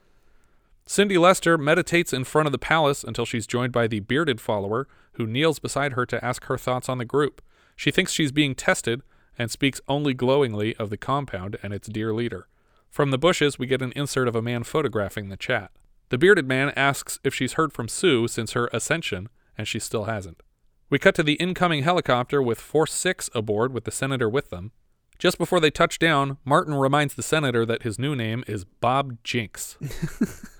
Cindy 0.86 1.17
Lester 1.17 1.58
meditates 1.58 2.12
in 2.12 2.26
front 2.26 2.48
of 2.48 2.52
the 2.52 2.58
palace 2.58 3.06
until 3.06 3.26
she's 3.26 3.48
joined 3.48 3.72
by 3.72 3.88
the 3.88 4.02
bearded 4.02 4.41
follower, 4.41 4.89
who 5.13 5.26
kneels 5.26 5.58
beside 5.58 5.93
her 5.93 6.06
to 6.06 6.24
ask 6.24 6.43
her 6.46 6.58
thoughts 6.58 6.89
on 6.89 6.98
the 6.98 7.06
group. 7.06 7.41
She 7.78 7.91
thinks 7.91 8.12
she's 8.12 8.34
being 8.34 8.54
tested 8.54 9.02
and 9.39 9.50
speaks 9.50 9.80
only 9.88 10.13
glowingly 10.13 10.76
of 10.76 10.89
the 10.89 10.98
compound 10.98 11.58
and 11.63 11.74
its 11.74 11.88
dear 11.88 12.13
leader. 12.13 12.50
From 12.89 13.12
the 13.12 13.17
bushes, 13.17 13.58
we 13.58 13.67
get 13.67 13.82
an 13.82 13.93
insert 13.96 14.28
of 14.28 14.36
a 14.36 14.41
man 14.41 14.63
photographing 14.63 15.30
the 15.30 15.38
chat. 15.38 15.72
The 16.10 16.17
bearded 16.17 16.48
man 16.48 16.74
asks 16.76 17.20
if 17.24 17.34
she's 17.34 17.54
heard 17.54 17.72
from 17.72 17.88
Sue 17.88 18.28
since 18.28 18.52
her 18.52 18.70
ascension, 18.74 19.30
and 19.58 19.65
she 19.65 19.80
still 19.80 20.06
hasn't. 20.06 20.43
We 20.89 21.00
cut 21.00 21.15
to 21.15 21.23
the 21.23 21.34
incoming 21.34 21.84
helicopter 21.84 22.41
with 22.41 22.62
Force 22.62 22.93
6 22.93 23.30
aboard 23.36 23.73
with 23.73 23.84
the 23.84 23.91
senator 23.91 24.30
with 24.30 24.52
them. 24.52 24.71
Just 25.19 25.38
before 25.38 25.60
they 25.60 25.69
touch 25.69 26.00
down, 26.00 26.38
Martin 26.45 26.76
reminds 26.76 27.15
the 27.15 27.23
senator 27.23 27.65
that 27.65 27.84
his 27.84 28.00
new 28.00 28.15
name 28.15 28.45
is 28.47 28.63
Bob 28.63 29.17
Jinx. 29.21 29.78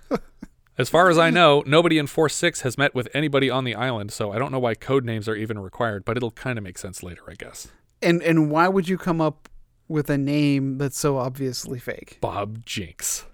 As 0.78 0.90
far 0.90 1.10
as 1.10 1.18
I 1.18 1.30
know, 1.30 1.64
nobody 1.66 1.98
in 1.98 2.08
Force 2.08 2.36
6 2.36 2.62
has 2.62 2.78
met 2.78 2.94
with 2.94 3.08
anybody 3.14 3.50
on 3.50 3.64
the 3.64 3.74
island, 3.74 4.12
so 4.12 4.34
I 4.34 4.38
don't 4.38 4.52
know 4.52 4.60
why 4.60 4.76
code 4.76 5.06
names 5.06 5.30
are 5.30 5.36
even 5.36 5.60
required, 5.60 6.04
but 6.04 6.18
it'll 6.18 6.32
kind 6.32 6.58
of 6.58 6.64
make 6.64 6.78
sense 6.78 7.02
later, 7.02 7.24
I 7.30 7.34
guess. 7.34 7.70
And 8.02 8.22
and 8.22 8.52
why 8.52 8.68
would 8.68 8.90
you 8.90 8.98
come 8.98 9.22
up 9.22 9.48
with 9.88 10.10
a 10.10 10.18
name 10.18 10.78
that's 10.78 11.00
so 11.00 11.18
obviously 11.18 11.80
fake? 11.80 12.18
Bob 12.20 12.66
Jinx. 12.66 13.26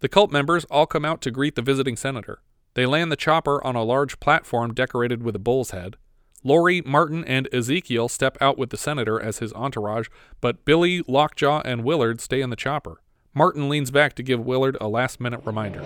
The 0.00 0.08
cult 0.08 0.30
members 0.30 0.66
all 0.66 0.86
come 0.86 1.06
out 1.06 1.22
to 1.22 1.30
greet 1.30 1.56
the 1.56 1.62
visiting 1.62 1.96
senator. 1.96 2.42
They 2.74 2.84
land 2.84 3.10
the 3.10 3.16
chopper 3.16 3.64
on 3.64 3.74
a 3.74 3.82
large 3.82 4.20
platform 4.20 4.74
decorated 4.74 5.22
with 5.22 5.34
a 5.34 5.40
bull's 5.40 5.70
head. 5.70 5.96
Lori, 6.44 6.82
Martin, 6.82 7.24
and 7.24 7.48
Ezekiel 7.52 8.08
step 8.08 8.38
out 8.40 8.58
with 8.58 8.70
the 8.70 8.76
senator 8.76 9.20
as 9.20 9.38
his 9.38 9.52
entourage, 9.54 10.08
but 10.40 10.64
Billy, 10.64 11.02
Lockjaw, 11.08 11.62
and 11.64 11.84
Willard 11.84 12.20
stay 12.20 12.40
in 12.40 12.50
the 12.50 12.56
chopper. 12.56 13.00
Martin 13.34 13.68
leans 13.68 13.90
back 13.90 14.14
to 14.14 14.22
give 14.22 14.40
Willard 14.40 14.76
a 14.80 14.88
last 14.88 15.20
minute 15.20 15.40
reminder. 15.44 15.82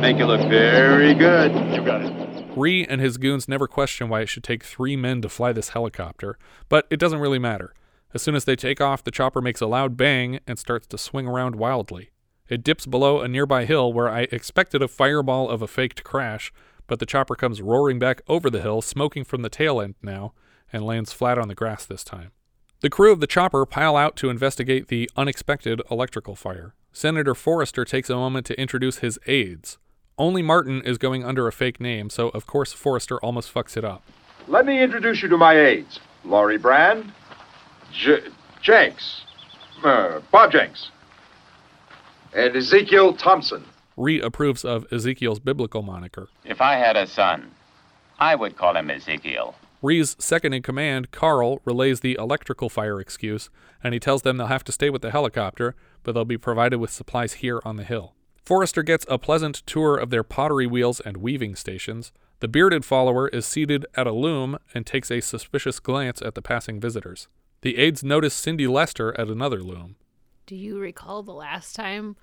Make 0.00 0.18
it 0.18 0.26
look 0.26 0.48
very 0.48 1.14
good. 1.14 1.52
You 1.74 1.84
got 1.84 2.02
it. 2.02 2.46
Ree 2.56 2.86
and 2.86 3.00
his 3.00 3.18
goons 3.18 3.48
never 3.48 3.66
question 3.66 4.08
why 4.08 4.22
it 4.22 4.28
should 4.28 4.44
take 4.44 4.64
three 4.64 4.96
men 4.96 5.20
to 5.22 5.28
fly 5.28 5.52
this 5.52 5.70
helicopter, 5.70 6.38
but 6.68 6.86
it 6.90 6.98
doesn't 6.98 7.18
really 7.20 7.38
matter. 7.38 7.74
As 8.14 8.22
soon 8.22 8.34
as 8.34 8.44
they 8.44 8.56
take 8.56 8.80
off, 8.80 9.04
the 9.04 9.10
chopper 9.10 9.42
makes 9.42 9.60
a 9.60 9.66
loud 9.66 9.96
bang 9.96 10.40
and 10.46 10.58
starts 10.58 10.86
to 10.88 10.98
swing 10.98 11.26
around 11.26 11.56
wildly. 11.56 12.10
It 12.48 12.62
dips 12.62 12.86
below 12.86 13.20
a 13.20 13.28
nearby 13.28 13.64
hill 13.64 13.92
where 13.92 14.08
I 14.08 14.22
expected 14.32 14.80
a 14.80 14.88
fireball 14.88 15.50
of 15.50 15.60
a 15.60 15.66
faked 15.66 16.04
crash, 16.04 16.52
but 16.86 16.98
the 16.98 17.06
chopper 17.06 17.34
comes 17.34 17.62
roaring 17.62 17.98
back 17.98 18.22
over 18.28 18.50
the 18.50 18.62
hill, 18.62 18.82
smoking 18.82 19.24
from 19.24 19.42
the 19.42 19.48
tail 19.48 19.80
end 19.80 19.94
now, 20.02 20.32
and 20.72 20.84
lands 20.84 21.12
flat 21.12 21.38
on 21.38 21.48
the 21.48 21.54
grass 21.54 21.84
this 21.86 22.04
time. 22.04 22.30
The 22.80 22.90
crew 22.90 23.12
of 23.12 23.20
the 23.20 23.26
chopper 23.26 23.64
pile 23.64 23.96
out 23.96 24.16
to 24.16 24.28
investigate 24.28 24.88
the 24.88 25.10
unexpected 25.16 25.80
electrical 25.90 26.36
fire. 26.36 26.74
Senator 26.92 27.34
Forrester 27.34 27.84
takes 27.84 28.10
a 28.10 28.16
moment 28.16 28.46
to 28.46 28.60
introduce 28.60 28.98
his 28.98 29.18
aides. 29.26 29.78
Only 30.18 30.42
Martin 30.42 30.82
is 30.82 30.98
going 30.98 31.24
under 31.24 31.46
a 31.46 31.52
fake 31.52 31.80
name, 31.80 32.10
so 32.10 32.28
of 32.30 32.46
course 32.46 32.72
Forrester 32.72 33.18
almost 33.20 33.52
fucks 33.52 33.76
it 33.76 33.84
up. 33.84 34.02
Let 34.48 34.64
me 34.64 34.82
introduce 34.82 35.22
you 35.22 35.28
to 35.28 35.36
my 35.36 35.58
aides 35.58 36.00
Laurie 36.24 36.58
Brand, 36.58 37.12
J- 37.92 38.28
Jenks, 38.62 39.22
uh, 39.84 40.20
Bob 40.30 40.52
Jenks, 40.52 40.90
and 42.34 42.56
Ezekiel 42.56 43.14
Thompson. 43.14 43.64
Ree 43.96 44.20
approves 44.20 44.64
of 44.64 44.86
Ezekiel's 44.92 45.40
biblical 45.40 45.82
moniker. 45.82 46.28
If 46.44 46.60
I 46.60 46.76
had 46.76 46.96
a 46.96 47.06
son, 47.06 47.52
I 48.18 48.34
would 48.34 48.56
call 48.56 48.76
him 48.76 48.90
Ezekiel. 48.90 49.54
Ree's 49.82 50.16
second 50.18 50.52
in 50.52 50.62
command, 50.62 51.10
Carl, 51.10 51.60
relays 51.64 52.00
the 52.00 52.16
electrical 52.18 52.68
fire 52.68 53.00
excuse, 53.00 53.50
and 53.82 53.94
he 53.94 54.00
tells 54.00 54.22
them 54.22 54.36
they'll 54.36 54.46
have 54.48 54.64
to 54.64 54.72
stay 54.72 54.90
with 54.90 55.02
the 55.02 55.10
helicopter, 55.10 55.74
but 56.02 56.12
they'll 56.12 56.24
be 56.24 56.38
provided 56.38 56.78
with 56.78 56.90
supplies 56.90 57.34
here 57.34 57.60
on 57.64 57.76
the 57.76 57.84
hill. 57.84 58.14
Forrester 58.44 58.82
gets 58.82 59.06
a 59.08 59.18
pleasant 59.18 59.62
tour 59.66 59.96
of 59.96 60.10
their 60.10 60.22
pottery 60.22 60.66
wheels 60.66 61.00
and 61.00 61.16
weaving 61.18 61.56
stations. 61.56 62.12
The 62.40 62.48
bearded 62.48 62.84
follower 62.84 63.28
is 63.28 63.44
seated 63.44 63.86
at 63.94 64.06
a 64.06 64.12
loom 64.12 64.58
and 64.74 64.86
takes 64.86 65.10
a 65.10 65.20
suspicious 65.20 65.80
glance 65.80 66.22
at 66.22 66.34
the 66.34 66.42
passing 66.42 66.80
visitors. 66.80 67.28
The 67.62 67.78
aides 67.78 68.04
notice 68.04 68.34
Cindy 68.34 68.66
Lester 68.66 69.18
at 69.18 69.28
another 69.28 69.62
loom. 69.62 69.96
Do 70.46 70.54
you 70.54 70.78
recall 70.78 71.22
the 71.22 71.32
last 71.32 71.74
time 71.74 72.16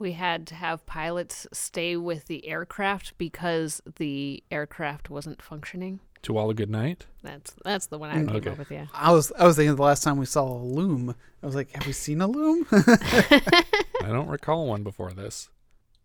we 0.00 0.12
had 0.12 0.46
to 0.48 0.54
have 0.54 0.84
pilots 0.86 1.46
stay 1.52 1.96
with 1.96 2.26
the 2.26 2.48
aircraft 2.48 3.16
because 3.18 3.80
the 3.96 4.42
aircraft 4.50 5.10
wasn't 5.10 5.40
functioning? 5.42 6.00
To 6.22 6.36
all 6.36 6.50
a 6.50 6.54
good 6.54 6.68
night. 6.70 7.06
That's 7.22 7.54
that's 7.64 7.86
the 7.86 7.98
one 7.98 8.10
I 8.10 8.14
came 8.14 8.28
Okay. 8.28 8.50
up 8.50 8.58
with. 8.58 8.70
Yeah. 8.70 8.86
I 8.92 9.12
was 9.12 9.32
I 9.38 9.46
was 9.46 9.56
thinking 9.56 9.76
the 9.76 9.82
last 9.82 10.02
time 10.02 10.18
we 10.18 10.26
saw 10.26 10.42
a 10.44 10.62
loom, 10.62 11.14
I 11.42 11.46
was 11.46 11.54
like, 11.54 11.70
have 11.72 11.86
we 11.86 11.92
seen 11.92 12.20
a 12.20 12.26
loom? 12.26 12.66
I 12.72 14.08
don't 14.08 14.28
recall 14.28 14.66
one 14.66 14.82
before 14.82 15.12
this. 15.12 15.48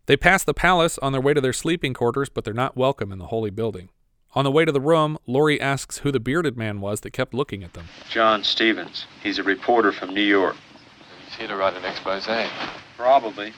They 0.06 0.16
pass 0.16 0.44
the 0.44 0.54
palace 0.54 0.98
on 0.98 1.12
their 1.12 1.20
way 1.20 1.34
to 1.34 1.40
their 1.40 1.52
sleeping 1.52 1.92
quarters, 1.92 2.28
but 2.28 2.44
they're 2.44 2.54
not 2.54 2.76
welcome 2.76 3.10
in 3.12 3.18
the 3.18 3.26
holy 3.26 3.50
building. 3.50 3.88
On 4.34 4.44
the 4.44 4.50
way 4.50 4.64
to 4.64 4.72
the 4.72 4.80
room, 4.80 5.18
Laurie 5.26 5.60
asks 5.60 5.98
who 5.98 6.12
the 6.12 6.20
bearded 6.20 6.56
man 6.56 6.80
was 6.80 7.00
that 7.00 7.10
kept 7.12 7.34
looking 7.34 7.64
at 7.64 7.72
them. 7.72 7.86
John 8.10 8.44
Stevens. 8.44 9.06
He's 9.22 9.38
a 9.38 9.42
reporter 9.42 9.92
from 9.92 10.14
New 10.14 10.22
York. 10.22 10.56
He's 11.26 11.36
here 11.36 11.48
to 11.48 11.56
write 11.56 11.74
an 11.74 11.84
expose. 11.84 12.26
Probably. 12.96 13.52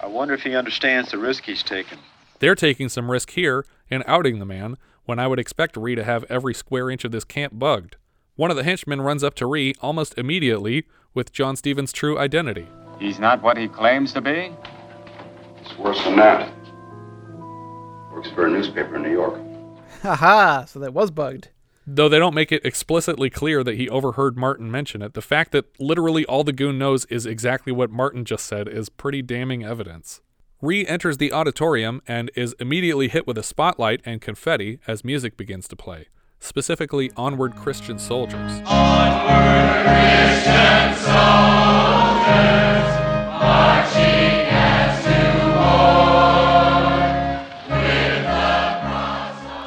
I 0.00 0.06
wonder 0.06 0.34
if 0.34 0.42
he 0.42 0.54
understands 0.54 1.10
the 1.10 1.18
risk 1.18 1.44
he's 1.44 1.62
taking. 1.62 1.98
They're 2.38 2.54
taking 2.54 2.88
some 2.88 3.10
risk 3.10 3.30
here 3.30 3.64
in 3.88 4.02
outing 4.06 4.38
the 4.38 4.44
man 4.44 4.76
when 5.04 5.18
I 5.18 5.26
would 5.26 5.38
expect 5.38 5.76
Ree 5.76 5.94
to 5.94 6.04
have 6.04 6.24
every 6.28 6.52
square 6.52 6.90
inch 6.90 7.04
of 7.04 7.12
this 7.12 7.24
camp 7.24 7.58
bugged. 7.58 7.96
One 8.34 8.50
of 8.50 8.56
the 8.56 8.64
henchmen 8.64 9.00
runs 9.00 9.24
up 9.24 9.34
to 9.36 9.46
Ree 9.46 9.74
almost 9.80 10.18
immediately 10.18 10.84
with 11.14 11.32
John 11.32 11.56
Stevens' 11.56 11.92
true 11.92 12.18
identity. 12.18 12.68
He's 12.98 13.18
not 13.18 13.42
what 13.42 13.56
he 13.56 13.68
claims 13.68 14.12
to 14.12 14.20
be? 14.20 14.52
It's 15.62 15.78
worse 15.78 16.02
than 16.04 16.16
that. 16.16 16.52
Works 18.12 18.30
for 18.30 18.46
a 18.46 18.50
newspaper 18.50 18.96
in 18.96 19.02
New 19.02 19.12
York. 19.12 19.40
Haha, 20.02 20.66
so 20.66 20.78
that 20.80 20.92
was 20.92 21.10
bugged. 21.10 21.48
Though 21.88 22.08
they 22.08 22.18
don't 22.18 22.34
make 22.34 22.50
it 22.50 22.64
explicitly 22.64 23.30
clear 23.30 23.62
that 23.62 23.76
he 23.76 23.88
overheard 23.88 24.36
Martin 24.36 24.68
mention 24.72 25.02
it, 25.02 25.14
the 25.14 25.22
fact 25.22 25.52
that 25.52 25.66
literally 25.78 26.24
all 26.24 26.42
the 26.42 26.52
goon 26.52 26.78
knows 26.78 27.04
is 27.04 27.26
exactly 27.26 27.72
what 27.72 27.92
Martin 27.92 28.24
just 28.24 28.44
said 28.44 28.66
is 28.66 28.88
pretty 28.88 29.22
damning 29.22 29.62
evidence. 29.62 30.20
Ree 30.60 30.84
enters 30.84 31.18
the 31.18 31.32
auditorium 31.32 32.02
and 32.08 32.32
is 32.34 32.56
immediately 32.58 33.06
hit 33.06 33.24
with 33.24 33.38
a 33.38 33.44
spotlight 33.44 34.00
and 34.04 34.20
confetti 34.20 34.80
as 34.88 35.04
music 35.04 35.36
begins 35.36 35.68
to 35.68 35.76
play, 35.76 36.08
specifically 36.40 37.12
Onward 37.16 37.54
Christian 37.54 38.00
Soldiers. 38.00 38.58
Do 38.58 38.64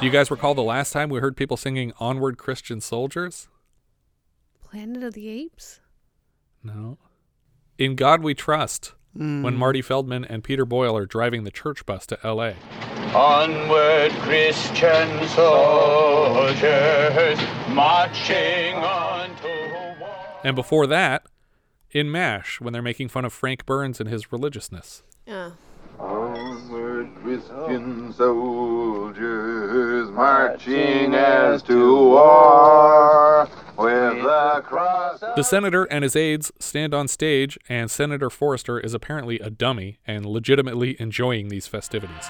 you 0.09 0.13
guys 0.13 0.31
recall 0.31 0.55
the 0.55 0.63
last 0.63 0.91
time 0.91 1.07
we 1.09 1.19
heard 1.19 1.37
people 1.37 1.55
singing 1.55 1.93
Onward 1.99 2.39
Christian 2.39 2.81
Soldiers? 2.81 3.47
Planet 4.59 5.03
of 5.03 5.13
the 5.13 5.29
Apes. 5.29 5.81
No. 6.63 6.97
In 7.77 7.93
God 7.93 8.23
We 8.23 8.33
Trust, 8.33 8.95
when 9.13 9.43
Mm. 9.43 9.55
Marty 9.57 9.83
Feldman 9.83 10.25
and 10.25 10.43
Peter 10.43 10.65
Boyle 10.65 10.97
are 10.97 11.05
driving 11.05 11.43
the 11.43 11.51
church 11.51 11.85
bus 11.85 12.07
to 12.07 12.17
LA. 12.23 12.53
Onward, 13.13 14.11
Christian 14.23 15.27
soldiers, 15.27 16.57
marching 17.69 18.73
on 18.77 19.29
to 19.35 20.39
And 20.43 20.55
before 20.55 20.87
that, 20.87 21.27
in 21.91 22.11
MASH, 22.11 22.59
when 22.59 22.73
they're 22.73 22.81
making 22.81 23.09
fun 23.09 23.25
of 23.25 23.33
Frank 23.33 23.67
Burns 23.67 23.99
and 23.99 24.09
his 24.09 24.31
religiousness. 24.31 25.03
Yeah. 25.27 25.51
Onward, 26.99 27.15
Christian 27.23 28.13
soldiers, 28.13 30.09
marching 30.11 31.15
as 31.15 31.63
to 31.63 31.95
war, 31.95 33.47
with 33.77 34.23
the 34.23 34.61
cross. 34.65 35.19
The 35.19 35.43
senator 35.43 35.85
and 35.85 36.03
his 36.03 36.15
aides 36.15 36.51
stand 36.59 36.93
on 36.93 37.07
stage, 37.07 37.57
and 37.69 37.89
Senator 37.89 38.29
Forrester 38.29 38.79
is 38.79 38.93
apparently 38.93 39.39
a 39.39 39.49
dummy 39.49 39.99
and 40.05 40.25
legitimately 40.25 40.99
enjoying 40.99 41.47
these 41.47 41.67
festivities. 41.67 42.29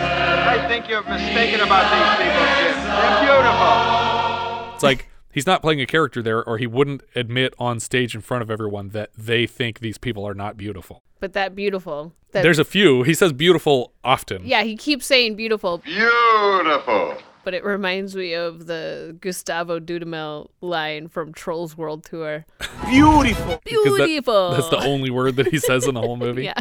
I 0.00 0.66
think 0.66 0.88
you're 0.88 1.04
mistaken 1.04 1.60
about 1.60 1.86
these 1.92 2.16
people, 2.26 2.44
Jim. 2.58 2.74
They're 2.88 3.20
beautiful. 3.24 4.74
It's 4.74 4.82
like 4.82 5.08
he's 5.38 5.46
not 5.46 5.62
playing 5.62 5.80
a 5.80 5.86
character 5.86 6.20
there, 6.20 6.44
or 6.44 6.58
he 6.58 6.66
wouldn't 6.66 7.02
admit 7.14 7.54
on 7.60 7.78
stage 7.78 8.12
in 8.16 8.20
front 8.20 8.42
of 8.42 8.50
everyone 8.50 8.88
that 8.88 9.10
they 9.16 9.46
think 9.46 9.78
these 9.78 9.96
people 9.96 10.26
are 10.26 10.34
not 10.34 10.56
beautiful. 10.56 11.04
But 11.20 11.32
that 11.34 11.54
beautiful. 11.54 12.12
That, 12.32 12.42
There's 12.42 12.58
a 12.58 12.64
few. 12.64 13.04
He 13.04 13.14
says 13.14 13.32
beautiful 13.32 13.92
often. 14.02 14.42
Yeah, 14.44 14.64
he 14.64 14.76
keeps 14.76 15.06
saying 15.06 15.36
beautiful, 15.36 15.78
Beautiful. 15.78 17.16
but 17.44 17.54
it 17.54 17.64
reminds 17.64 18.16
me 18.16 18.32
of 18.34 18.66
the 18.66 19.16
Gustavo 19.20 19.78
Dudamel 19.78 20.48
line 20.60 21.06
from 21.06 21.32
Trolls 21.32 21.76
World 21.76 22.04
Tour. 22.04 22.44
Beautiful. 22.88 23.60
Because 23.64 23.96
that- 23.98 24.06
Beautiful. 24.06 24.50
that's 24.50 24.68
the 24.70 24.84
only 24.84 25.10
word 25.10 25.36
that 25.36 25.46
he 25.48 25.58
says 25.58 25.86
in 25.86 25.94
the 25.94 26.00
whole 26.00 26.16
movie. 26.16 26.44
yeah. 26.46 26.60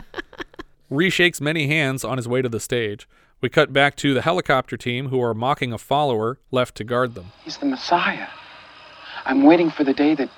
reshakes 0.92 1.42
many 1.42 1.66
hands 1.68 2.04
on 2.04 2.18
his 2.18 2.28
way 2.28 2.44
to 2.44 2.50
the 2.50 2.60
stage. 2.60 3.08
We 3.42 3.50
cut 3.50 3.72
back 3.74 3.96
to 3.98 4.14
the 4.16 4.22
helicopter 4.24 4.78
team 4.78 5.10
who 5.10 5.22
are 5.22 5.34
mocking 5.34 5.72
a 5.74 5.78
follower 5.78 6.40
left 6.50 6.76
to 6.78 6.84
guard 6.84 7.14
them. 7.14 7.32
He's 7.44 7.58
the 7.58 7.66
Messiah. 7.68 8.28
I'm 9.28 9.44
waiting 9.44 9.70
for 9.70 9.84
the 9.84 9.94
day 9.94 10.16
that 10.16 10.30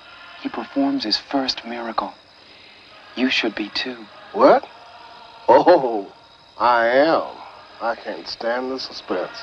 he 0.42 0.48
performs 0.48 1.04
his 1.04 1.16
first 1.16 1.64
miracle. 1.64 2.12
You 3.14 3.30
should 3.30 3.54
be 3.54 3.68
too. 3.68 4.04
What? 4.32 4.68
Oh, 5.48 6.12
I 6.58 6.88
am. 6.88 7.22
I 7.80 7.94
can't 7.94 8.26
stand 8.26 8.72
the 8.72 8.80
suspense. 8.80 9.38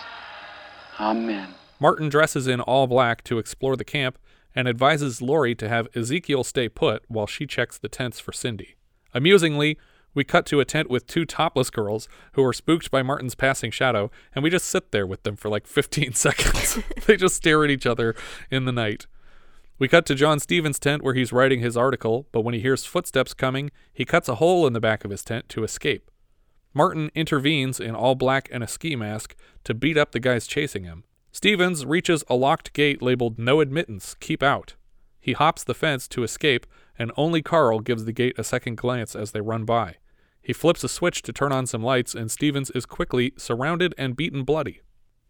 Amen. 1.00 1.56
Martin 1.80 2.10
dresses 2.10 2.46
in 2.46 2.60
all 2.60 2.88
black 2.88 3.24
to 3.24 3.40
explore 3.40 3.78
the 3.78 3.86
camp 3.86 4.18
and 4.54 4.68
advises 4.68 5.22
Lori 5.22 5.56
to 5.56 5.70
have 5.70 5.88
Ezekiel 5.96 6.44
stay 6.44 6.68
put 6.68 7.04
while 7.08 7.28
she 7.28 7.46
checks 7.48 7.78
the 7.78 7.88
tents 7.88 8.20
for 8.20 8.34
Cindy. 8.34 8.76
Amusingly, 9.14 9.78
we 10.14 10.26
cut 10.26 10.46
to 10.48 10.60
a 10.60 10.66
tent 10.66 10.90
with 10.90 11.08
two 11.08 11.24
topless 11.24 11.70
girls 11.70 12.10
who 12.34 12.44
are 12.44 12.52
spooked 12.52 12.92
by 12.92 13.02
Martin's 13.02 13.36
passing 13.36 13.72
shadow, 13.72 14.12
and 14.36 14.44
we 14.44 14.50
just 14.50 14.66
sit 14.66 14.92
there 14.92 15.08
with 15.08 15.24
them 15.24 15.38
for 15.38 15.48
like 15.48 15.68
15 15.68 16.12
seconds. 16.16 16.80
they 17.06 17.16
just 17.16 17.36
stare 17.36 17.64
at 17.64 17.70
each 17.70 17.86
other 17.86 18.14
in 18.52 18.66
the 18.66 18.74
night. 18.74 19.08
We 19.80 19.88
cut 19.88 20.08
to 20.08 20.16
John 20.16 20.40
Stevens' 20.40 20.80
tent 20.80 21.04
where 21.04 21.14
he's 21.14 21.32
writing 21.32 21.60
his 21.60 21.78
article, 21.78 22.28
but 22.32 22.42
when 22.42 22.56
he 22.56 22.62
hears 22.62 22.86
footsteps 22.86 23.36
coming, 23.36 23.70
he 23.94 24.06
cuts 24.06 24.28
a 24.28 24.36
hole 24.36 24.66
in 24.66 24.74
the 24.74 24.80
back 24.80 25.06
of 25.06 25.12
his 25.12 25.24
tent 25.24 25.50
to 25.50 25.64
escape. 25.64 26.10
Martin 26.74 27.12
intervenes 27.14 27.80
in 27.80 27.94
all 27.96 28.16
black 28.16 28.50
and 28.52 28.64
a 28.64 28.68
ski 28.68 28.96
mask 28.96 29.36
to 29.64 29.76
beat 29.76 29.98
up 29.98 30.12
the 30.12 30.20
guys 30.20 30.48
chasing 30.48 30.84
him. 30.84 31.04
Stevens 31.32 31.86
reaches 31.86 32.24
a 32.28 32.36
locked 32.36 32.74
gate 32.74 33.04
labeled 33.04 33.38
No 33.38 33.62
Admittance, 33.62 34.16
Keep 34.20 34.42
Out. 34.42 34.74
He 35.20 35.34
hops 35.34 35.64
the 35.64 35.76
fence 35.76 36.08
to 36.08 36.24
escape, 36.24 36.66
and 36.98 37.12
only 37.16 37.44
Carl 37.44 37.80
gives 37.80 38.06
the 38.06 38.12
gate 38.12 38.40
a 38.40 38.44
second 38.44 38.78
glance 38.78 39.16
as 39.16 39.32
they 39.32 39.42
run 39.42 39.64
by. 39.64 39.98
He 40.42 40.54
flips 40.54 40.84
a 40.84 40.90
switch 40.90 41.22
to 41.24 41.34
turn 41.34 41.52
on 41.52 41.68
some 41.68 41.84
lights, 41.84 42.16
and 42.16 42.32
Stevens 42.32 42.72
is 42.72 42.86
quickly 42.88 43.34
surrounded 43.38 43.94
and 43.98 44.16
beaten 44.16 44.44
bloody. 44.44 44.82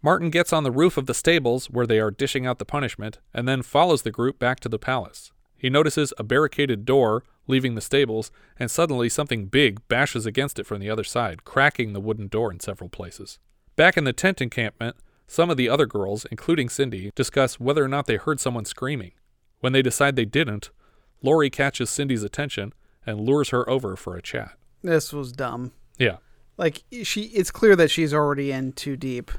Martin 0.01 0.29
gets 0.29 0.53
on 0.53 0.63
the 0.63 0.71
roof 0.71 0.97
of 0.97 1.05
the 1.05 1.13
stables 1.13 1.69
where 1.69 1.87
they 1.87 1.99
are 1.99 2.11
dishing 2.11 2.45
out 2.45 2.59
the 2.59 2.65
punishment, 2.65 3.19
and 3.33 3.47
then 3.47 3.61
follows 3.61 4.03
the 4.03 4.11
group 4.11 4.37
back 4.39 4.59
to 4.59 4.69
the 4.69 4.79
palace. 4.79 5.31
He 5.57 5.69
notices 5.69 6.13
a 6.17 6.23
barricaded 6.23 6.85
door 6.85 7.23
leaving 7.47 7.75
the 7.75 7.81
stables, 7.81 8.29
and 8.59 8.69
suddenly 8.69 9.09
something 9.09 9.45
big 9.45 9.85
bashes 9.87 10.25
against 10.25 10.59
it 10.59 10.65
from 10.65 10.79
the 10.79 10.89
other 10.89 11.03
side, 11.03 11.45
cracking 11.45 11.93
the 11.93 12.01
wooden 12.01 12.27
door 12.27 12.51
in 12.51 12.59
several 12.59 12.89
places. 12.89 13.39
Back 13.75 13.97
in 13.97 14.03
the 14.03 14.13
tent 14.13 14.41
encampment, 14.41 14.97
Some 15.27 15.49
of 15.49 15.57
the 15.57 15.67
other 15.67 15.85
girls, 15.85 16.25
including 16.31 16.69
Cindy, 16.69 17.11
discuss 17.13 17.59
whether 17.59 17.83
or 17.83 17.89
not 17.89 18.07
they 18.07 18.15
heard 18.15 18.39
someone 18.39 18.63
screaming. 18.65 19.11
When 19.59 19.73
they 19.73 19.81
decide 19.81 20.15
they 20.15 20.25
didn't, 20.25 20.69
Lori 21.21 21.49
catches 21.49 21.89
Cindy's 21.89 22.23
attention 22.23 22.73
and 23.05 23.19
lures 23.19 23.49
her 23.49 23.69
over 23.69 23.95
for 23.95 24.15
a 24.15 24.21
chat. 24.21 24.51
This 24.81 25.11
was 25.11 25.33
dumb. 25.33 25.73
Yeah. 25.97 26.17
Like 26.55 26.83
she, 27.03 27.23
it's 27.23 27.51
clear 27.51 27.75
that 27.75 27.91
she's 27.91 28.13
already 28.13 28.51
in 28.51 28.71
too 28.71 28.95
deep. 28.95 29.31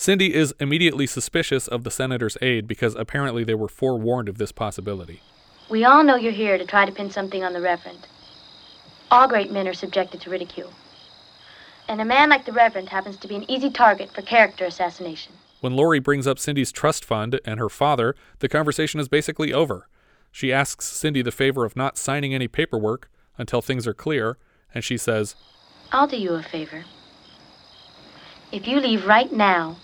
Cindy 0.00 0.32
is 0.32 0.54
immediately 0.60 1.08
suspicious 1.08 1.66
of 1.66 1.82
the 1.82 1.90
senator's 1.90 2.38
aide 2.40 2.68
because 2.68 2.94
apparently 2.94 3.42
they 3.42 3.56
were 3.56 3.66
forewarned 3.66 4.28
of 4.28 4.38
this 4.38 4.52
possibility. 4.52 5.22
We 5.68 5.84
all 5.84 6.04
know 6.04 6.14
you're 6.14 6.30
here 6.30 6.56
to 6.56 6.64
try 6.64 6.86
to 6.86 6.92
pin 6.92 7.10
something 7.10 7.42
on 7.42 7.52
the 7.52 7.60
Reverend. 7.60 8.06
All 9.10 9.26
great 9.26 9.50
men 9.50 9.66
are 9.66 9.74
subjected 9.74 10.20
to 10.20 10.30
ridicule. 10.30 10.72
And 11.88 12.00
a 12.00 12.04
man 12.04 12.30
like 12.30 12.46
the 12.46 12.52
Reverend 12.52 12.90
happens 12.90 13.16
to 13.16 13.26
be 13.26 13.34
an 13.34 13.50
easy 13.50 13.70
target 13.70 14.14
for 14.14 14.22
character 14.22 14.64
assassination. 14.64 15.32
When 15.62 15.74
Lori 15.74 15.98
brings 15.98 16.28
up 16.28 16.38
Cindy's 16.38 16.70
trust 16.70 17.04
fund 17.04 17.40
and 17.44 17.58
her 17.58 17.68
father, 17.68 18.14
the 18.38 18.48
conversation 18.48 19.00
is 19.00 19.08
basically 19.08 19.52
over. 19.52 19.88
She 20.30 20.52
asks 20.52 20.86
Cindy 20.86 21.22
the 21.22 21.32
favor 21.32 21.64
of 21.64 21.74
not 21.74 21.98
signing 21.98 22.32
any 22.32 22.46
paperwork 22.46 23.10
until 23.36 23.60
things 23.60 23.84
are 23.84 23.94
clear, 23.94 24.38
and 24.72 24.84
she 24.84 24.96
says, 24.96 25.34
I'll 25.90 26.06
do 26.06 26.16
you 26.16 26.34
a 26.34 26.42
favor. 26.44 26.84
If 28.52 28.68
you 28.68 28.78
leave 28.78 29.04
right 29.04 29.32
now, 29.32 29.76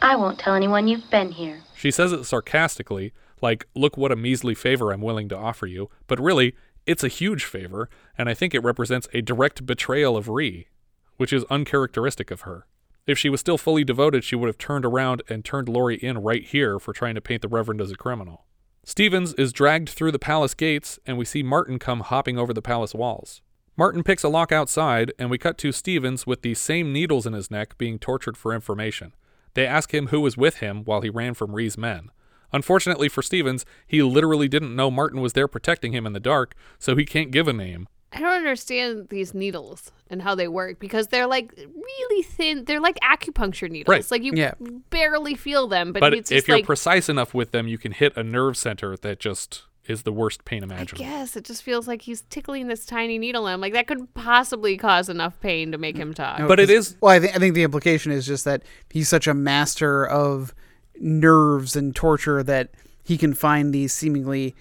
I 0.00 0.16
won't 0.16 0.38
tell 0.38 0.54
anyone 0.54 0.88
you've 0.88 1.10
been 1.10 1.32
here. 1.32 1.60
She 1.76 1.90
says 1.90 2.12
it 2.12 2.24
sarcastically, 2.24 3.12
like, 3.40 3.66
look 3.74 3.96
what 3.96 4.12
a 4.12 4.16
measly 4.16 4.54
favor 4.54 4.92
I'm 4.92 5.00
willing 5.00 5.28
to 5.28 5.36
offer 5.36 5.66
you, 5.66 5.90
but 6.06 6.20
really, 6.20 6.54
it's 6.86 7.04
a 7.04 7.08
huge 7.08 7.44
favor, 7.44 7.88
and 8.16 8.28
I 8.28 8.34
think 8.34 8.54
it 8.54 8.64
represents 8.64 9.08
a 9.12 9.20
direct 9.20 9.66
betrayal 9.66 10.16
of 10.16 10.28
Ree, 10.28 10.68
which 11.16 11.32
is 11.32 11.44
uncharacteristic 11.50 12.30
of 12.30 12.42
her. 12.42 12.66
If 13.06 13.18
she 13.18 13.28
was 13.28 13.40
still 13.40 13.58
fully 13.58 13.84
devoted, 13.84 14.24
she 14.24 14.36
would 14.36 14.48
have 14.48 14.58
turned 14.58 14.84
around 14.84 15.22
and 15.28 15.44
turned 15.44 15.68
Lori 15.68 15.96
in 15.96 16.18
right 16.18 16.44
here 16.44 16.78
for 16.78 16.92
trying 16.92 17.14
to 17.14 17.20
paint 17.20 17.42
the 17.42 17.48
Reverend 17.48 17.80
as 17.80 17.90
a 17.90 17.96
criminal. 17.96 18.44
Stevens 18.84 19.34
is 19.34 19.52
dragged 19.52 19.88
through 19.88 20.12
the 20.12 20.18
palace 20.18 20.54
gates, 20.54 20.98
and 21.06 21.18
we 21.18 21.24
see 21.24 21.42
Martin 21.42 21.78
come 21.78 22.00
hopping 22.00 22.38
over 22.38 22.52
the 22.52 22.62
palace 22.62 22.94
walls. 22.94 23.42
Martin 23.76 24.02
picks 24.02 24.24
a 24.24 24.28
lock 24.28 24.50
outside, 24.50 25.12
and 25.18 25.30
we 25.30 25.38
cut 25.38 25.56
to 25.58 25.72
Stevens 25.72 26.26
with 26.26 26.42
the 26.42 26.54
same 26.54 26.92
needles 26.92 27.26
in 27.26 27.32
his 27.32 27.50
neck 27.50 27.78
being 27.78 27.98
tortured 27.98 28.36
for 28.36 28.54
information. 28.54 29.12
They 29.58 29.66
ask 29.66 29.92
him 29.92 30.06
who 30.06 30.20
was 30.20 30.36
with 30.36 30.58
him 30.58 30.84
while 30.84 31.00
he 31.00 31.10
ran 31.10 31.34
from 31.34 31.52
Ree's 31.52 31.76
men. 31.76 32.12
Unfortunately 32.52 33.08
for 33.08 33.22
Stevens, 33.22 33.66
he 33.88 34.04
literally 34.04 34.46
didn't 34.46 34.76
know 34.76 34.88
Martin 34.88 35.20
was 35.20 35.32
there 35.32 35.48
protecting 35.48 35.90
him 35.92 36.06
in 36.06 36.12
the 36.12 36.20
dark, 36.20 36.54
so 36.78 36.94
he 36.94 37.04
can't 37.04 37.32
give 37.32 37.48
a 37.48 37.52
name. 37.52 37.88
I 38.12 38.20
don't 38.20 38.36
understand 38.36 39.08
these 39.10 39.34
needles 39.34 39.90
and 40.08 40.22
how 40.22 40.36
they 40.36 40.46
work 40.46 40.78
because 40.78 41.08
they're 41.08 41.26
like 41.26 41.52
really 41.56 42.22
thin. 42.22 42.66
They're 42.66 42.78
like 42.78 43.00
acupuncture 43.00 43.68
needles. 43.68 43.92
Right. 43.92 44.10
Like 44.12 44.22
you 44.22 44.32
Yeah. 44.36 44.54
barely 44.90 45.34
feel 45.34 45.66
them, 45.66 45.92
but, 45.92 45.98
But 46.02 46.14
it's 46.14 46.30
just 46.30 46.38
if 46.44 46.46
you're 46.46 46.58
like 46.58 46.64
precise 46.64 47.08
enough 47.08 47.34
with 47.34 47.50
them, 47.50 47.66
you 47.66 47.78
can 47.78 47.90
hit 47.90 48.16
a 48.16 48.22
nerve 48.22 48.56
center 48.56 48.96
that 48.96 49.18
just 49.18 49.64
is 49.88 50.02
the 50.02 50.12
worst 50.12 50.44
pain 50.44 50.62
imaginable. 50.62 51.04
Yes, 51.04 51.36
it 51.36 51.44
just 51.44 51.62
feels 51.62 51.88
like 51.88 52.02
he's 52.02 52.22
tickling 52.22 52.68
this 52.68 52.84
tiny 52.84 53.18
needle. 53.18 53.46
And 53.46 53.54
I'm 53.54 53.60
like, 53.60 53.72
that 53.72 53.86
could 53.86 54.12
possibly 54.14 54.76
cause 54.76 55.08
enough 55.08 55.40
pain 55.40 55.72
to 55.72 55.78
make 55.78 55.96
him 55.96 56.14
talk. 56.14 56.46
But 56.46 56.60
it 56.60 56.70
is 56.70 56.96
Well, 57.00 57.12
I 57.12 57.20
think 57.20 57.34
I 57.34 57.38
think 57.38 57.54
the 57.54 57.62
implication 57.62 58.12
is 58.12 58.26
just 58.26 58.44
that 58.44 58.62
he's 58.90 59.08
such 59.08 59.26
a 59.26 59.34
master 59.34 60.06
of 60.06 60.54
nerves 61.00 61.76
and 61.76 61.94
torture 61.94 62.42
that 62.42 62.70
he 63.02 63.16
can 63.16 63.32
find 63.34 63.72
these 63.72 63.92
seemingly 63.92 64.54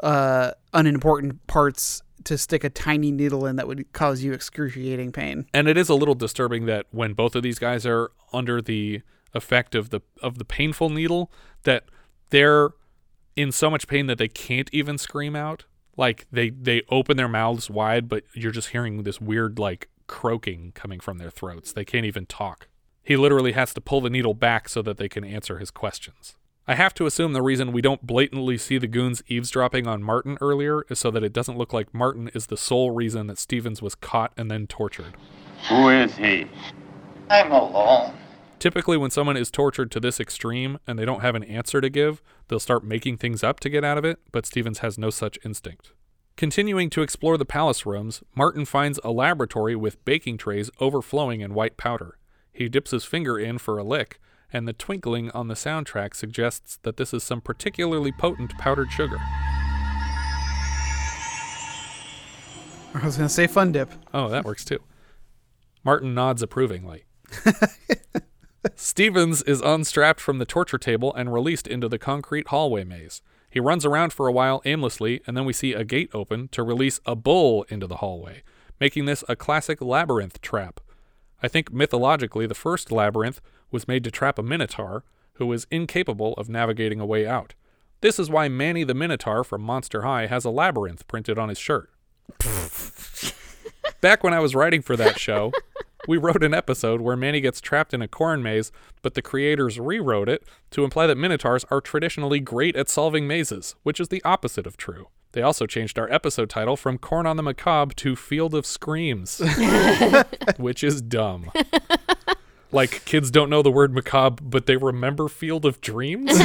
uh, 0.00 0.52
unimportant 0.74 1.46
parts 1.46 2.02
to 2.24 2.36
stick 2.36 2.64
a 2.64 2.70
tiny 2.70 3.12
needle 3.12 3.46
in 3.46 3.56
that 3.56 3.66
would 3.68 3.92
cause 3.92 4.22
you 4.22 4.32
excruciating 4.32 5.12
pain. 5.12 5.46
And 5.54 5.68
it 5.68 5.78
is 5.78 5.88
a 5.88 5.94
little 5.94 6.14
disturbing 6.14 6.66
that 6.66 6.86
when 6.90 7.14
both 7.14 7.34
of 7.34 7.42
these 7.42 7.58
guys 7.58 7.86
are 7.86 8.10
under 8.32 8.60
the 8.60 9.02
effect 9.32 9.74
of 9.74 9.90
the 9.90 10.00
of 10.22 10.38
the 10.38 10.44
painful 10.44 10.90
needle, 10.90 11.30
that 11.62 11.84
they're 12.30 12.70
in 13.36 13.52
so 13.52 13.70
much 13.70 13.86
pain 13.86 14.06
that 14.06 14.18
they 14.18 14.28
can't 14.28 14.68
even 14.72 14.98
scream 14.98 15.36
out. 15.36 15.64
Like 15.96 16.26
they 16.32 16.50
they 16.50 16.82
open 16.90 17.16
their 17.16 17.28
mouths 17.28 17.70
wide, 17.70 18.08
but 18.08 18.24
you're 18.34 18.52
just 18.52 18.70
hearing 18.70 19.02
this 19.02 19.20
weird 19.20 19.58
like 19.58 19.88
croaking 20.06 20.72
coming 20.74 21.00
from 21.00 21.18
their 21.18 21.30
throats. 21.30 21.72
They 21.72 21.84
can't 21.84 22.06
even 22.06 22.26
talk. 22.26 22.68
He 23.02 23.16
literally 23.16 23.52
has 23.52 23.72
to 23.74 23.80
pull 23.80 24.00
the 24.00 24.10
needle 24.10 24.34
back 24.34 24.68
so 24.68 24.82
that 24.82 24.98
they 24.98 25.08
can 25.08 25.24
answer 25.24 25.58
his 25.58 25.70
questions. 25.70 26.36
I 26.68 26.74
have 26.74 26.94
to 26.94 27.06
assume 27.06 27.32
the 27.32 27.42
reason 27.42 27.70
we 27.70 27.80
don't 27.80 28.04
blatantly 28.04 28.58
see 28.58 28.76
the 28.76 28.88
goons 28.88 29.22
eavesdropping 29.28 29.86
on 29.86 30.02
Martin 30.02 30.36
earlier 30.40 30.84
is 30.90 30.98
so 30.98 31.12
that 31.12 31.22
it 31.22 31.32
doesn't 31.32 31.56
look 31.56 31.72
like 31.72 31.94
Martin 31.94 32.28
is 32.34 32.46
the 32.46 32.56
sole 32.56 32.90
reason 32.90 33.28
that 33.28 33.38
Stevens 33.38 33.80
was 33.80 33.94
caught 33.94 34.32
and 34.36 34.50
then 34.50 34.66
tortured. 34.66 35.14
Who 35.68 35.88
is 35.90 36.16
he? 36.16 36.48
I'm 37.30 37.52
alone. 37.52 38.12
Typically, 38.66 38.96
when 38.96 39.12
someone 39.12 39.36
is 39.36 39.48
tortured 39.48 39.92
to 39.92 40.00
this 40.00 40.18
extreme 40.18 40.76
and 40.88 40.98
they 40.98 41.04
don't 41.04 41.20
have 41.20 41.36
an 41.36 41.44
answer 41.44 41.80
to 41.80 41.88
give, 41.88 42.20
they'll 42.48 42.58
start 42.58 42.82
making 42.82 43.16
things 43.16 43.44
up 43.44 43.60
to 43.60 43.70
get 43.70 43.84
out 43.84 43.96
of 43.96 44.04
it, 44.04 44.18
but 44.32 44.44
Stevens 44.44 44.80
has 44.80 44.98
no 44.98 45.08
such 45.08 45.38
instinct. 45.44 45.92
Continuing 46.36 46.90
to 46.90 47.02
explore 47.02 47.38
the 47.38 47.44
palace 47.44 47.86
rooms, 47.86 48.24
Martin 48.34 48.64
finds 48.64 48.98
a 49.04 49.12
laboratory 49.12 49.76
with 49.76 50.04
baking 50.04 50.36
trays 50.36 50.68
overflowing 50.80 51.42
in 51.42 51.54
white 51.54 51.76
powder. 51.76 52.18
He 52.52 52.68
dips 52.68 52.90
his 52.90 53.04
finger 53.04 53.38
in 53.38 53.58
for 53.58 53.78
a 53.78 53.84
lick, 53.84 54.18
and 54.52 54.66
the 54.66 54.72
twinkling 54.72 55.30
on 55.30 55.46
the 55.46 55.54
soundtrack 55.54 56.16
suggests 56.16 56.80
that 56.82 56.96
this 56.96 57.14
is 57.14 57.22
some 57.22 57.40
particularly 57.40 58.10
potent 58.10 58.58
powdered 58.58 58.90
sugar. 58.90 59.18
I 62.94 63.04
was 63.04 63.16
going 63.16 63.28
to 63.28 63.32
say 63.32 63.46
fun 63.46 63.70
dip. 63.70 63.92
Oh, 64.12 64.28
that 64.28 64.44
works 64.44 64.64
too. 64.64 64.80
Martin 65.84 66.14
nods 66.14 66.42
approvingly. 66.42 67.04
Stevens 68.74 69.42
is 69.42 69.60
unstrapped 69.60 70.20
from 70.20 70.38
the 70.38 70.44
torture 70.44 70.78
table 70.78 71.14
and 71.14 71.32
released 71.32 71.66
into 71.66 71.88
the 71.88 71.98
concrete 71.98 72.48
hallway 72.48 72.84
maze. 72.84 73.22
He 73.48 73.60
runs 73.60 73.84
around 73.84 74.12
for 74.12 74.26
a 74.26 74.32
while 74.32 74.60
aimlessly, 74.64 75.22
and 75.26 75.36
then 75.36 75.44
we 75.44 75.52
see 75.52 75.72
a 75.72 75.84
gate 75.84 76.10
open 76.12 76.48
to 76.48 76.62
release 76.62 77.00
a 77.06 77.14
bull 77.14 77.64
into 77.68 77.86
the 77.86 77.96
hallway, 77.96 78.42
making 78.80 79.04
this 79.04 79.24
a 79.28 79.36
classic 79.36 79.80
labyrinth 79.80 80.40
trap. 80.40 80.80
I 81.42 81.48
think 81.48 81.72
mythologically, 81.72 82.46
the 82.46 82.54
first 82.54 82.90
labyrinth 82.90 83.40
was 83.70 83.88
made 83.88 84.04
to 84.04 84.10
trap 84.10 84.38
a 84.38 84.42
minotaur 84.42 85.04
who 85.34 85.46
was 85.46 85.66
incapable 85.70 86.34
of 86.34 86.48
navigating 86.48 87.00
a 87.00 87.06
way 87.06 87.26
out. 87.26 87.54
This 88.00 88.18
is 88.18 88.30
why 88.30 88.48
Manny 88.48 88.84
the 88.84 88.94
Minotaur 88.94 89.42
from 89.44 89.62
Monster 89.62 90.02
High 90.02 90.26
has 90.26 90.44
a 90.44 90.50
labyrinth 90.50 91.06
printed 91.08 91.38
on 91.38 91.48
his 91.48 91.58
shirt. 91.58 91.90
Back 94.00 94.22
when 94.22 94.34
I 94.34 94.40
was 94.40 94.54
writing 94.54 94.82
for 94.82 94.96
that 94.96 95.18
show, 95.18 95.52
we 96.08 96.16
wrote 96.16 96.42
an 96.42 96.54
episode 96.54 97.00
where 97.00 97.16
Manny 97.16 97.40
gets 97.40 97.60
trapped 97.60 97.94
in 97.94 98.02
a 98.02 98.08
corn 98.08 98.42
maze, 98.42 98.72
but 99.02 99.14
the 99.14 99.22
creators 99.22 99.78
rewrote 99.78 100.28
it 100.28 100.44
to 100.70 100.84
imply 100.84 101.06
that 101.06 101.16
minotaurs 101.16 101.64
are 101.70 101.80
traditionally 101.80 102.40
great 102.40 102.76
at 102.76 102.88
solving 102.88 103.26
mazes, 103.26 103.74
which 103.82 104.00
is 104.00 104.08
the 104.08 104.22
opposite 104.24 104.66
of 104.66 104.76
true. 104.76 105.08
They 105.32 105.42
also 105.42 105.66
changed 105.66 105.98
our 105.98 106.10
episode 106.10 106.48
title 106.48 106.76
from 106.76 106.96
Corn 106.96 107.26
on 107.26 107.36
the 107.36 107.42
Macabre 107.42 107.94
to 107.96 108.16
Field 108.16 108.54
of 108.54 108.64
Screams, 108.64 109.42
which 110.56 110.82
is 110.82 111.02
dumb. 111.02 111.50
Like 112.72 113.04
kids 113.04 113.30
don't 113.30 113.50
know 113.50 113.62
the 113.62 113.70
word 113.70 113.92
macabre, 113.92 114.42
but 114.42 114.66
they 114.66 114.76
remember 114.76 115.28
Field 115.28 115.64
of 115.64 115.80
Dreams? 115.80 116.32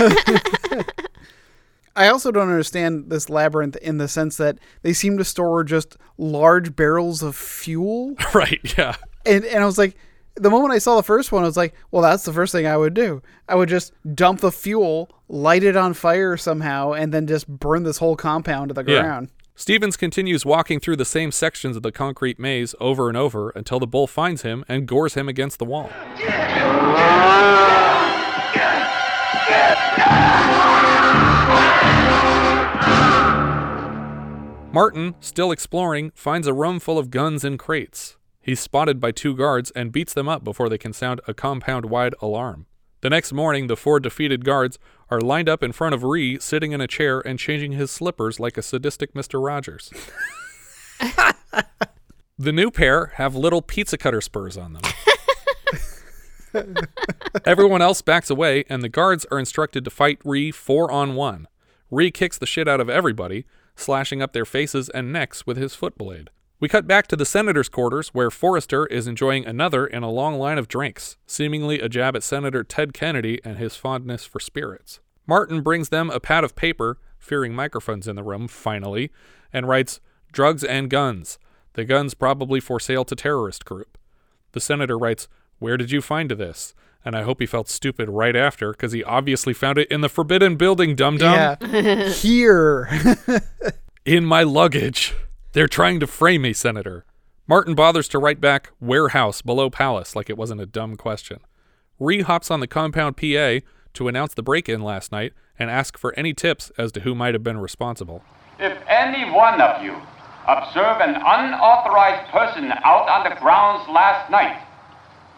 I 1.95 2.07
also 2.07 2.31
don't 2.31 2.49
understand 2.49 3.09
this 3.09 3.29
labyrinth 3.29 3.75
in 3.77 3.97
the 3.97 4.07
sense 4.07 4.37
that 4.37 4.57
they 4.81 4.93
seem 4.93 5.17
to 5.17 5.25
store 5.25 5.63
just 5.63 5.97
large 6.17 6.75
barrels 6.75 7.21
of 7.21 7.35
fuel. 7.35 8.15
right, 8.33 8.59
yeah. 8.77 8.95
And 9.25 9.45
and 9.45 9.63
I 9.63 9.65
was 9.65 9.77
like, 9.77 9.95
the 10.35 10.49
moment 10.49 10.73
I 10.73 10.77
saw 10.77 10.95
the 10.95 11.03
first 11.03 11.31
one, 11.31 11.43
I 11.43 11.47
was 11.47 11.57
like, 11.57 11.73
well, 11.91 12.01
that's 12.01 12.23
the 12.23 12.33
first 12.33 12.51
thing 12.51 12.65
I 12.65 12.77
would 12.77 12.93
do. 12.93 13.21
I 13.47 13.55
would 13.55 13.69
just 13.69 13.93
dump 14.15 14.41
the 14.41 14.51
fuel, 14.51 15.09
light 15.27 15.63
it 15.63 15.75
on 15.75 15.93
fire 15.93 16.37
somehow, 16.37 16.93
and 16.93 17.13
then 17.13 17.27
just 17.27 17.47
burn 17.47 17.83
this 17.83 17.97
whole 17.97 18.15
compound 18.15 18.69
to 18.69 18.73
the 18.73 18.83
ground. 18.83 19.29
Stevens 19.55 19.97
continues 19.97 20.45
walking 20.45 20.79
through 20.79 20.95
the 20.95 21.05
same 21.05 21.31
sections 21.31 21.75
of 21.75 21.83
the 21.83 21.91
concrete 21.91 22.39
maze 22.39 22.73
over 22.79 23.09
and 23.09 23.17
over 23.17 23.51
until 23.51 23.79
the 23.79 23.85
bull 23.85 24.07
finds 24.07 24.41
him 24.41 24.65
and 24.67 24.87
gores 24.87 25.13
him 25.13 25.29
against 25.29 25.59
the 25.59 25.65
wall. 25.65 25.91
Martin, 34.73 35.15
still 35.19 35.51
exploring, 35.51 36.11
finds 36.15 36.47
a 36.47 36.53
room 36.53 36.79
full 36.79 36.97
of 36.97 37.11
guns 37.11 37.43
and 37.43 37.59
crates. 37.59 38.15
He's 38.41 38.59
spotted 38.59 38.99
by 38.99 39.11
two 39.11 39.35
guards 39.35 39.71
and 39.71 39.91
beats 39.91 40.13
them 40.13 40.27
up 40.27 40.43
before 40.43 40.67
they 40.67 40.77
can 40.77 40.93
sound 40.93 41.21
a 41.27 41.33
compound 41.33 41.85
wide 41.85 42.15
alarm. 42.21 42.65
The 43.01 43.09
next 43.09 43.33
morning, 43.33 43.67
the 43.67 43.75
four 43.75 43.99
defeated 43.99 44.45
guards 44.45 44.77
are 45.09 45.21
lined 45.21 45.49
up 45.49 45.63
in 45.63 45.71
front 45.71 45.95
of 45.95 46.03
Ree, 46.03 46.39
sitting 46.39 46.71
in 46.71 46.81
a 46.81 46.87
chair 46.87 47.19
and 47.19 47.39
changing 47.39 47.71
his 47.73 47.91
slippers 47.91 48.39
like 48.39 48.57
a 48.57 48.61
sadistic 48.61 49.13
Mr. 49.13 49.43
Rogers. 49.43 49.91
the 52.37 52.51
new 52.51 52.69
pair 52.69 53.07
have 53.15 53.35
little 53.35 53.61
pizza 53.61 53.97
cutter 53.97 54.21
spurs 54.21 54.57
on 54.57 54.73
them. 54.73 54.81
Everyone 57.45 57.81
else 57.81 58.01
backs 58.01 58.29
away, 58.29 58.65
and 58.69 58.83
the 58.83 58.89
guards 58.89 59.25
are 59.31 59.39
instructed 59.39 59.83
to 59.85 59.89
fight 59.89 60.19
Ree 60.23 60.51
four 60.51 60.91
on 60.91 61.15
one. 61.15 61.47
Ree 61.89 62.11
kicks 62.11 62.37
the 62.37 62.45
shit 62.45 62.67
out 62.67 62.79
of 62.79 62.89
everybody, 62.89 63.45
slashing 63.75 64.21
up 64.21 64.33
their 64.33 64.45
faces 64.45 64.89
and 64.89 65.11
necks 65.11 65.47
with 65.47 65.57
his 65.57 65.75
foot 65.75 65.97
blade. 65.97 66.29
We 66.61 66.69
cut 66.69 66.85
back 66.85 67.07
to 67.07 67.15
the 67.15 67.25
senator's 67.25 67.69
quarters 67.69 68.09
where 68.09 68.29
Forrester 68.29 68.85
is 68.85 69.07
enjoying 69.07 69.47
another 69.47 69.87
in 69.87 70.03
a 70.03 70.11
long 70.11 70.37
line 70.37 70.59
of 70.59 70.67
drinks, 70.67 71.17
seemingly 71.25 71.79
a 71.79 71.89
jab 71.89 72.15
at 72.15 72.21
Senator 72.21 72.63
Ted 72.63 72.93
Kennedy 72.93 73.41
and 73.43 73.57
his 73.57 73.75
fondness 73.75 74.25
for 74.25 74.39
spirits. 74.39 74.99
Martin 75.25 75.61
brings 75.61 75.89
them 75.89 76.11
a 76.11 76.19
pad 76.19 76.43
of 76.43 76.55
paper, 76.55 76.99
fearing 77.17 77.55
microphones 77.55 78.07
in 78.07 78.15
the 78.15 78.21
room, 78.21 78.47
finally, 78.47 79.09
and 79.51 79.67
writes, 79.67 80.01
Drugs 80.31 80.63
and 80.63 80.87
guns. 80.87 81.39
The 81.73 81.83
guns 81.83 82.13
probably 82.13 82.59
for 82.59 82.79
sale 82.79 83.05
to 83.05 83.15
terrorist 83.15 83.65
group. 83.65 83.97
The 84.51 84.61
senator 84.61 84.99
writes, 84.99 85.27
Where 85.57 85.77
did 85.77 85.89
you 85.89 85.99
find 85.99 86.29
this? 86.29 86.75
And 87.03 87.15
I 87.15 87.23
hope 87.23 87.39
he 87.39 87.47
felt 87.47 87.69
stupid 87.69 88.07
right 88.07 88.35
after, 88.35 88.69
because 88.69 88.91
he 88.91 89.03
obviously 89.03 89.55
found 89.55 89.79
it 89.79 89.89
in 89.89 90.01
the 90.01 90.09
forbidden 90.09 90.57
building, 90.57 90.95
dum 90.95 91.17
dum. 91.17 91.57
Yeah. 91.63 92.09
Here. 92.09 92.87
in 94.05 94.25
my 94.25 94.43
luggage. 94.43 95.15
They're 95.53 95.67
trying 95.67 95.99
to 95.99 96.07
frame 96.07 96.43
me, 96.43 96.53
Senator. 96.53 97.03
Martin 97.45 97.75
bothers 97.75 98.07
to 98.09 98.19
write 98.19 98.39
back 98.39 98.71
warehouse 98.79 99.41
below 99.41 99.69
palace 99.69 100.15
like 100.15 100.29
it 100.29 100.37
wasn't 100.37 100.61
a 100.61 100.65
dumb 100.65 100.95
question. 100.95 101.39
Ree 101.99 102.21
hops 102.21 102.49
on 102.49 102.61
the 102.61 102.67
compound 102.67 103.17
PA 103.17 103.59
to 103.93 104.07
announce 104.07 104.33
the 104.33 104.43
break 104.43 104.69
in 104.69 104.81
last 104.81 105.11
night 105.11 105.33
and 105.59 105.69
ask 105.69 105.97
for 105.97 106.17
any 106.17 106.33
tips 106.33 106.71
as 106.77 106.93
to 106.93 107.01
who 107.01 107.13
might 107.13 107.33
have 107.33 107.43
been 107.43 107.57
responsible. 107.57 108.23
If 108.59 108.77
any 108.87 109.29
one 109.29 109.59
of 109.59 109.83
you 109.83 110.01
observe 110.47 111.01
an 111.01 111.15
unauthorized 111.15 112.31
person 112.31 112.71
out 112.85 113.09
on 113.09 113.29
the 113.29 113.35
grounds 113.35 113.89
last 113.89 114.31
night, 114.31 114.65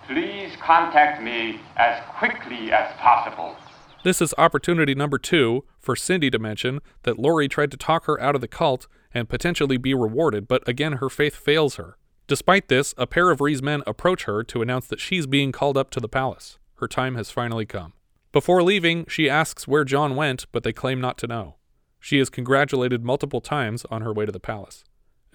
please 0.06 0.52
contact 0.62 1.24
me 1.24 1.60
as 1.76 2.00
quickly 2.20 2.72
as 2.72 2.94
possible. 3.00 3.56
This 4.04 4.22
is 4.22 4.36
opportunity 4.38 4.94
number 4.94 5.18
two 5.18 5.64
for 5.80 5.96
Cindy 5.96 6.30
to 6.30 6.38
mention 6.38 6.82
that 7.02 7.18
Laurie 7.18 7.48
tried 7.48 7.72
to 7.72 7.78
talk 7.78 8.06
her 8.06 8.22
out 8.22 8.36
of 8.36 8.42
the 8.42 8.48
cult 8.48 8.86
and 9.14 9.30
potentially 9.30 9.78
be 9.78 9.94
rewarded, 9.94 10.48
but 10.48 10.68
again 10.68 10.94
her 10.94 11.10
faith 11.10 11.36
fails 11.36 11.76
her. 11.76 11.98
Despite 12.28 12.68
this, 12.68 12.94
a 12.98 13.08
pair 13.08 13.32
of 13.32 13.42
Ree's 13.42 13.62
men 13.62 13.84
approach 13.86 14.24
her 14.24 14.44
to 14.44 14.62
announce 14.62 14.88
that 14.88 15.00
she's 15.00 15.28
being 15.28 15.52
called 15.52 15.78
up 15.78 15.90
to 15.92 16.00
the 16.00 16.08
palace. 16.08 16.58
Her 16.76 16.88
time 16.88 17.16
has 17.16 17.32
finally 17.32 17.66
come. 17.66 17.94
Before 18.32 18.64
leaving, 18.64 19.06
she 19.08 19.30
asks 19.30 19.68
where 19.68 19.84
John 19.84 20.16
went, 20.16 20.48
but 20.52 20.64
they 20.64 20.74
claim 20.74 21.00
not 21.00 21.18
to 21.20 21.28
know. 21.28 21.56
She 22.00 22.20
is 22.20 22.30
congratulated 22.30 23.04
multiple 23.04 23.42
times 23.42 23.86
on 23.92 24.02
her 24.02 24.14
way 24.14 24.26
to 24.26 24.32
the 24.32 24.40
palace. 24.40 24.84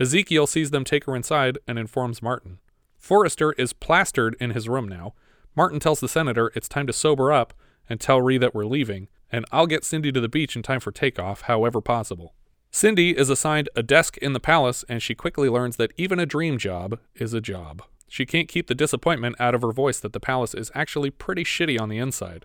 Ezekiel 0.01 0.47
sees 0.47 0.71
them 0.71 0.85
take 0.85 1.05
her 1.05 1.15
inside 1.15 1.59
and 1.67 1.79
informs 1.79 2.23
Martin. 2.23 2.59
Forrester 2.99 3.53
is 3.53 3.73
plastered 3.73 4.37
in 4.41 4.51
his 4.51 4.69
room 4.69 4.89
now. 4.89 5.15
Martin 5.57 5.81
tells 5.81 6.01
the 6.01 6.09
senator 6.09 6.53
it's 6.55 6.69
time 6.69 6.87
to 6.87 6.93
sober 6.93 7.33
up 7.33 7.55
and 7.89 8.01
tell 8.01 8.21
Ree 8.21 8.39
that 8.39 8.55
we're 8.55 8.67
leaving, 8.67 9.09
and 9.31 9.45
I'll 9.51 9.67
get 9.67 9.85
Cindy 9.85 10.13
to 10.13 10.21
the 10.21 10.29
beach 10.29 10.57
in 10.57 10.63
time 10.63 10.81
for 10.81 10.93
takeoff, 10.93 11.43
however 11.43 11.81
possible. 11.81 12.35
Cindy 12.79 13.11
is 13.11 13.29
assigned 13.29 13.69
a 13.75 13.83
desk 13.83 14.19
in 14.19 14.35
the 14.35 14.39
palace, 14.39 14.85
and 14.89 15.03
she 15.03 15.13
quickly 15.13 15.49
learns 15.49 15.79
that 15.79 15.91
even 15.97 16.21
a 16.21 16.27
dream 16.27 16.59
job 16.59 17.01
is 17.17 17.35
a 17.35 17.41
job. 17.41 17.83
She 18.07 18.25
can't 18.25 18.47
keep 18.47 18.69
the 18.69 18.75
disappointment 18.77 19.35
out 19.41 19.53
of 19.53 19.63
her 19.63 19.73
voice 19.73 19.99
that 19.99 20.13
the 20.13 20.21
palace 20.21 20.55
is 20.55 20.71
actually 20.77 21.11
pretty 21.11 21.43
shitty 21.43 21.81
on 21.81 21.89
the 21.89 21.99
inside. 21.99 22.45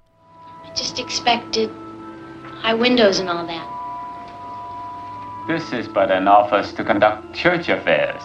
I 0.64 0.74
just 0.74 0.98
expected 0.98 1.70
high 2.46 2.74
windows 2.74 3.20
and 3.20 3.30
all 3.30 3.46
that. 3.46 3.68
This 5.48 5.72
is 5.72 5.88
but 5.88 6.10
an 6.10 6.28
office 6.28 6.74
to 6.74 6.84
conduct 6.84 7.36
church 7.36 7.70
affairs. 7.70 8.24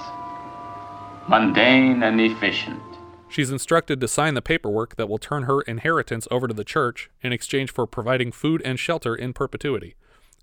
Mundane 1.28 2.02
and 2.02 2.18
efficient. 2.22 2.80
She's 3.28 3.50
instructed 3.50 4.00
to 4.00 4.08
sign 4.08 4.32
the 4.32 4.40
paperwork 4.40 4.96
that 4.96 5.10
will 5.10 5.18
turn 5.18 5.42
her 5.42 5.60
inheritance 5.60 6.26
over 6.30 6.48
to 6.48 6.54
the 6.54 6.64
church 6.64 7.10
in 7.20 7.34
exchange 7.34 7.70
for 7.70 7.86
providing 7.86 8.32
food 8.32 8.62
and 8.64 8.80
shelter 8.80 9.14
in 9.14 9.34
perpetuity. 9.34 9.94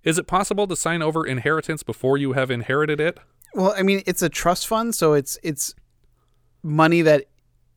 Is 0.06 0.18
it 0.18 0.28
possible 0.28 0.68
to 0.68 0.76
sign 0.76 1.02
over 1.02 1.26
inheritance 1.26 1.84
before 1.84 2.18
you 2.18 2.34
have 2.34 2.50
inherited 2.52 3.02
it? 3.02 3.18
Well, 3.54 3.74
I 3.78 3.82
mean, 3.84 4.04
it's 4.06 4.22
a 4.22 4.30
trust 4.30 4.68
fund, 4.68 4.96
so 4.96 5.14
it's 5.14 5.38
it's 5.44 5.74
money 6.64 7.02
that 7.02 7.26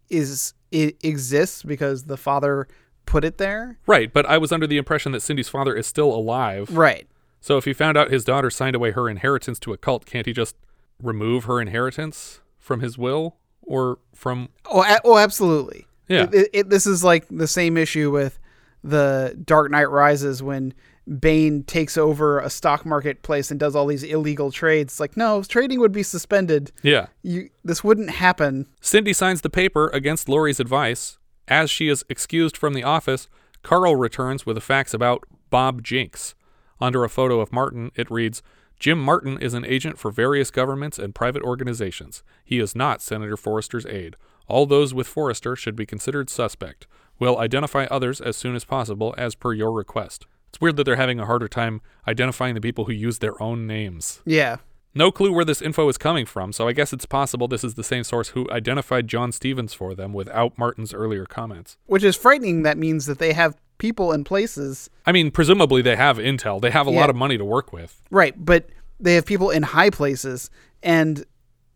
is 0.09 0.55
it 0.71 0.97
exists 1.05 1.63
because 1.63 2.05
the 2.05 2.17
father 2.17 2.69
put 3.07 3.25
it 3.25 3.39
there. 3.39 3.79
Right, 3.87 4.13
but 4.13 4.27
I 4.27 4.39
was 4.39 4.53
under 4.53 4.67
the 4.67 4.77
impression 4.77 5.13
that 5.13 5.21
Cindy's 5.21 5.49
father 5.49 5.75
is 5.75 5.87
still 5.87 6.13
alive. 6.15 6.77
Right. 6.77 7.09
So 7.41 7.57
if 7.57 7.65
he 7.65 7.73
found 7.73 7.97
out 7.97 8.11
his 8.11 8.25
daughter 8.25 8.51
signed 8.51 8.77
away 8.77 8.91
her 8.91 9.09
inheritance 9.09 9.59
to 9.61 9.73
a 9.73 9.79
cult, 9.79 10.05
can't 10.05 10.27
he 10.27 10.33
just 10.33 10.57
remove 11.03 11.45
her 11.45 11.61
inheritance 11.61 12.41
from 12.59 12.81
his 12.81 12.99
will 12.99 13.37
or 13.63 13.99
from 14.15 14.49
Oh, 14.67 14.83
a- 14.83 15.01
oh, 15.05 15.17
absolutely. 15.17 15.87
Yeah. 16.09 16.25
It, 16.25 16.35
it, 16.35 16.51
it- 16.53 16.69
this 16.71 16.87
is 16.87 17.05
like 17.05 17.27
the 17.31 17.47
same 17.47 17.77
issue 17.77 18.11
with 18.11 18.39
the 18.83 19.39
Dark 19.45 19.71
Knight 19.71 19.91
Rises 19.91 20.43
when 20.43 20.75
Bane 21.09 21.63
takes 21.63 21.97
over 21.97 22.41
a 22.41 22.51
stock 22.51 22.85
marketplace 22.85 23.51
and 23.51 23.59
does 23.59 23.75
all 23.75 23.87
these 23.87 24.03
illegal 24.03 24.51
trades. 24.51 24.95
It's 24.95 25.01
like, 25.01 25.17
no, 25.17 25.43
trading 25.43 25.81
would 25.81 25.93
be 25.93 26.03
suspended. 26.03 26.73
Yeah. 26.83 27.07
You 27.23 27.51
this 27.65 27.83
wouldn't 27.83 28.11
happen. 28.11 28.67
Cindy 28.81 29.13
signs 29.13 29.41
the 29.41 29.51
paper 29.51 29.89
against 29.89 30.29
Laurie's 30.29 30.61
advice. 30.61 31.19
As 31.47 31.71
she 31.71 31.89
is 31.89 32.05
excused 32.11 32.57
from 32.57 32.75
the 32.75 32.85
office, 32.85 33.29
Carl 33.63 33.97
returns 33.97 34.45
with 34.45 34.57
the 34.57 34.61
facts 34.61 34.93
about 34.93 35.25
Bob 35.51 35.83
Jinks. 35.83 36.35
Under 36.81 37.05
a 37.05 37.09
photo 37.09 37.41
of 37.41 37.53
Martin, 37.53 37.91
it 37.97 38.11
reads 38.11 38.43
Jim 38.79 39.03
Martin 39.03 39.39
is 39.41 39.55
an 39.55 39.65
agent 39.65 39.99
for 39.99 40.11
various 40.11 40.51
governments 40.51 40.99
and 40.99 41.15
private 41.15 41.43
organizations. 41.43 42.23
He 42.45 42.61
is 42.61 42.77
not 42.77 43.03
Senator 43.03 43.37
Forrester's 43.37 43.87
aide. 43.87 44.15
All 44.47 44.67
those 44.67 44.95
with 44.95 45.09
Forrester 45.09 45.57
should 45.57 45.75
be 45.75 45.87
considered 45.87 46.31
suspect. 46.31 46.87
We'll 47.19 47.39
identify 47.39 47.87
others 47.87 48.21
as 48.21 48.37
soon 48.37 48.55
as 48.55 48.65
possible 48.65 49.15
as 49.19 49.35
per 49.35 49.53
your 49.53 49.73
request. 49.73 50.27
It's 50.49 50.61
weird 50.61 50.77
that 50.77 50.85
they're 50.85 50.97
having 50.97 51.21
a 51.21 51.27
harder 51.27 51.49
time 51.49 51.81
identifying 52.07 52.55
the 52.55 52.61
people 52.61 52.87
who 52.87 52.93
use 52.93 53.19
their 53.19 53.41
own 53.43 53.67
names. 53.67 54.21
Yeah. 54.25 54.57
No 54.95 55.13
clue 55.13 55.33
where 55.33 55.45
this 55.45 55.61
info 55.63 55.89
is 55.89 55.99
coming 55.99 56.25
from, 56.27 56.53
so 56.53 56.67
I 56.67 56.73
guess 56.73 56.93
it's 56.93 57.05
possible 57.07 57.47
this 57.47 57.63
is 57.63 57.75
the 57.75 57.85
same 57.85 58.03
source 58.05 58.31
who 58.31 58.51
identified 58.51 59.07
John 59.07 59.31
Stevens 59.33 59.75
for 59.75 59.95
them 59.95 60.13
without 60.13 60.57
Martin's 60.59 60.95
earlier 60.95 61.27
comments. 61.27 61.77
Which 61.87 62.03
is 62.03 62.17
frightening. 62.17 62.63
That 62.63 62.79
means 62.79 63.07
that 63.07 63.19
they 63.19 63.33
have 63.35 63.57
people 63.77 64.11
in 64.13 64.25
places. 64.25 64.91
I 65.07 65.13
mean, 65.13 65.31
presumably 65.31 65.83
they 65.83 65.95
have 65.95 66.17
intel. 66.17 66.61
They 66.61 66.71
have 66.71 66.89
a 66.89 66.91
Yeah. 66.91 67.01
lot 67.01 67.11
of 67.11 67.17
money 67.17 67.39
to 67.39 67.45
work 67.45 67.73
with. 67.73 68.01
Right, 68.11 68.35
but 68.43 68.69
they 68.99 69.15
have 69.15 69.27
people 69.27 69.51
in 69.51 69.63
high 69.63 69.91
places 69.91 70.51
and 70.83 71.25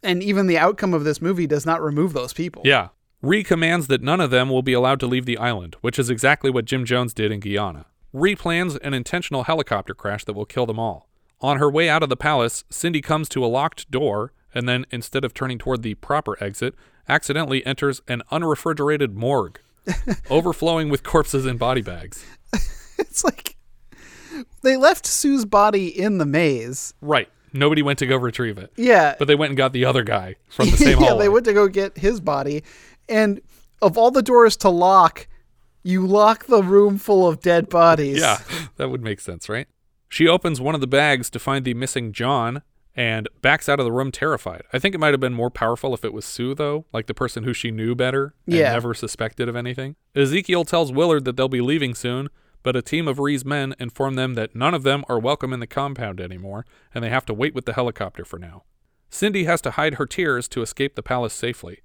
and 0.03 0.21
even 0.21 0.49
the 0.49 0.59
outcome 0.59 0.95
of 0.95 1.05
this 1.05 1.23
movie 1.23 1.47
does 1.47 1.65
not 1.65 1.81
remove 1.81 2.13
those 2.13 2.33
people. 2.33 2.63
Yeah. 2.65 2.89
Ree 3.21 3.45
commands 3.45 3.87
that 3.87 4.03
none 4.03 4.21
of 4.21 4.31
them 4.31 4.51
will 4.51 4.63
be 4.63 4.73
allowed 4.73 4.99
to 4.99 5.07
leave 5.07 5.27
the 5.27 5.39
island, 5.39 5.77
which 5.81 5.97
is 5.97 6.11
exactly 6.11 6.51
what 6.51 6.65
Jim 6.65 6.85
Jones 6.85 7.15
did 7.15 7.31
in 7.31 7.39
Guyana. 7.39 7.87
Ree 8.13 8.37
plans 8.37 8.77
an 8.77 8.95
intentional 8.95 9.45
helicopter 9.45 9.95
crash 9.95 10.25
that 10.25 10.35
will 10.35 10.45
kill 10.45 10.67
them 10.67 10.79
all. 10.79 11.09
On 11.41 11.59
her 11.59 11.71
way 11.71 11.89
out 11.89 12.03
of 12.03 12.09
the 12.09 12.17
palace, 12.17 12.65
Cindy 12.71 13.01
comes 13.01 13.29
to 13.31 13.45
a 13.45 13.47
locked 13.49 13.91
door 13.91 14.33
and 14.55 14.69
then, 14.69 14.85
instead 14.91 15.25
of 15.25 15.33
turning 15.33 15.57
toward 15.59 15.83
the 15.83 15.95
proper 15.95 16.43
exit, 16.43 16.75
accidentally 17.09 17.65
enters 17.65 18.03
an 18.07 18.23
unrefrigerated 18.31 19.15
morgue, 19.17 19.59
overflowing 20.31 20.91
with 20.91 21.03
corpses 21.03 21.47
and 21.47 21.59
body 21.59 21.81
bags. 21.81 22.25
it's 22.99 23.25
like 23.25 23.57
they 24.63 24.77
left 24.77 25.07
Sue's 25.07 25.45
body 25.47 25.87
in 25.89 26.19
the 26.19 26.27
maze. 26.27 26.93
Right. 27.01 27.29
Nobody 27.55 27.83
went 27.83 27.99
to 28.01 28.07
go 28.07 28.17
retrieve 28.17 28.59
it. 28.59 28.73
Yeah. 28.77 29.15
But 29.19 29.27
they 29.27 29.35
went 29.35 29.51
and 29.51 29.57
got 29.57 29.73
the 29.73 29.85
other 29.87 30.03
guy 30.05 30.37
from 30.49 30.71
the 30.71 30.77
same 30.77 30.95
hall. 30.95 31.03
yeah, 31.03 31.09
hallway. 31.11 31.25
they 31.25 31.29
went 31.31 31.45
to 31.47 31.53
go 31.55 31.67
get 31.69 31.97
his 31.99 32.21
body. 32.21 32.63
And 33.09 33.41
of 33.81 33.97
all 33.99 34.11
the 34.11 34.23
doors 34.23 34.57
to 34.59 34.69
lock, 34.69 35.27
you 35.83 36.07
lock 36.07 36.47
the 36.47 36.63
room 36.63 36.99
full 36.99 37.27
of 37.29 37.41
dead 37.41 37.69
bodies. 37.69 38.21
Yeah, 38.21 38.39
that 38.77 38.91
would 38.91 39.03
make 39.03 39.21
sense, 39.21 39.49
right? 39.49 39.67
She 40.09 40.29
opens 40.29 40.61
one 40.61 40.75
of 40.75 40.81
the 40.81 40.87
bags 40.87 41.31
to 41.31 41.39
find 41.39 41.65
the 41.65 41.75
missing 41.75 42.13
John 42.13 42.63
and 42.95 43.27
backs 43.41 43.69
out 43.69 43.81
of 43.81 43.87
the 43.87 43.93
room 43.93 44.13
terrified. 44.13 44.63
I 44.73 44.79
think 44.79 44.95
it 44.95 44.99
might 44.99 45.15
have 45.15 45.21
been 45.21 45.33
more 45.33 45.51
powerful 45.51 45.95
if 45.95 46.05
it 46.05 46.13
was 46.13 46.27
Sue, 46.27 46.55
though, 46.55 46.85
like 46.93 47.07
the 47.07 47.15
person 47.15 47.45
who 47.45 47.55
she 47.55 47.71
knew 47.71 47.95
better 47.95 48.35
and 48.47 48.57
Yeah. 48.57 48.73
never 48.73 48.93
suspected 48.93 49.49
of 49.49 49.57
anything. 49.57 49.97
Ezekiel 50.15 50.65
tells 50.67 50.93
Willard 50.93 51.25
that 51.25 51.37
they'll 51.39 51.49
be 51.49 51.63
leaving 51.63 51.95
soon, 51.95 52.29
but 52.63 52.77
a 52.77 52.83
team 52.83 53.09
of 53.09 53.19
Ree's 53.19 53.45
men 53.47 53.75
inform 53.81 54.15
them 54.17 54.35
that 54.35 54.55
none 54.55 54.75
of 54.75 54.83
them 54.83 55.05
are 55.09 55.19
welcome 55.19 55.55
in 55.55 55.61
the 55.61 55.67
compound 55.67 56.21
anymore, 56.21 56.67
and 56.95 57.03
they 57.03 57.09
have 57.09 57.25
to 57.27 57.35
wait 57.35 57.55
with 57.55 57.65
the 57.65 57.73
helicopter 57.73 58.25
for 58.27 58.39
now. 58.39 58.65
Cindy 59.09 59.45
has 59.45 59.63
to 59.63 59.73
hide 59.73 59.95
her 59.95 60.07
tears 60.07 60.47
to 60.49 60.61
escape 60.61 60.95
the 60.95 61.03
palace 61.03 61.33
safely. 61.35 61.81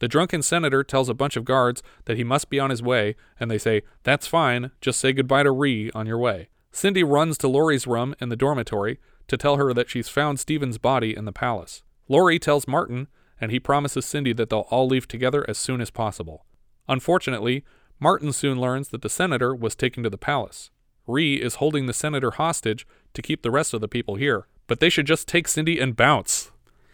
The 0.00 0.08
drunken 0.08 0.42
senator 0.42 0.82
tells 0.82 1.08
a 1.08 1.14
bunch 1.14 1.36
of 1.36 1.44
guards 1.44 1.82
that 2.06 2.16
he 2.16 2.24
must 2.24 2.50
be 2.50 2.58
on 2.58 2.70
his 2.70 2.82
way, 2.82 3.16
and 3.38 3.50
they 3.50 3.58
say, 3.58 3.82
That's 4.02 4.26
fine, 4.26 4.72
just 4.80 4.98
say 4.98 5.12
goodbye 5.12 5.44
to 5.44 5.52
Ree 5.52 5.90
on 5.94 6.06
your 6.06 6.18
way. 6.18 6.48
Cindy 6.72 7.04
runs 7.04 7.36
to 7.38 7.48
Laurie's 7.48 7.86
room 7.86 8.14
in 8.20 8.30
the 8.30 8.36
dormitory 8.36 8.98
to 9.28 9.36
tell 9.36 9.56
her 9.56 9.72
that 9.74 9.90
she's 9.90 10.08
found 10.08 10.40
Stevens' 10.40 10.78
body 10.78 11.14
in 11.14 11.26
the 11.26 11.32
palace. 11.32 11.82
Laurie 12.08 12.38
tells 12.38 12.66
Martin, 12.66 13.08
and 13.40 13.52
he 13.52 13.60
promises 13.60 14.06
Cindy 14.06 14.32
that 14.32 14.50
they'll 14.50 14.66
all 14.70 14.86
leave 14.86 15.06
together 15.06 15.44
as 15.48 15.58
soon 15.58 15.80
as 15.80 15.90
possible. 15.90 16.46
Unfortunately, 16.88 17.64
Martin 18.00 18.32
soon 18.32 18.58
learns 18.58 18.88
that 18.88 19.02
the 19.02 19.08
senator 19.08 19.54
was 19.54 19.76
taken 19.76 20.02
to 20.02 20.10
the 20.10 20.18
palace. 20.18 20.70
Ree 21.06 21.36
is 21.36 21.56
holding 21.56 21.86
the 21.86 21.92
senator 21.92 22.30
hostage 22.30 22.86
to 23.14 23.22
keep 23.22 23.42
the 23.42 23.50
rest 23.50 23.74
of 23.74 23.80
the 23.80 23.88
people 23.88 24.14
here, 24.14 24.46
but 24.66 24.80
they 24.80 24.88
should 24.88 25.06
just 25.06 25.28
take 25.28 25.46
Cindy 25.46 25.78
and 25.78 25.94
bounce. 25.94 26.50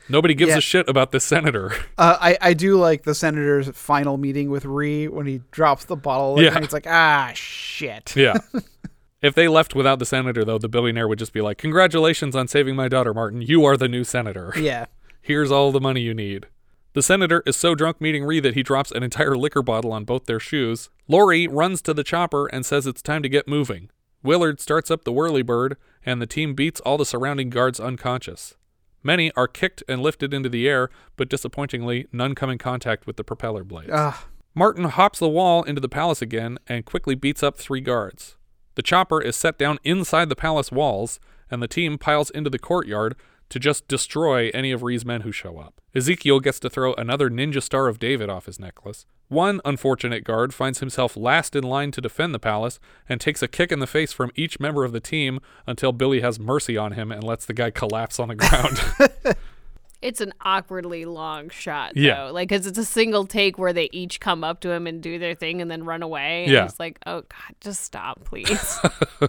Nobody 0.08 0.34
gives 0.34 0.50
Yeah. 0.50 0.58
a 0.58 0.60
shit 0.60 0.88
about 0.88 1.10
the 1.12 1.20
senator. 1.20 1.72
Uh, 1.98 2.16
I, 2.20 2.38
I 2.40 2.54
do 2.54 2.76
like 2.76 3.04
the 3.04 3.14
senator's 3.14 3.68
final 3.70 4.18
meeting 4.18 4.50
with 4.50 4.64
Ree 4.66 5.08
when 5.08 5.26
he 5.26 5.40
drops 5.50 5.86
the 5.86 5.96
bottle. 5.96 6.40
Yeah. 6.42 6.54
And 6.54 6.62
it's 6.62 6.72
like, 6.74 6.86
ah, 6.86 7.32
shit. 7.34 8.14
Yeah. 8.14 8.34
if 9.22 9.34
they 9.34 9.48
left 9.48 9.74
without 9.74 9.98
the 9.98 10.04
senator, 10.04 10.44
though, 10.44 10.58
the 10.58 10.68
billionaire 10.68 11.08
would 11.08 11.18
just 11.18 11.32
be 11.32 11.40
like, 11.40 11.56
Congratulations 11.56 12.36
on 12.36 12.48
saving 12.48 12.76
my 12.76 12.88
daughter, 12.88 13.14
Martin. 13.14 13.40
You 13.40 13.64
are 13.64 13.76
the 13.78 13.88
new 13.88 14.04
senator. 14.04 14.52
Yeah. 14.58 14.86
Here's 15.22 15.50
all 15.50 15.72
the 15.72 15.80
money 15.80 16.02
you 16.02 16.12
need. 16.14 16.46
The 16.92 17.02
senator 17.02 17.42
is 17.46 17.56
so 17.56 17.74
drunk 17.74 18.00
meeting 18.00 18.24
Ree 18.24 18.40
that 18.40 18.54
he 18.54 18.62
drops 18.62 18.90
an 18.92 19.02
entire 19.02 19.36
liquor 19.36 19.62
bottle 19.62 19.92
on 19.92 20.04
both 20.04 20.26
their 20.26 20.38
shoes. 20.40 20.88
Lori 21.08 21.48
runs 21.48 21.82
to 21.82 21.92
the 21.94 22.04
chopper 22.04 22.46
and 22.46 22.64
says 22.64 22.86
it's 22.86 23.02
time 23.02 23.22
to 23.22 23.28
get 23.28 23.48
moving. 23.48 23.90
Willard 24.22 24.60
starts 24.60 24.90
up 24.90 25.04
the 25.04 25.12
whirlybird, 25.12 25.76
and 26.04 26.20
the 26.22 26.26
team 26.26 26.54
beats 26.54 26.80
all 26.80 26.96
the 26.98 27.04
surrounding 27.06 27.50
guards 27.50 27.80
unconscious. 27.80 28.54
Many 29.06 29.30
are 29.36 29.46
kicked 29.46 29.84
and 29.86 30.02
lifted 30.02 30.34
into 30.34 30.48
the 30.48 30.68
air, 30.68 30.90
but 31.14 31.28
disappointingly, 31.28 32.08
none 32.10 32.34
come 32.34 32.50
in 32.50 32.58
contact 32.58 33.06
with 33.06 33.16
the 33.16 33.22
propeller 33.22 33.62
blades. 33.62 33.92
Ah. 33.92 34.26
Martin 34.52 34.86
hops 34.86 35.20
the 35.20 35.28
wall 35.28 35.62
into 35.62 35.80
the 35.80 35.88
palace 35.88 36.20
again 36.20 36.58
and 36.66 36.84
quickly 36.84 37.14
beats 37.14 37.40
up 37.40 37.56
three 37.56 37.80
guards. 37.80 38.36
The 38.74 38.82
chopper 38.82 39.22
is 39.22 39.36
set 39.36 39.58
down 39.58 39.78
inside 39.84 40.28
the 40.28 40.34
palace 40.34 40.72
walls, 40.72 41.20
and 41.52 41.62
the 41.62 41.68
team 41.68 41.98
piles 41.98 42.30
into 42.30 42.50
the 42.50 42.58
courtyard 42.58 43.14
to 43.50 43.60
just 43.60 43.86
destroy 43.86 44.50
any 44.52 44.72
of 44.72 44.82
Ree's 44.82 45.04
men 45.04 45.20
who 45.20 45.30
show 45.30 45.56
up. 45.56 45.80
Ezekiel 45.94 46.40
gets 46.40 46.58
to 46.58 46.68
throw 46.68 46.92
another 46.94 47.30
Ninja 47.30 47.62
Star 47.62 47.86
of 47.86 48.00
David 48.00 48.28
off 48.28 48.46
his 48.46 48.58
necklace. 48.58 49.06
One 49.28 49.60
unfortunate 49.64 50.24
guard 50.24 50.54
finds 50.54 50.80
himself 50.80 51.16
last 51.16 51.56
in 51.56 51.64
line 51.64 51.90
to 51.92 52.00
defend 52.00 52.34
the 52.34 52.38
palace 52.38 52.78
and 53.08 53.20
takes 53.20 53.42
a 53.42 53.48
kick 53.48 53.72
in 53.72 53.80
the 53.80 53.86
face 53.86 54.12
from 54.12 54.30
each 54.36 54.60
member 54.60 54.84
of 54.84 54.92
the 54.92 55.00
team 55.00 55.40
until 55.66 55.92
Billy 55.92 56.20
has 56.20 56.38
mercy 56.38 56.76
on 56.76 56.92
him 56.92 57.10
and 57.10 57.24
lets 57.24 57.44
the 57.44 57.54
guy 57.54 57.70
collapse 57.70 58.20
on 58.20 58.28
the 58.28 58.34
ground. 58.34 58.80
It's 60.02 60.20
an 60.20 60.34
awkwardly 60.42 61.06
long 61.06 61.48
shot, 61.48 61.94
though. 61.94 62.00
Yeah. 62.00 62.24
Like, 62.24 62.50
because 62.50 62.66
it's 62.66 62.78
a 62.78 62.84
single 62.84 63.26
take 63.26 63.58
where 63.58 63.72
they 63.72 63.88
each 63.92 64.20
come 64.20 64.44
up 64.44 64.60
to 64.60 64.70
him 64.70 64.86
and 64.86 65.02
do 65.02 65.18
their 65.18 65.34
thing 65.34 65.62
and 65.62 65.70
then 65.70 65.84
run 65.84 66.02
away. 66.02 66.44
And 66.44 66.52
Yeah. 66.52 66.64
It's 66.66 66.78
like, 66.78 66.98
oh, 67.06 67.22
God, 67.22 67.56
just 67.60 67.82
stop, 67.82 68.22
please. 68.22 68.78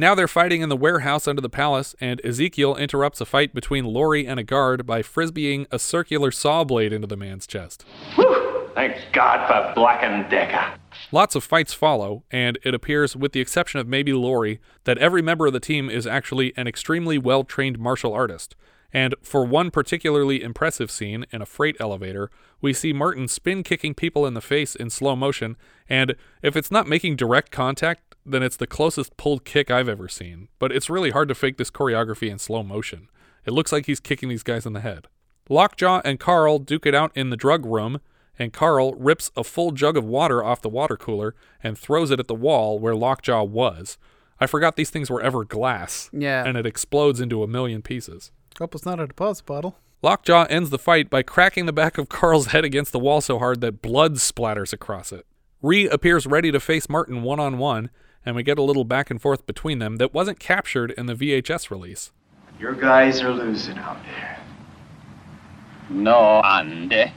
Now 0.00 0.14
they're 0.14 0.28
fighting 0.28 0.62
in 0.62 0.68
the 0.68 0.76
warehouse 0.76 1.26
under 1.26 1.42
the 1.42 1.50
palace, 1.50 1.96
and 2.00 2.24
Ezekiel 2.24 2.76
interrupts 2.76 3.20
a 3.20 3.26
fight 3.26 3.52
between 3.52 3.84
Lori 3.84 4.28
and 4.28 4.38
a 4.38 4.44
guard 4.44 4.86
by 4.86 5.02
frisbeeing 5.02 5.66
a 5.72 5.78
circular 5.80 6.30
saw 6.30 6.62
blade 6.62 6.92
into 6.92 7.08
the 7.08 7.16
man's 7.16 7.48
chest. 7.48 7.84
Thank 8.78 9.12
God 9.12 9.48
for 9.48 9.74
Black 9.74 10.04
and 10.04 10.30
Decker. 10.30 10.78
Lots 11.10 11.34
of 11.34 11.42
fights 11.42 11.74
follow, 11.74 12.22
and 12.30 12.60
it 12.62 12.74
appears, 12.74 13.16
with 13.16 13.32
the 13.32 13.40
exception 13.40 13.80
of 13.80 13.88
maybe 13.88 14.12
Lori, 14.12 14.60
that 14.84 14.98
every 14.98 15.20
member 15.20 15.48
of 15.48 15.52
the 15.52 15.58
team 15.58 15.90
is 15.90 16.06
actually 16.06 16.56
an 16.56 16.68
extremely 16.68 17.18
well 17.18 17.42
trained 17.42 17.80
martial 17.80 18.14
artist. 18.14 18.54
And 18.92 19.16
for 19.20 19.44
one 19.44 19.72
particularly 19.72 20.44
impressive 20.44 20.92
scene 20.92 21.26
in 21.32 21.42
a 21.42 21.44
freight 21.44 21.76
elevator, 21.80 22.30
we 22.60 22.72
see 22.72 22.92
Martin 22.92 23.26
spin 23.26 23.64
kicking 23.64 23.94
people 23.94 24.24
in 24.24 24.34
the 24.34 24.40
face 24.40 24.76
in 24.76 24.90
slow 24.90 25.16
motion, 25.16 25.56
and 25.88 26.14
if 26.40 26.54
it's 26.54 26.70
not 26.70 26.86
making 26.86 27.16
direct 27.16 27.50
contact, 27.50 28.14
then 28.24 28.44
it's 28.44 28.56
the 28.56 28.68
closest 28.68 29.16
pulled 29.16 29.44
kick 29.44 29.72
I've 29.72 29.88
ever 29.88 30.06
seen. 30.06 30.46
But 30.60 30.70
it's 30.70 30.88
really 30.88 31.10
hard 31.10 31.26
to 31.30 31.34
fake 31.34 31.56
this 31.56 31.72
choreography 31.72 32.30
in 32.30 32.38
slow 32.38 32.62
motion. 32.62 33.08
It 33.44 33.54
looks 33.54 33.72
like 33.72 33.86
he's 33.86 33.98
kicking 33.98 34.28
these 34.28 34.44
guys 34.44 34.66
in 34.66 34.72
the 34.72 34.82
head. 34.82 35.08
Lockjaw 35.48 36.02
and 36.04 36.20
Carl 36.20 36.60
duke 36.60 36.86
it 36.86 36.94
out 36.94 37.10
in 37.16 37.30
the 37.30 37.36
drug 37.36 37.66
room, 37.66 38.00
and 38.38 38.52
Carl 38.52 38.94
rips 38.94 39.30
a 39.36 39.44
full 39.44 39.72
jug 39.72 39.96
of 39.96 40.04
water 40.04 40.44
off 40.44 40.62
the 40.62 40.68
water 40.68 40.96
cooler 40.96 41.34
and 41.62 41.76
throws 41.76 42.10
it 42.10 42.20
at 42.20 42.28
the 42.28 42.34
wall 42.34 42.78
where 42.78 42.94
Lockjaw 42.94 43.44
was. 43.44 43.98
I 44.40 44.46
forgot 44.46 44.76
these 44.76 44.90
things 44.90 45.10
were 45.10 45.20
ever 45.20 45.44
glass. 45.44 46.10
Yeah. 46.12 46.44
And 46.44 46.56
it 46.56 46.66
explodes 46.66 47.20
into 47.20 47.42
a 47.42 47.48
million 47.48 47.82
pieces. 47.82 48.30
Hope 48.58 48.74
it's 48.74 48.86
not 48.86 49.00
a 49.00 49.06
deposit 49.06 49.46
bottle. 49.46 49.78
Lockjaw 50.00 50.46
ends 50.48 50.70
the 50.70 50.78
fight 50.78 51.10
by 51.10 51.22
cracking 51.22 51.66
the 51.66 51.72
back 51.72 51.98
of 51.98 52.08
Carl's 52.08 52.48
head 52.48 52.64
against 52.64 52.92
the 52.92 53.00
wall 53.00 53.20
so 53.20 53.38
hard 53.38 53.60
that 53.62 53.82
blood 53.82 54.14
splatters 54.14 54.72
across 54.72 55.10
it. 55.10 55.26
Ree 55.60 55.88
appears 55.88 56.24
ready 56.24 56.52
to 56.52 56.60
face 56.60 56.88
Martin 56.88 57.22
one 57.22 57.40
on 57.40 57.58
one, 57.58 57.90
and 58.24 58.36
we 58.36 58.44
get 58.44 58.58
a 58.58 58.62
little 58.62 58.84
back 58.84 59.10
and 59.10 59.20
forth 59.20 59.44
between 59.44 59.80
them 59.80 59.96
that 59.96 60.14
wasn't 60.14 60.38
captured 60.38 60.92
in 60.92 61.06
the 61.06 61.14
VHS 61.14 61.68
release. 61.70 62.12
Your 62.60 62.74
guys 62.74 63.20
are 63.22 63.32
losing 63.32 63.76
out 63.78 63.98
there. 64.04 64.38
No, 65.90 66.40
ande. 66.44 67.10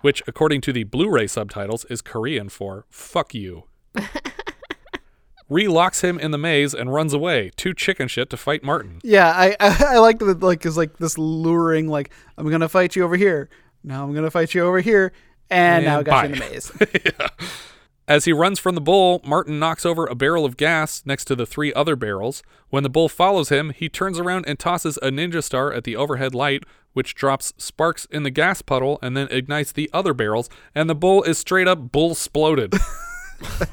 Which, 0.00 0.22
according 0.26 0.60
to 0.62 0.72
the 0.72 0.84
Blu 0.84 1.10
ray 1.10 1.26
subtitles, 1.26 1.84
is 1.86 2.02
Korean 2.02 2.48
for 2.48 2.86
fuck 2.88 3.34
you. 3.34 3.64
Ree 5.48 5.66
locks 5.66 6.02
him 6.02 6.18
in 6.18 6.30
the 6.30 6.38
maze 6.38 6.74
and 6.74 6.92
runs 6.92 7.14
away, 7.14 7.50
too 7.56 7.72
chicken 7.72 8.06
shit 8.06 8.28
to 8.30 8.36
fight 8.36 8.62
Martin. 8.62 9.00
Yeah, 9.02 9.30
I 9.30 9.56
I, 9.58 9.76
I 9.94 9.98
like 9.98 10.18
that 10.18 10.40
like 10.40 10.66
is 10.66 10.76
like 10.76 10.98
this 10.98 11.16
luring 11.16 11.88
like 11.88 12.10
I'm 12.36 12.50
gonna 12.50 12.68
fight 12.68 12.94
you 12.96 13.04
over 13.04 13.16
here. 13.16 13.48
Now 13.82 14.04
I'm 14.04 14.14
gonna 14.14 14.30
fight 14.30 14.54
you 14.54 14.62
over 14.66 14.80
here, 14.80 15.12
and, 15.48 15.84
now 15.86 16.00
I 16.00 16.02
got 16.02 16.28
you 16.28 16.34
in 16.34 16.38
the 16.38 16.40
bye. 16.40 16.50
maze. 16.50 16.72
As 18.08 18.24
he 18.24 18.32
runs 18.32 18.58
from 18.58 18.74
the 18.74 18.80
bull, 18.80 19.20
Martin 19.22 19.58
knocks 19.58 19.84
over 19.84 20.06
a 20.06 20.14
barrel 20.14 20.46
of 20.46 20.56
gas 20.56 21.02
next 21.04 21.26
to 21.26 21.36
the 21.36 21.44
three 21.44 21.74
other 21.74 21.94
barrels. 21.94 22.42
When 22.70 22.82
the 22.82 22.88
bull 22.88 23.10
follows 23.10 23.50
him, 23.50 23.68
he 23.68 23.90
turns 23.90 24.18
around 24.18 24.46
and 24.48 24.58
tosses 24.58 24.96
a 25.02 25.10
ninja 25.10 25.44
star 25.44 25.74
at 25.74 25.84
the 25.84 25.94
overhead 25.94 26.34
light, 26.34 26.64
which 26.94 27.14
drops 27.14 27.52
sparks 27.58 28.06
in 28.06 28.22
the 28.22 28.30
gas 28.30 28.62
puddle 28.62 28.98
and 29.02 29.14
then 29.14 29.28
ignites 29.30 29.72
the 29.72 29.90
other 29.92 30.14
barrels, 30.14 30.48
and 30.74 30.88
the 30.88 30.94
bull 30.94 31.22
is 31.24 31.36
straight 31.36 31.68
up 31.68 31.92
bull 31.92 32.14
sploded. 32.14 32.74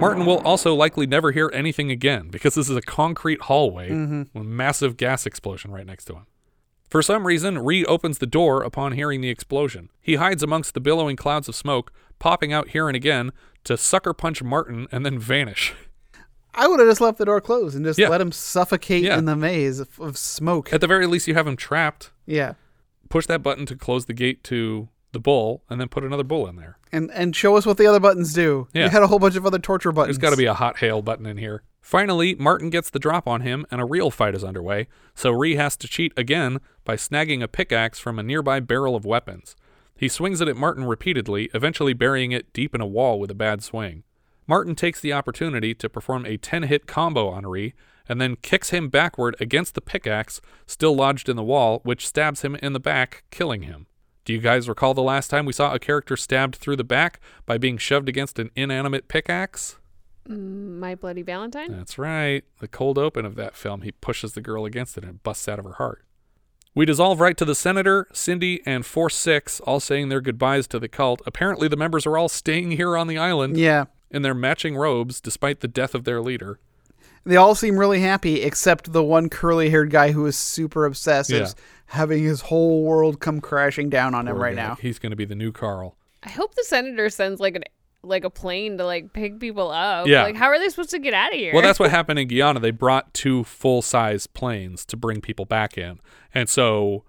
Martin 0.00 0.24
will 0.24 0.38
also 0.38 0.74
likely 0.74 1.06
never 1.06 1.30
hear 1.30 1.50
anything 1.52 1.90
again 1.90 2.28
because 2.30 2.54
this 2.54 2.70
is 2.70 2.76
a 2.76 2.80
concrete 2.80 3.42
hallway 3.42 3.90
Mhm. 3.90 4.28
with 4.32 4.40
a 4.42 4.46
massive 4.46 4.96
gas 4.96 5.26
explosion 5.26 5.70
right 5.70 5.84
next 5.84 6.06
to 6.06 6.14
him. 6.14 6.26
For 6.90 7.02
some 7.02 7.26
reason, 7.26 7.58
Ree 7.60 7.84
opens 7.84 8.18
the 8.18 8.26
door 8.26 8.62
upon 8.62 8.92
hearing 8.92 9.20
the 9.20 9.28
explosion. 9.30 9.90
He 10.00 10.16
hides 10.16 10.42
amongst 10.42 10.74
the 10.74 10.80
billowing 10.80 11.16
clouds 11.16 11.48
of 11.48 11.54
smoke, 11.54 11.92
popping 12.18 12.52
out 12.52 12.70
here 12.70 12.88
and 12.88 12.96
again 12.96 13.30
to 13.64 13.76
sucker 13.76 14.12
punch 14.12 14.42
Martin 14.42 14.88
and 14.90 15.06
then 15.06 15.18
vanish. 15.18 15.72
I 16.52 16.66
would 16.66 16.80
have 16.80 16.88
just 16.88 17.00
left 17.00 17.18
the 17.18 17.24
door 17.24 17.40
closed 17.40 17.76
and 17.76 17.84
just 17.84 17.98
Yeah. 17.98 18.08
let 18.08 18.20
him 18.20 18.32
suffocate 18.32 19.04
Yeah. 19.04 19.16
in 19.18 19.24
the 19.24 19.36
maze 19.36 19.78
of, 19.78 20.00
of 20.00 20.18
smoke. 20.18 20.72
At 20.72 20.80
the 20.80 20.88
very 20.88 21.06
least, 21.06 21.28
you 21.28 21.34
have 21.34 21.46
him 21.46 21.56
trapped. 21.56 22.10
Yeah. 22.26 22.54
Push 23.08 23.26
that 23.26 23.42
button 23.42 23.66
to 23.66 23.76
close 23.76 24.06
the 24.06 24.12
gate 24.14 24.42
to 24.44 24.88
the 25.12 25.20
bull, 25.20 25.62
and 25.68 25.80
then 25.80 25.88
put 25.88 26.04
another 26.04 26.22
bull 26.22 26.46
in 26.46 26.54
there. 26.56 26.78
And 26.92 27.10
and 27.12 27.34
show 27.34 27.56
us 27.56 27.66
what 27.66 27.76
the 27.78 27.86
other 27.86 27.98
buttons 27.98 28.32
do. 28.32 28.68
Yeah. 28.72 28.84
You 28.84 28.90
had 28.90 29.02
a 29.02 29.08
whole 29.08 29.18
bunch 29.18 29.34
of 29.36 29.44
other 29.44 29.58
torture 29.58 29.90
buttons. 29.90 30.16
There's 30.18 30.22
got 30.30 30.30
to 30.30 30.36
be 30.36 30.46
a 30.46 30.54
hot 30.54 30.78
hail 30.78 31.02
button 31.02 31.26
in 31.26 31.36
here. 31.36 31.62
Finally, 31.80 32.34
Martin 32.36 32.70
gets 32.70 32.90
the 32.90 32.98
drop 32.98 33.26
on 33.26 33.40
him, 33.40 33.66
and 33.70 33.80
a 33.80 33.86
real 33.86 34.10
fight 34.10 34.34
is 34.34 34.44
underway. 34.44 34.86
So 35.14 35.30
Ree 35.30 35.56
has 35.56 35.76
to 35.78 35.88
cheat 35.88 36.12
again 36.16 36.60
by 36.84 36.96
snagging 36.96 37.42
a 37.42 37.48
pickaxe 37.48 37.98
from 37.98 38.18
a 38.18 38.22
nearby 38.22 38.60
barrel 38.60 38.94
of 38.94 39.04
weapons. 39.04 39.56
He 39.96 40.08
swings 40.08 40.40
it 40.40 40.48
at 40.48 40.56
Martin 40.56 40.84
repeatedly, 40.84 41.50
eventually 41.52 41.92
burying 41.92 42.32
it 42.32 42.52
deep 42.52 42.74
in 42.74 42.80
a 42.80 42.86
wall 42.86 43.18
with 43.18 43.30
a 43.30 43.34
bad 43.34 43.62
swing. 43.62 44.04
Martin 44.46 44.74
takes 44.74 45.00
the 45.00 45.12
opportunity 45.12 45.74
to 45.74 45.88
perform 45.88 46.26
a 46.26 46.36
10 46.36 46.64
hit 46.64 46.86
combo 46.86 47.28
on 47.28 47.46
Ree, 47.46 47.74
and 48.08 48.20
then 48.20 48.36
kicks 48.36 48.70
him 48.70 48.88
backward 48.88 49.36
against 49.38 49.74
the 49.74 49.80
pickaxe, 49.80 50.40
still 50.66 50.94
lodged 50.94 51.28
in 51.28 51.36
the 51.36 51.42
wall, 51.42 51.80
which 51.84 52.06
stabs 52.06 52.42
him 52.42 52.56
in 52.56 52.72
the 52.72 52.80
back, 52.80 53.24
killing 53.30 53.62
him. 53.62 53.86
Do 54.24 54.32
you 54.32 54.40
guys 54.40 54.68
recall 54.68 54.94
the 54.94 55.02
last 55.02 55.28
time 55.28 55.46
we 55.46 55.52
saw 55.52 55.72
a 55.72 55.78
character 55.78 56.16
stabbed 56.16 56.56
through 56.56 56.76
the 56.76 56.84
back 56.84 57.20
by 57.46 57.58
being 57.58 57.78
shoved 57.78 58.08
against 58.08 58.38
an 58.38 58.50
inanimate 58.54 59.08
pickaxe? 59.08 59.76
Mm, 60.28 60.78
My 60.78 60.94
Bloody 60.94 61.22
Valentine? 61.22 61.72
That's 61.72 61.98
right. 61.98 62.44
The 62.60 62.68
cold 62.68 62.98
open 62.98 63.24
of 63.24 63.34
that 63.36 63.56
film, 63.56 63.82
he 63.82 63.92
pushes 63.92 64.32
the 64.32 64.40
girl 64.40 64.64
against 64.64 64.96
it 64.96 65.04
and 65.04 65.14
it 65.16 65.22
busts 65.22 65.48
out 65.48 65.58
of 65.58 65.64
her 65.64 65.74
heart. 65.74 66.04
We 66.74 66.86
dissolve 66.86 67.20
right 67.20 67.36
to 67.36 67.44
the 67.44 67.54
Senator, 67.56 68.06
Cindy, 68.12 68.60
and 68.64 68.86
Force 68.86 69.16
Six 69.16 69.58
all 69.60 69.80
saying 69.80 70.08
their 70.08 70.20
goodbyes 70.20 70.68
to 70.68 70.78
the 70.78 70.88
cult. 70.88 71.20
Apparently, 71.26 71.66
the 71.66 71.76
members 71.76 72.06
are 72.06 72.16
all 72.16 72.28
staying 72.28 72.72
here 72.72 72.96
on 72.96 73.08
the 73.08 73.18
island. 73.18 73.56
Yeah. 73.56 73.86
In 74.12 74.22
their 74.22 74.34
matching 74.34 74.76
robes, 74.76 75.20
despite 75.20 75.60
the 75.60 75.68
death 75.68 75.94
of 75.94 76.04
their 76.04 76.20
leader. 76.20 76.58
They 77.24 77.36
all 77.36 77.54
seem 77.54 77.76
really 77.78 78.00
happy 78.00 78.42
except 78.42 78.92
the 78.92 79.02
one 79.04 79.28
curly-haired 79.28 79.90
guy 79.90 80.12
who 80.12 80.26
is 80.26 80.36
super 80.36 80.84
obsessed, 80.84 81.30
Yeah. 81.30 81.42
is 81.42 81.54
having 81.86 82.22
his 82.22 82.40
whole 82.42 82.82
world 82.84 83.20
come 83.20 83.40
crashing 83.40 83.88
down 83.90 84.14
on 84.14 84.26
him 84.26 84.34
Poor 84.34 84.42
right 84.44 84.56
guy. 84.56 84.68
now. 84.68 84.74
He's 84.76 84.98
going 84.98 85.10
to 85.10 85.16
be 85.16 85.24
the 85.24 85.34
new 85.34 85.52
Carl. 85.52 85.96
I 86.22 86.30
hope 86.30 86.54
the 86.54 86.64
senator 86.64 87.08
sends 87.10 87.40
like 87.40 87.54
an 87.56 87.64
like 88.02 88.24
a 88.24 88.30
plane 88.30 88.78
to 88.78 88.84
like 88.84 89.12
pick 89.12 89.38
people 89.38 89.70
up. 89.70 90.06
Yeah. 90.06 90.22
Like, 90.22 90.36
how 90.36 90.46
are 90.46 90.58
they 90.58 90.68
supposed 90.68 90.90
to 90.90 90.98
get 90.98 91.12
out 91.14 91.32
of 91.32 91.38
here? 91.38 91.52
Well, 91.52 91.62
that's 91.62 91.78
what 91.78 91.90
happened 91.90 92.18
in 92.18 92.28
Guyana. 92.28 92.60
They 92.60 92.70
brought 92.70 93.12
two 93.14 93.44
full 93.44 93.82
size 93.82 94.26
planes 94.26 94.84
to 94.86 94.96
bring 94.96 95.20
people 95.20 95.44
back 95.44 95.76
in. 95.76 96.00
And 96.34 96.48
so 96.48 97.04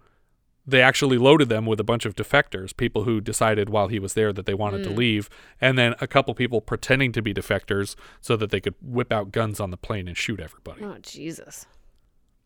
they 0.68 0.82
actually 0.82 1.18
loaded 1.18 1.50
them 1.50 1.66
with 1.66 1.80
a 1.80 1.84
bunch 1.84 2.06
of 2.06 2.16
defectors, 2.16 2.76
people 2.76 3.04
who 3.04 3.20
decided 3.20 3.70
while 3.70 3.88
he 3.88 4.00
was 4.00 4.14
there 4.14 4.32
that 4.32 4.46
they 4.46 4.54
wanted 4.54 4.84
to 4.84 4.90
Mm. 4.92 4.98
leave, 4.98 5.30
and 5.60 5.76
then 5.78 5.96
a 6.00 6.08
couple 6.08 6.34
people 6.36 6.62
pretending 6.62 7.12
to 7.14 7.22
be 7.22 7.34
defectors 7.34 7.96
so 8.22 8.36
that 8.38 8.52
they 8.52 8.60
could 8.62 8.76
whip 8.82 9.12
out 9.12 9.32
guns 9.32 9.60
on 9.60 9.72
the 9.72 9.78
plane 9.78 10.08
and 10.08 10.16
shoot 10.18 10.40
everybody. 10.40 10.84
Oh 10.84 10.98
Jesus. 11.02 11.66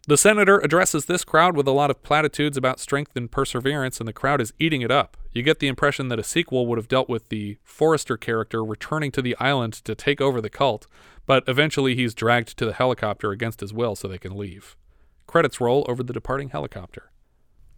The 0.08 0.18
senator 0.18 0.60
addresses 0.60 1.06
this 1.06 1.24
crowd 1.24 1.56
with 1.58 1.68
a 1.68 1.72
lot 1.72 1.89
of 1.89 2.03
platitudes 2.03 2.58
about 2.58 2.80
strength 2.80 3.16
and 3.16 3.32
perseverance, 3.32 3.99
and 3.99 4.08
the 4.08 4.14
crowd 4.14 4.39
is 4.39 4.53
eating 4.60 4.82
it 4.82 4.91
up. 4.91 5.18
You 5.32 5.41
get 5.41 5.60
the 5.60 5.68
impression 5.68 6.10
that 6.10 6.20
a 6.20 6.24
sequel 6.24 6.68
would 6.68 6.78
have 6.78 6.88
dealt 6.88 7.10
with 7.10 7.30
the 7.30 7.58
Forrester 7.64 8.16
character 8.16 8.64
returning 8.64 9.12
to 9.14 9.22
the 9.22 9.36
island 9.39 9.74
to 9.84 9.95
take 9.95 10.22
over 10.22 10.41
the 10.41 10.49
cult, 10.49 10.86
but 11.26 11.43
eventually 11.47 11.95
he's 11.95 12.14
dragged 12.14 12.56
to 12.58 12.66
the 12.68 12.74
helicopter 12.74 13.32
against 13.32 13.62
his 13.62 13.74
will 13.74 13.95
so 13.95 14.08
they 14.08 14.20
can 14.20 14.38
leave. 14.38 14.78
Credits 15.26 15.60
roll 15.60 15.84
over 15.89 16.03
the 16.03 16.14
departing 16.14 16.49
helicopter. 16.49 17.10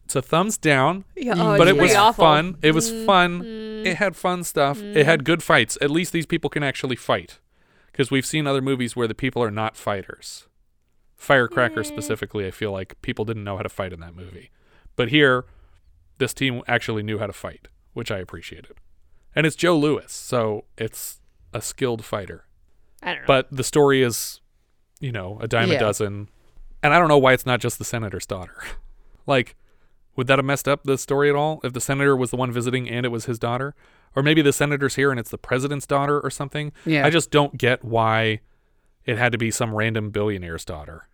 It's 0.04 0.16
a 0.16 0.22
thumbs 0.22 0.58
down, 0.58 1.06
Yeah, 1.16 1.34
oh, 1.38 1.58
but 1.58 1.70
it 1.70 1.78
was 1.78 1.96
awful. 1.96 2.26
fun. 2.26 2.58
It 2.62 2.74
was 2.74 2.92
Mm, 2.92 3.06
fun. 3.06 3.42
It 3.86 3.98
had 3.98 4.16
fun 4.18 4.44
stuff. 4.44 4.82
It 4.82 5.06
had 5.06 5.24
good 5.24 5.42
fights. 5.44 5.78
At 5.82 5.92
least 5.92 6.12
these 6.12 6.26
people 6.26 6.50
can 6.50 6.64
actually 6.64 6.96
fight. 6.98 7.40
Because 7.92 8.12
we've 8.12 8.26
seen 8.26 8.48
other 8.48 8.62
movies 8.62 8.96
where 8.98 9.08
the 9.08 9.16
people 9.16 9.42
are 9.44 9.52
not 9.52 9.76
fighters. 9.78 10.46
Firecracker 11.18 11.84
specifically, 11.84 12.46
I 12.48 12.52
feel 12.52 12.72
like 12.72 13.00
people 13.02 13.26
didn't 13.26 13.44
know 13.44 13.58
how 13.58 13.64
to 13.64 13.70
fight 13.70 13.92
in 13.92 14.00
that 14.00 14.16
movie. 14.16 14.52
But 14.96 15.10
here, 15.10 15.46
this 16.20 16.34
team 16.34 16.62
actually 16.68 17.04
knew 17.04 17.18
how 17.18 17.28
to 17.28 17.34
fight, 17.34 17.68
which 17.94 18.12
I 18.12 18.20
appreciated. 18.20 18.78
And 19.36 19.46
it's 19.46 19.56
Joe 19.56 19.78
Lewis, 19.78 20.12
so 20.14 20.66
it's 20.78 21.20
a 21.54 21.62
skilled 21.62 22.06
fighter. 22.06 22.46
I 23.04 23.14
don't 23.14 23.22
know. 23.22 23.28
But 23.28 23.48
the 23.52 23.64
story 23.64 24.02
is, 24.02 24.42
you 25.00 25.12
know, 25.12 25.38
a 25.42 25.48
dime 25.48 25.70
Yeah. 25.70 25.76
a 25.76 25.80
dozen. 25.80 26.30
And 26.84 26.94
I 26.94 27.00
don't 27.00 27.08
know 27.08 27.18
why 27.18 27.34
it's 27.34 27.46
not 27.46 27.60
just 27.60 27.78
the 27.80 27.86
senator's 27.86 28.26
daughter. 28.26 28.56
like, 29.28 29.56
would 30.16 30.28
that 30.28 30.40
have 30.40 30.46
messed 30.46 30.68
up 30.68 30.84
the 30.84 30.98
story 30.98 31.30
at 31.30 31.36
all 31.36 31.60
if 31.64 31.74
the 31.74 31.82
senator 31.82 32.16
was 32.16 32.32
the 32.32 32.38
one 32.38 32.52
visiting 32.52 32.90
and 32.90 33.06
it 33.06 33.10
was 33.10 33.26
his 33.26 33.38
daughter? 33.40 33.76
Or 34.16 34.24
maybe 34.24 34.42
the 34.42 34.54
senator's 34.54 34.96
here 34.96 35.12
and 35.12 35.20
it's 35.20 35.30
the 35.30 35.38
president's 35.38 35.86
daughter 35.86 36.20
or 36.20 36.30
something? 36.32 36.72
Yeah. 36.86 37.06
I 37.06 37.10
just 37.12 37.30
don't 37.30 37.58
get 37.58 37.84
why 37.84 38.40
it 39.08 39.18
had 39.18 39.32
to 39.32 39.38
be 39.40 39.50
some 39.50 39.74
random 39.74 40.12
billionaire's 40.12 40.66
daughter. 40.66 41.08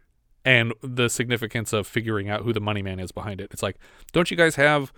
And 0.43 0.73
the 0.81 1.07
significance 1.09 1.71
of 1.71 1.87
figuring 1.87 2.29
out 2.29 2.41
who 2.41 2.51
the 2.51 2.59
money 2.59 2.81
man 2.81 2.99
is 2.99 3.13
behind 3.13 3.39
it. 3.39 3.49
It's 3.53 3.63
like, 3.63 3.77
don't 4.11 4.29
you 4.29 4.35
guys 4.35 4.55
have 4.55 4.91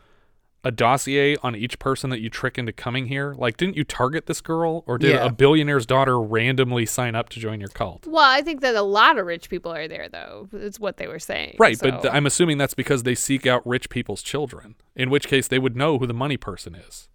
a 0.64 0.72
dossier 0.72 1.36
on 1.43 1.56
each 1.56 1.78
person 1.78 2.10
that 2.10 2.20
you 2.22 2.28
trick 2.32 2.58
into 2.58 2.74
coming 2.74 3.06
here? 3.06 3.36
Like, 3.38 3.56
didn't 3.56 3.78
you 3.78 3.84
target 3.84 4.26
this 4.26 4.41
girl? 4.41 4.84
Or 4.88 4.98
did 4.98 5.12
Yeah. 5.12 5.26
a 5.26 5.30
billionaire's 5.30 5.86
daughter 5.86 6.20
randomly 6.20 6.88
sign 6.88 7.14
up 7.14 7.30
to 7.30 7.39
join 7.39 7.60
your 7.60 7.70
cult? 7.70 8.08
Well, 8.08 8.24
I 8.28 8.41
think 8.41 8.62
that 8.62 8.74
a 8.74 8.82
lot 8.82 9.20
of 9.20 9.28
rich 9.28 9.48
people 9.48 9.72
are 9.72 9.88
there, 9.88 10.10
though. 10.10 10.50
It's 10.52 10.80
what 10.80 10.98
they 10.98 11.06
were 11.06 11.20
saying. 11.20 11.58
Right, 11.60 11.78
so- 11.78 11.91
but 11.91 12.02
th- 12.02 12.14
I'm 12.16 12.26
assuming 12.26 12.58
that's 12.58 12.74
because 12.74 13.04
they 13.04 13.14
seek 13.14 13.46
out 13.46 13.62
rich 13.68 13.89
people's 13.91 14.24
children, 14.24 14.74
in 14.96 15.12
which 15.12 15.28
case 15.28 15.48
they 15.48 15.60
would 15.60 15.76
know 15.78 16.00
who 16.00 16.08
the 16.08 16.14
money 16.16 16.38
person 16.38 16.74
is. 16.74 17.08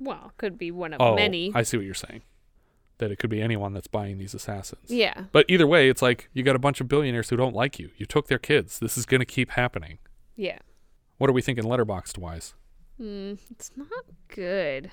well, 0.00 0.32
could 0.38 0.56
be 0.56 0.70
one 0.70 0.94
of 0.94 1.00
oh, 1.02 1.14
many. 1.14 1.52
I 1.54 1.62
see 1.62 1.76
what 1.76 1.84
you're 1.84 1.92
saying. 1.94 2.22
That 3.04 3.12
it 3.12 3.16
could 3.16 3.28
be 3.28 3.42
anyone 3.42 3.74
that's 3.74 3.86
buying 3.86 4.16
these 4.16 4.32
assassins. 4.32 4.90
Yeah. 4.90 5.24
But 5.30 5.44
either 5.46 5.66
way, 5.66 5.90
it's 5.90 6.00
like 6.00 6.30
you 6.32 6.42
got 6.42 6.56
a 6.56 6.58
bunch 6.58 6.80
of 6.80 6.88
billionaires 6.88 7.28
who 7.28 7.36
don't 7.36 7.54
like 7.54 7.78
you. 7.78 7.90
You 7.98 8.06
took 8.06 8.28
their 8.28 8.38
kids. 8.38 8.78
This 8.78 8.96
is 8.96 9.04
going 9.04 9.20
to 9.20 9.26
keep 9.26 9.50
happening. 9.50 9.98
Yeah. 10.36 10.60
What 11.18 11.28
are 11.28 11.34
we 11.34 11.42
thinking 11.42 11.64
Letterboxd 11.64 12.16
wise? 12.16 12.54
Hmm, 12.96 13.34
it's 13.50 13.72
not 13.76 14.06
good. 14.28 14.90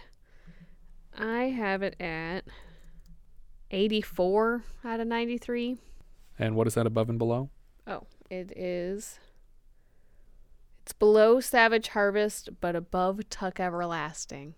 I 1.17 1.43
have 1.43 1.83
it 1.83 1.95
at 2.01 2.43
84 3.71 4.65
out 4.83 4.99
of 4.99 5.07
93. 5.07 5.77
And 6.37 6.57
what 6.57 6.67
is 6.67 6.73
that 6.73 6.85
above 6.85 7.07
and 7.07 7.17
below? 7.17 7.49
Oh, 7.87 8.07
it 8.29 8.51
is. 8.57 9.19
It's 10.83 10.91
below 10.91 11.39
Savage 11.39 11.87
Harvest, 11.87 12.49
but 12.59 12.75
above 12.75 13.21
Tuck 13.29 13.61
Everlasting. 13.61 14.55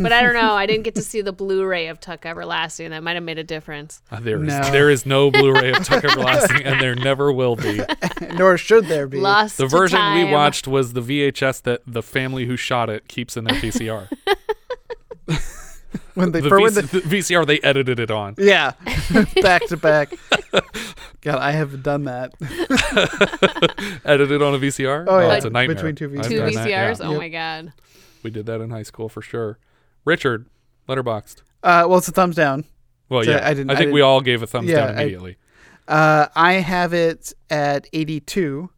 But 0.00 0.12
I 0.12 0.22
don't 0.22 0.34
know. 0.34 0.52
I 0.54 0.66
didn't 0.66 0.84
get 0.84 0.94
to 0.96 1.02
see 1.02 1.20
the 1.20 1.32
Blu-ray 1.32 1.88
of 1.88 2.00
Tuck 2.00 2.24
Everlasting. 2.26 2.90
That 2.90 3.02
might 3.02 3.14
have 3.14 3.22
made 3.22 3.38
a 3.38 3.44
difference. 3.44 4.02
Uh, 4.10 4.20
there 4.20 4.36
is 4.42 4.48
No. 4.48 4.70
there 4.70 4.90
is 4.90 5.06
no 5.06 5.30
Blu-ray 5.30 5.72
of 5.72 5.84
Tuck 5.84 6.04
Everlasting, 6.04 6.62
and 6.64 6.80
there 6.80 6.94
never 6.94 7.32
will 7.32 7.56
be. 7.56 7.80
Nor 8.34 8.56
should 8.58 8.86
there 8.86 9.06
be. 9.06 9.18
Lost 9.20 9.56
The 9.58 9.64
to 9.64 9.68
version 9.68 10.14
we 10.14 10.24
watched 10.32 10.66
was 10.68 10.92
the 10.92 11.02
VHS 11.02 11.62
that 11.62 11.82
the 11.86 12.02
family 12.02 12.46
who 12.46 12.56
shot 12.56 12.88
it 12.90 13.08
keeps 13.08 13.36
in 13.36 13.44
their 13.44 13.56
VCR. 13.56 14.08
When 16.14 16.32
they 16.32 16.40
the, 16.40 16.48
for 16.48 16.60
when 16.60 16.72
the- 16.72 16.80
the 16.82 17.00
VCR 17.00 17.46
they 17.46 17.58
edited 17.60 18.00
it 18.00 18.10
on. 18.10 18.36
Yeah, 18.38 18.72
back 19.42 19.66
to 19.66 19.76
back. 19.76 20.14
God, 21.20 21.38
I 21.40 21.50
haven't 21.50 21.82
done 21.82 22.04
that. 22.04 22.32
edited 24.04 24.40
on 24.40 24.54
a 24.54 24.58
VCR. 24.58 25.04
Oh, 25.06 25.18
yeah. 25.20 25.34
it's 25.34 25.44
a 25.44 25.50
nightmare. 25.50 25.74
Between 25.76 25.94
two 25.94 26.06
I've 26.18 26.26
Two 26.28 26.38
done 26.38 26.54
that, 26.54 26.66
VCRs? 26.68 27.00
yeah. 27.00 27.06
Oh 27.06 27.16
my 27.18 27.28
god. 27.28 27.72
We 28.22 28.30
did 28.30 28.46
that 28.46 28.62
in 28.62 28.70
high 28.70 28.82
school 28.82 29.10
for 29.10 29.20
sure. 29.20 29.58
Richard, 30.06 30.46
Letterboxd. 30.88 31.42
Uh, 31.62 31.84
well, 31.86 31.98
it's 31.98 32.08
a 32.08 32.12
thumbs 32.12 32.36
down. 32.36 32.64
Well, 33.10 33.22
So 33.24 33.32
yeah, 33.32 33.46
I 33.46 33.52
didn't. 33.52 33.70
I 33.70 33.74
think 33.76 33.88
we 33.92 33.98
didn't- 33.98 34.04
all 34.08 34.20
gave 34.22 34.42
a 34.42 34.46
thumbs 34.46 34.70
down 34.70 34.90
I- 34.96 35.02
immediately. 35.02 35.36
uh, 35.88 36.28
I 36.34 36.54
have 36.54 36.94
it 36.94 37.34
at 37.50 37.86
82, 37.92 38.70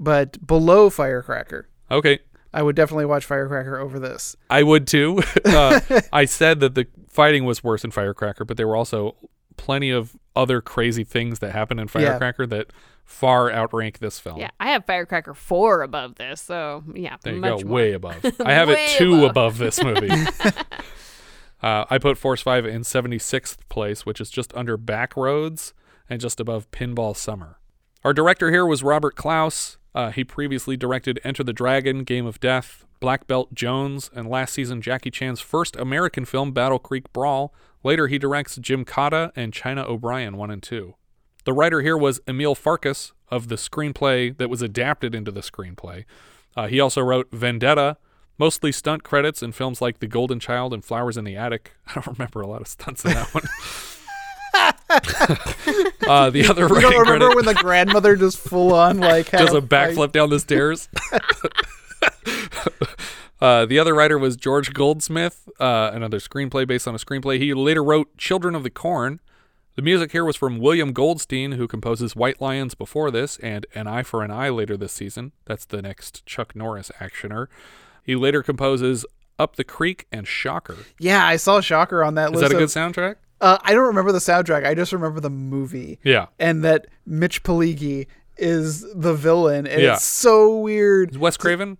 but 0.00 0.44
below 0.46 0.90
Firecracker. 0.90 1.68
Okay, 1.90 2.18
I 2.52 2.62
would 2.62 2.76
definitely 2.76 3.06
watch 3.06 3.24
Firecracker 3.24 3.78
over 3.78 3.98
this. 3.98 4.36
I 4.50 4.62
would 4.62 4.86
too. 4.86 5.22
uh, 5.44 5.80
I 6.12 6.24
said 6.24 6.60
that 6.60 6.74
the 6.74 6.86
fighting 7.08 7.44
was 7.44 7.62
worse 7.64 7.84
in 7.84 7.90
Firecracker, 7.90 8.44
but 8.44 8.56
there 8.56 8.66
were 8.68 8.76
also 8.76 9.16
plenty 9.56 9.90
of 9.90 10.16
other 10.36 10.60
crazy 10.60 11.04
things 11.04 11.40
that 11.40 11.52
happened 11.52 11.80
in 11.80 11.86
Yeah. 11.86 11.90
Firecracker 12.18 12.46
that 12.46 12.72
far 13.08 13.50
outrank 13.50 13.98
this 13.98 14.20
film. 14.20 14.38
Yeah, 14.38 14.50
I 14.60 14.70
have 14.72 14.84
Firecracker 14.84 15.32
4 15.32 15.82
above 15.82 16.16
this. 16.16 16.42
So, 16.42 16.84
yeah. 16.94 17.16
There 17.22 17.34
you 17.34 17.40
go, 17.40 17.56
more. 17.56 17.64
way 17.64 17.92
above. 17.94 18.24
I 18.44 18.52
have 18.52 18.68
it 18.68 18.78
two 18.98 19.24
above. 19.24 19.30
above, 19.30 19.58
this 19.58 19.82
movie. 19.82 20.10
uh, 21.62 21.86
I 21.88 21.98
put 21.98 22.18
Force 22.18 22.42
5 22.42 22.66
in 22.66 22.82
76th 22.82 23.56
place, 23.70 24.04
which 24.04 24.20
is 24.20 24.30
just 24.30 24.54
under 24.54 24.76
Backroads 24.76 25.72
and 26.08 26.20
just 26.20 26.38
above 26.38 26.70
Pinball 26.70 27.16
Summer. 27.16 27.58
Our 28.04 28.12
director 28.12 28.50
here 28.50 28.66
was 28.66 28.82
Robert 28.82 29.16
Clouse. 29.16 29.78
Uh, 29.94 30.10
he 30.10 30.22
previously 30.22 30.76
directed 30.76 31.18
Enter 31.24 31.42
the 31.42 31.54
Dragon, 31.54 32.04
Game 32.04 32.26
of 32.26 32.38
Death, 32.40 32.84
Black 33.00 33.26
Belt 33.26 33.54
Jones, 33.54 34.10
and 34.14 34.28
last 34.28 34.52
season 34.52 34.82
Jackie 34.82 35.10
Chan's 35.10 35.40
first 35.40 35.76
American 35.76 36.26
film, 36.26 36.52
Battle 36.52 36.78
Creek 36.78 37.10
Brawl. 37.14 37.54
Later, 37.82 38.06
he 38.06 38.18
directs 38.18 38.58
Gymkata 38.58 39.32
and 39.34 39.52
China 39.52 39.84
O'Brien 39.88 40.36
1 40.36 40.50
and 40.50 40.62
2. 40.62 40.94
The 41.48 41.54
writer 41.54 41.80
here 41.80 41.96
was 41.96 42.20
Emil 42.28 42.54
Farkas 42.54 43.14
of 43.30 43.48
the 43.48 43.54
screenplay 43.54 44.36
that 44.36 44.50
was 44.50 44.60
adapted 44.60 45.14
into 45.14 45.30
the 45.30 45.40
screenplay. 45.40 46.04
Uh, 46.54 46.66
he 46.66 46.78
also 46.78 47.00
wrote 47.00 47.28
Vendetta, 47.32 47.96
mostly 48.36 48.70
stunt 48.70 49.02
credits 49.02 49.42
in 49.42 49.52
films 49.52 49.80
like 49.80 50.00
The 50.00 50.06
Golden 50.06 50.40
Child 50.40 50.74
and 50.74 50.84
Flowers 50.84 51.16
in 51.16 51.24
the 51.24 51.36
Attic. 51.36 51.72
I 51.86 51.94
don't 51.94 52.18
remember 52.18 52.42
a 52.42 52.46
lot 52.46 52.60
of 52.60 52.68
stunts 52.68 53.02
in 53.06 53.12
that 53.12 53.32
one. 53.32 53.44
uh, 56.06 56.28
the 56.28 56.46
other 56.46 56.68
You 56.68 56.80
don't 56.82 57.00
remember 57.00 57.34
when 57.34 57.46
the 57.46 57.54
grandmother 57.54 58.14
just 58.14 58.36
full 58.36 58.74
on 58.74 58.98
like 58.98 59.30
does 59.30 59.54
a 59.54 59.62
backflip 59.62 60.12
down 60.12 60.28
the 60.28 60.40
stairs. 60.40 60.90
Uh, 63.40 63.64
the 63.64 63.78
other 63.78 63.94
writer 63.94 64.18
was 64.18 64.36
George 64.36 64.72
Goldsmith, 64.72 65.48
uh, 65.60 65.92
another 65.94 66.18
screenplay 66.18 66.66
based 66.66 66.88
on 66.88 66.94
a 66.96 66.98
screenplay. 66.98 67.38
He 67.38 67.54
later 67.54 67.84
wrote 67.84 68.16
Children 68.18 68.56
of 68.56 68.64
the 68.64 68.70
Corn. 68.70 69.20
The 69.78 69.82
music 69.82 70.10
here 70.10 70.24
was 70.24 70.34
from 70.34 70.58
William 70.58 70.92
Goldstein, 70.92 71.52
who 71.52 71.68
composes 71.68 72.16
White 72.16 72.40
Lions 72.40 72.74
before 72.74 73.12
this 73.12 73.38
and 73.44 73.64
An 73.76 73.86
Eye 73.86 74.02
for 74.02 74.24
an 74.24 74.30
Eye 74.32 74.48
later 74.48 74.76
this 74.76 74.92
season. 74.92 75.30
That's 75.44 75.64
the 75.64 75.80
next 75.80 76.26
Chuck 76.26 76.56
Norris 76.56 76.90
actioner. 76.98 77.46
He 78.02 78.16
later 78.16 78.42
composes 78.42 79.06
Up 79.38 79.54
the 79.54 79.62
Creek 79.62 80.08
and 80.10 80.26
Shocker. 80.26 80.78
Yeah, 80.98 81.24
I 81.24 81.36
saw 81.36 81.60
Shocker 81.60 82.02
on 82.02 82.16
that 82.16 82.30
Is 82.30 82.40
list. 82.40 82.42
Is 82.42 82.48
that 82.50 82.56
a 82.56 82.58
good 82.58 82.64
of- 82.64 82.70
soundtrack? 82.92 83.16
Uh, 83.40 83.58
I 83.62 83.72
don't 83.72 83.86
remember 83.86 84.10
the 84.10 84.18
soundtrack. 84.18 84.66
I 84.66 84.74
just 84.74 84.92
remember 84.92 85.20
the 85.20 85.30
movie. 85.30 86.00
Yeah. 86.02 86.26
And 86.40 86.64
that 86.64 86.88
Mitch 87.06 87.44
Pileggi 87.44 88.08
is 88.36 88.84
the 88.96 89.14
villain. 89.14 89.64
And 89.68 89.80
Yeah. 89.80 89.92
it's 89.94 90.04
so 90.04 90.58
weird. 90.58 91.16
Wes 91.16 91.36
Craven? 91.36 91.78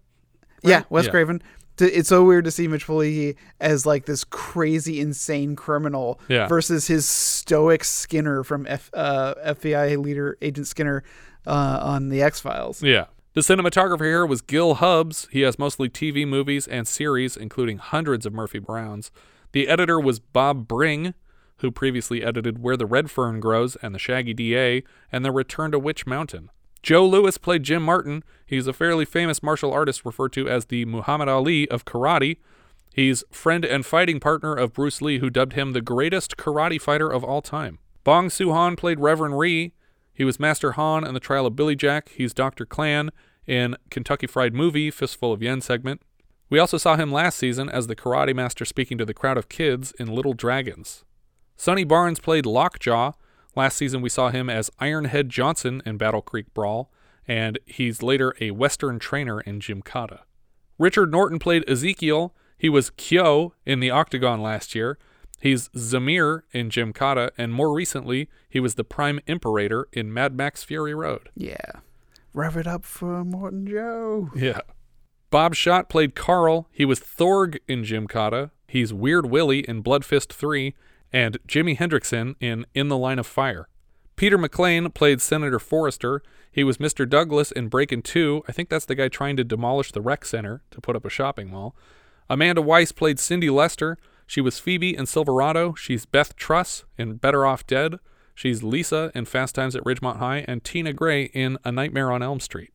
Yeah, 0.63 0.85
Wes 0.89 1.07
Yeah. 1.07 1.11
Craven. 1.11 1.43
To- 1.79 1.99
It's 1.99 2.09
so 2.09 2.25
weird 2.25 2.45
to 2.45 2.51
see 2.51 2.69
Mitch 2.69 2.87
Pileggi 2.87 3.37
as 3.61 3.87
like 3.87 4.05
this 4.07 4.25
crazy, 4.25 5.01
insane 5.01 5.57
criminal 5.57 6.21
Yeah. 6.29 6.47
versus 6.47 6.87
his 6.87 7.07
stoic 7.07 7.83
Skinner 7.85 8.45
from 8.45 8.67
F, 8.69 8.91
uh, 8.95 9.35
FBI 9.45 9.97
leader 9.97 10.37
Agent 10.43 10.67
Skinner 10.67 11.03
uh, 11.47 11.79
on 11.83 12.09
the 12.11 12.23
X 12.23 12.41
Files. 12.41 12.83
Yeah. 12.83 13.07
The 13.35 13.41
cinematographer 13.43 14.05
here 14.05 14.27
was 14.27 14.41
Gil 14.41 14.75
Hubbs. 14.75 15.29
He 15.31 15.43
has 15.43 15.59
mostly 15.59 15.89
TV 15.89 16.27
movies 16.27 16.67
and 16.67 16.89
series, 16.89 17.37
including 17.37 17.79
hundreds 17.79 18.27
of 18.27 18.33
Murphy 18.33 18.59
Browns. 18.59 19.11
The 19.53 19.69
editor 19.69 20.01
was 20.01 20.19
Bob 20.19 20.67
Bring, 20.67 21.15
who 21.59 21.71
previously 21.71 22.23
edited 22.25 22.61
Where 22.63 22.77
the 22.77 22.87
Red 22.87 23.11
Fern 23.11 23.39
Grows 23.41 23.77
and 23.77 23.95
The 23.95 23.99
Shaggy 23.99 24.35
DA 24.35 24.83
and 25.13 25.25
The 25.25 25.31
Return 25.33 25.71
to 25.73 25.79
Witch 25.79 26.07
Mountain. 26.07 26.51
Joe 26.83 27.07
Lewis 27.07 27.39
played 27.39 27.63
Jim 27.65 27.83
Martin. 27.83 28.23
He's 28.47 28.67
a 28.67 28.73
fairly 28.73 29.05
famous 29.05 29.43
martial 29.43 29.73
artist 29.73 30.05
referred 30.05 30.33
to 30.35 30.49
as 30.49 30.67
the 30.67 30.85
Muhammad 30.85 31.29
Ali 31.29 31.69
of 31.71 31.85
karate. 31.85 32.39
He's 32.95 33.25
friend 33.31 33.65
and 33.65 33.85
fighting 33.85 34.21
partner 34.21 34.55
of 34.55 34.73
Bruce 34.73 35.03
Lee, 35.03 35.19
who 35.19 35.31
dubbed 35.31 35.53
him 35.53 35.73
the 35.73 35.81
greatest 35.81 36.37
karate 36.37 36.81
fighter 36.81 37.09
of 37.09 37.23
all 37.23 37.43
time. 37.43 37.79
Bong 38.05 38.31
Soo 38.31 38.53
Han 38.53 38.75
played 38.77 39.01
Reverend 39.01 39.39
Ree. 39.39 39.73
He 40.13 40.25
was 40.25 40.41
Master 40.41 40.73
Han 40.73 41.07
in 41.07 41.15
the 41.15 41.21
trial 41.21 41.47
of 41.47 41.55
Billy 41.55 41.77
Jack. 41.77 42.09
He's 42.09 42.35
Dr. 42.35 42.67
Klahn 42.67 43.11
in 43.47 43.77
Kentucky 43.91 44.27
Fried 44.27 44.55
Movie, 44.55 44.91
Fistful 44.91 45.33
of 45.33 45.43
Yen 45.43 45.61
segment. 45.61 46.03
We 46.51 46.59
also 46.59 46.79
saw 46.79 46.97
him 46.97 47.13
last 47.13 47.39
season 47.39 47.69
as 47.69 47.87
the 47.87 47.97
karate 47.97 48.35
master 48.35 48.65
speaking 48.65 48.99
to 48.99 49.05
the 49.05 49.15
crowd 49.15 49.37
of 49.37 49.49
kids 49.49 49.93
in 49.99 50.09
Little 50.09 50.33
Dragons. 50.33 51.05
Sonny 51.57 51.85
Barnes 51.85 52.21
played 52.21 52.47
Lockjaw. 52.47 53.13
Last 53.59 53.77
season 53.77 54.03
we 54.03 54.09
saw 54.09 54.31
him 54.31 54.49
as 54.49 54.71
Ironhead 54.81 55.27
Johnson 55.27 55.83
in 55.85 55.97
Battle 55.97 56.23
Creek 56.23 56.55
Brawl, 56.55 56.93
and 57.27 57.59
he's 57.67 58.05
later 58.05 58.33
a 58.41 58.53
Western 58.53 59.01
trainer 59.01 59.41
in 59.41 59.59
Gymkata. 59.59 60.21
Richard 60.79 61.11
Norton 61.11 61.41
played 61.41 61.69
Ezekiel. 61.69 62.37
He 62.57 62.69
was 62.69 62.91
Kyo 62.91 63.55
in 63.67 63.81
the 63.81 63.91
Octagon 63.91 64.41
last 64.41 64.77
year. 64.77 64.97
He's 65.41 65.71
Zamir 65.71 66.43
in 66.53 66.71
Gymkata, 66.71 67.31
and 67.37 67.53
more 67.53 67.75
recently, 67.75 68.29
he 68.49 68.61
was 68.61 68.77
the 68.77 68.85
Prime 68.85 69.19
Imperator 69.27 69.89
in 69.93 70.15
Mad 70.15 70.37
Max 70.37 70.63
Fury 70.63 70.95
Road. 70.95 71.29
Yeah. 71.35 71.81
Rev 72.33 72.57
it 72.59 72.69
up 72.69 72.85
for 72.85 73.25
Morton 73.25 73.67
Joe. 73.67 74.31
Yeah. 74.37 74.61
Bob 75.31 75.57
Schott 75.57 75.89
played 75.89 76.15
Carl. 76.15 76.69
He 76.71 76.85
was 76.85 77.01
Thorg 77.01 77.59
in 77.67 77.83
Gymkata. 77.83 78.53
He's 78.69 78.95
Weird 78.95 79.27
Willie 79.27 79.69
in 79.69 79.81
Blood 79.81 80.05
Fist 80.05 80.33
3. 80.33 80.77
And 81.13 81.39
Jimi 81.47 81.77
Hendrickson 81.77 82.35
in 82.41 82.67
In 82.75 82.89
the 82.89 82.99
Line 82.99 83.19
of 83.19 83.27
Fire. 83.27 83.69
Peter 84.17 84.37
McLean 84.37 84.91
played 84.91 85.21
Senator 85.21 85.59
Forrester. 85.59 86.23
He 86.51 86.65
was 86.65 86.79
Mr. 86.79 87.09
Douglas 87.09 87.53
in 87.53 87.69
Breakin' 87.69 88.03
2. 88.03 88.43
I 88.49 88.53
think 88.53 88.69
that's 88.69 88.85
the 88.85 88.97
guy 88.97 89.09
trying 89.09 89.37
to 89.37 89.45
demolish 89.45 89.93
the 89.93 90.01
rec 90.01 90.25
center 90.25 90.63
to 90.73 90.81
put 90.81 90.97
up 90.97 91.05
a 91.05 91.11
shopping 91.11 91.51
mall. 91.51 91.77
Amanda 92.29 92.61
Wyss 92.61 92.93
played 92.93 93.21
Cindy 93.21 93.49
Lester. 93.49 93.97
She 94.27 94.41
was 94.41 94.59
Phoebe 94.59 94.97
in 94.97 95.07
Silverado. 95.07 95.75
She's 95.75 96.05
Beth 96.05 96.37
Truss 96.37 96.85
in 96.99 97.15
Better 97.15 97.47
Off 97.47 97.67
Dead. 97.67 98.01
She's 98.35 98.63
Lisa 98.63 99.11
in 99.15 99.25
Fast 99.25 99.55
Times 99.55 99.75
at 99.75 99.85
Ridgemont 99.85 100.19
High, 100.19 100.45
and 100.47 100.63
Tina 100.63 100.93
Gray 100.93 101.25
in 101.27 101.59
A 101.65 101.73
Nightmare 101.73 102.13
on 102.13 102.23
Elm 102.23 102.41
Street. 102.41 102.73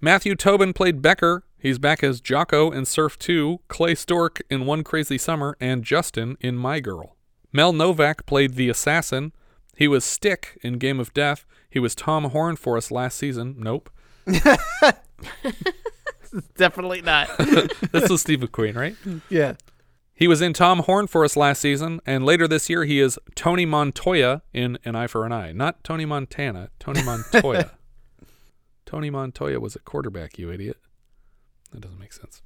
Matthew 0.00 0.34
Tobin 0.34 0.72
played 0.72 1.00
Becker. 1.00 1.44
He's 1.58 1.78
back 1.78 2.02
as 2.02 2.20
Jocko 2.20 2.70
in 2.70 2.84
Surf 2.84 3.18
2, 3.18 3.60
Clay 3.68 3.94
Stork 3.94 4.40
in 4.50 4.66
One 4.66 4.84
Crazy 4.84 5.16
Summer, 5.16 5.56
and 5.60 5.84
Justin 5.84 6.36
in 6.40 6.56
My 6.56 6.80
Girl. 6.80 7.15
Mel 7.56 7.72
Novak 7.72 8.26
played 8.26 8.54
the 8.54 8.68
assassin. 8.68 9.32
He 9.74 9.88
was 9.88 10.04
Stick 10.04 10.58
in 10.62 10.76
Game 10.76 11.00
of 11.00 11.14
Death. 11.14 11.46
He 11.70 11.78
was 11.78 11.94
Tom 11.94 12.24
Horn 12.24 12.56
for 12.56 12.76
us 12.76 12.90
last 12.90 13.16
season. 13.16 13.56
Nope. 13.58 13.88
Definitely 16.58 17.00
not. 17.00 17.30
this 17.92 18.10
was 18.10 18.20
Steve 18.20 18.40
McQueen, 18.40 18.76
right? 18.76 18.94
Yeah. 19.30 19.54
He 20.12 20.28
was 20.28 20.42
in 20.42 20.52
Tom 20.52 20.80
Horn 20.80 21.06
for 21.06 21.24
us 21.24 21.34
last 21.34 21.62
season, 21.62 22.00
and 22.04 22.26
later 22.26 22.46
this 22.46 22.68
year 22.68 22.84
he 22.84 23.00
is 23.00 23.18
Tony 23.34 23.64
Montoya 23.64 24.42
in 24.52 24.78
An 24.84 24.94
Eye 24.94 25.06
for 25.06 25.24
an 25.24 25.32
Eye. 25.32 25.52
Not 25.52 25.82
Tony 25.82 26.04
Montana, 26.04 26.68
Tony 26.78 27.02
Montoya. 27.02 27.70
Tony 28.84 29.08
Montoya 29.08 29.60
was 29.60 29.74
a 29.74 29.78
quarterback, 29.78 30.38
you 30.38 30.52
idiot. 30.52 30.76
That 31.72 31.80
doesn't 31.80 31.98
make 31.98 32.12
sense. 32.12 32.42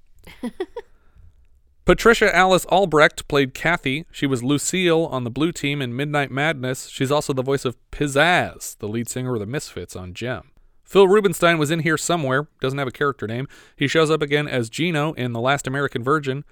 Patricia 1.91 2.33
Alice 2.33 2.67
Albrecht 2.67 3.27
played 3.27 3.53
Kathy. 3.53 4.07
She 4.13 4.25
was 4.25 4.45
Lucille 4.45 5.07
on 5.07 5.25
the 5.25 5.29
blue 5.29 5.51
team 5.51 5.83
in 5.83 5.97
Midnight 5.97 6.31
Madness. 6.31 6.87
She's 6.87 7.11
also 7.11 7.33
the 7.33 7.43
voice 7.43 7.65
of 7.65 7.77
Pizzazz, 7.91 8.79
the 8.79 8.87
lead 8.87 9.09
singer 9.09 9.35
of 9.35 9.41
the 9.41 9.47
Misfits 9.47 9.97
on 9.97 10.15
Jem. 10.15 10.53
Phil 10.85 11.09
Rubenstein 11.09 11.59
was 11.59 11.73
in 11.73 11.81
here 11.81 11.99
somewhere, 11.99 12.47
doesn't 12.61 12.79
have 12.79 12.87
a 12.87 12.93
character 12.93 13.27
name. 13.27 13.49
He 13.75 13.89
shows 13.89 14.09
up 14.09 14.23
again 14.23 14.47
as 14.47 14.71
Gino 14.71 15.15
in 15.15 15.33
The 15.33 15.41
Last 15.41 15.67
American 15.67 16.05
Virgin, 16.05 16.45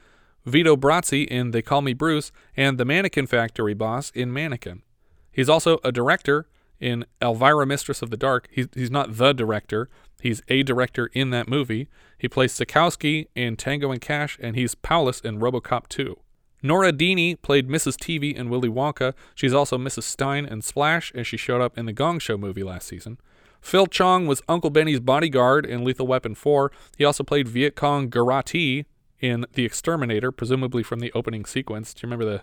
Vito 0.44 0.74
Brazzi 0.76 1.24
in 1.28 1.52
They 1.52 1.62
Call 1.62 1.82
Me 1.82 1.92
Bruce, 1.92 2.32
and 2.56 2.76
the 2.76 2.84
Mannequin 2.84 3.28
Factory 3.28 3.74
boss 3.74 4.10
in 4.16 4.32
Mannequin. 4.32 4.82
He's 5.30 5.48
also 5.48 5.78
a 5.84 5.92
director 5.92 6.48
in 6.80 7.06
Elvira 7.22 7.64
Mistress 7.64 8.02
of 8.02 8.10
the 8.10 8.16
Dark. 8.16 8.48
He's, 8.50 8.66
he's 8.74 8.90
not 8.90 9.18
the 9.18 9.32
director, 9.32 9.88
he's 10.20 10.42
a 10.48 10.62
director 10.62 11.10
in 11.12 11.30
that 11.30 11.48
movie. 11.48 11.88
He 12.16 12.28
plays 12.28 12.52
Sikowski 12.52 13.28
in 13.34 13.56
Tango 13.56 13.90
and 13.90 14.00
Cash, 14.00 14.38
and 14.42 14.56
he's 14.56 14.74
Paulus 14.74 15.20
in 15.20 15.38
Robocop 15.38 15.88
2. 15.88 16.18
Nora 16.62 16.92
Denney 16.92 17.40
played 17.40 17.68
Mrs. 17.68 17.96
Teevee 17.96 18.34
in 18.34 18.50
Willy 18.50 18.68
Wonka. 18.68 19.14
She's 19.34 19.54
also 19.54 19.78
Mrs. 19.78 20.02
Stein 20.02 20.44
in 20.44 20.62
Splash, 20.62 21.12
and 21.14 21.26
she 21.26 21.36
showed 21.36 21.60
up 21.60 21.78
in 21.78 21.86
the 21.86 21.92
Gong 21.92 22.18
Show 22.18 22.36
movie 22.36 22.64
last 22.64 22.88
season. 22.88 23.18
Phil 23.60 23.86
Chong 23.86 24.26
was 24.26 24.42
Uncle 24.48 24.70
Benny's 24.70 25.00
bodyguard 25.00 25.66
in 25.66 25.84
Lethal 25.84 26.06
Weapon 26.06 26.34
4. 26.34 26.72
He 26.96 27.04
also 27.04 27.24
played 27.24 27.48
Viet 27.48 27.76
Cong 27.76 28.08
Garati 28.10 28.84
in 29.20 29.46
The 29.54 29.64
Exterminator, 29.64 30.30
presumably 30.32 30.82
from 30.82 31.00
the 31.00 31.12
opening 31.12 31.44
sequence. 31.44 31.92
Do 31.92 32.00
you 32.00 32.10
remember 32.10 32.24
the 32.24 32.42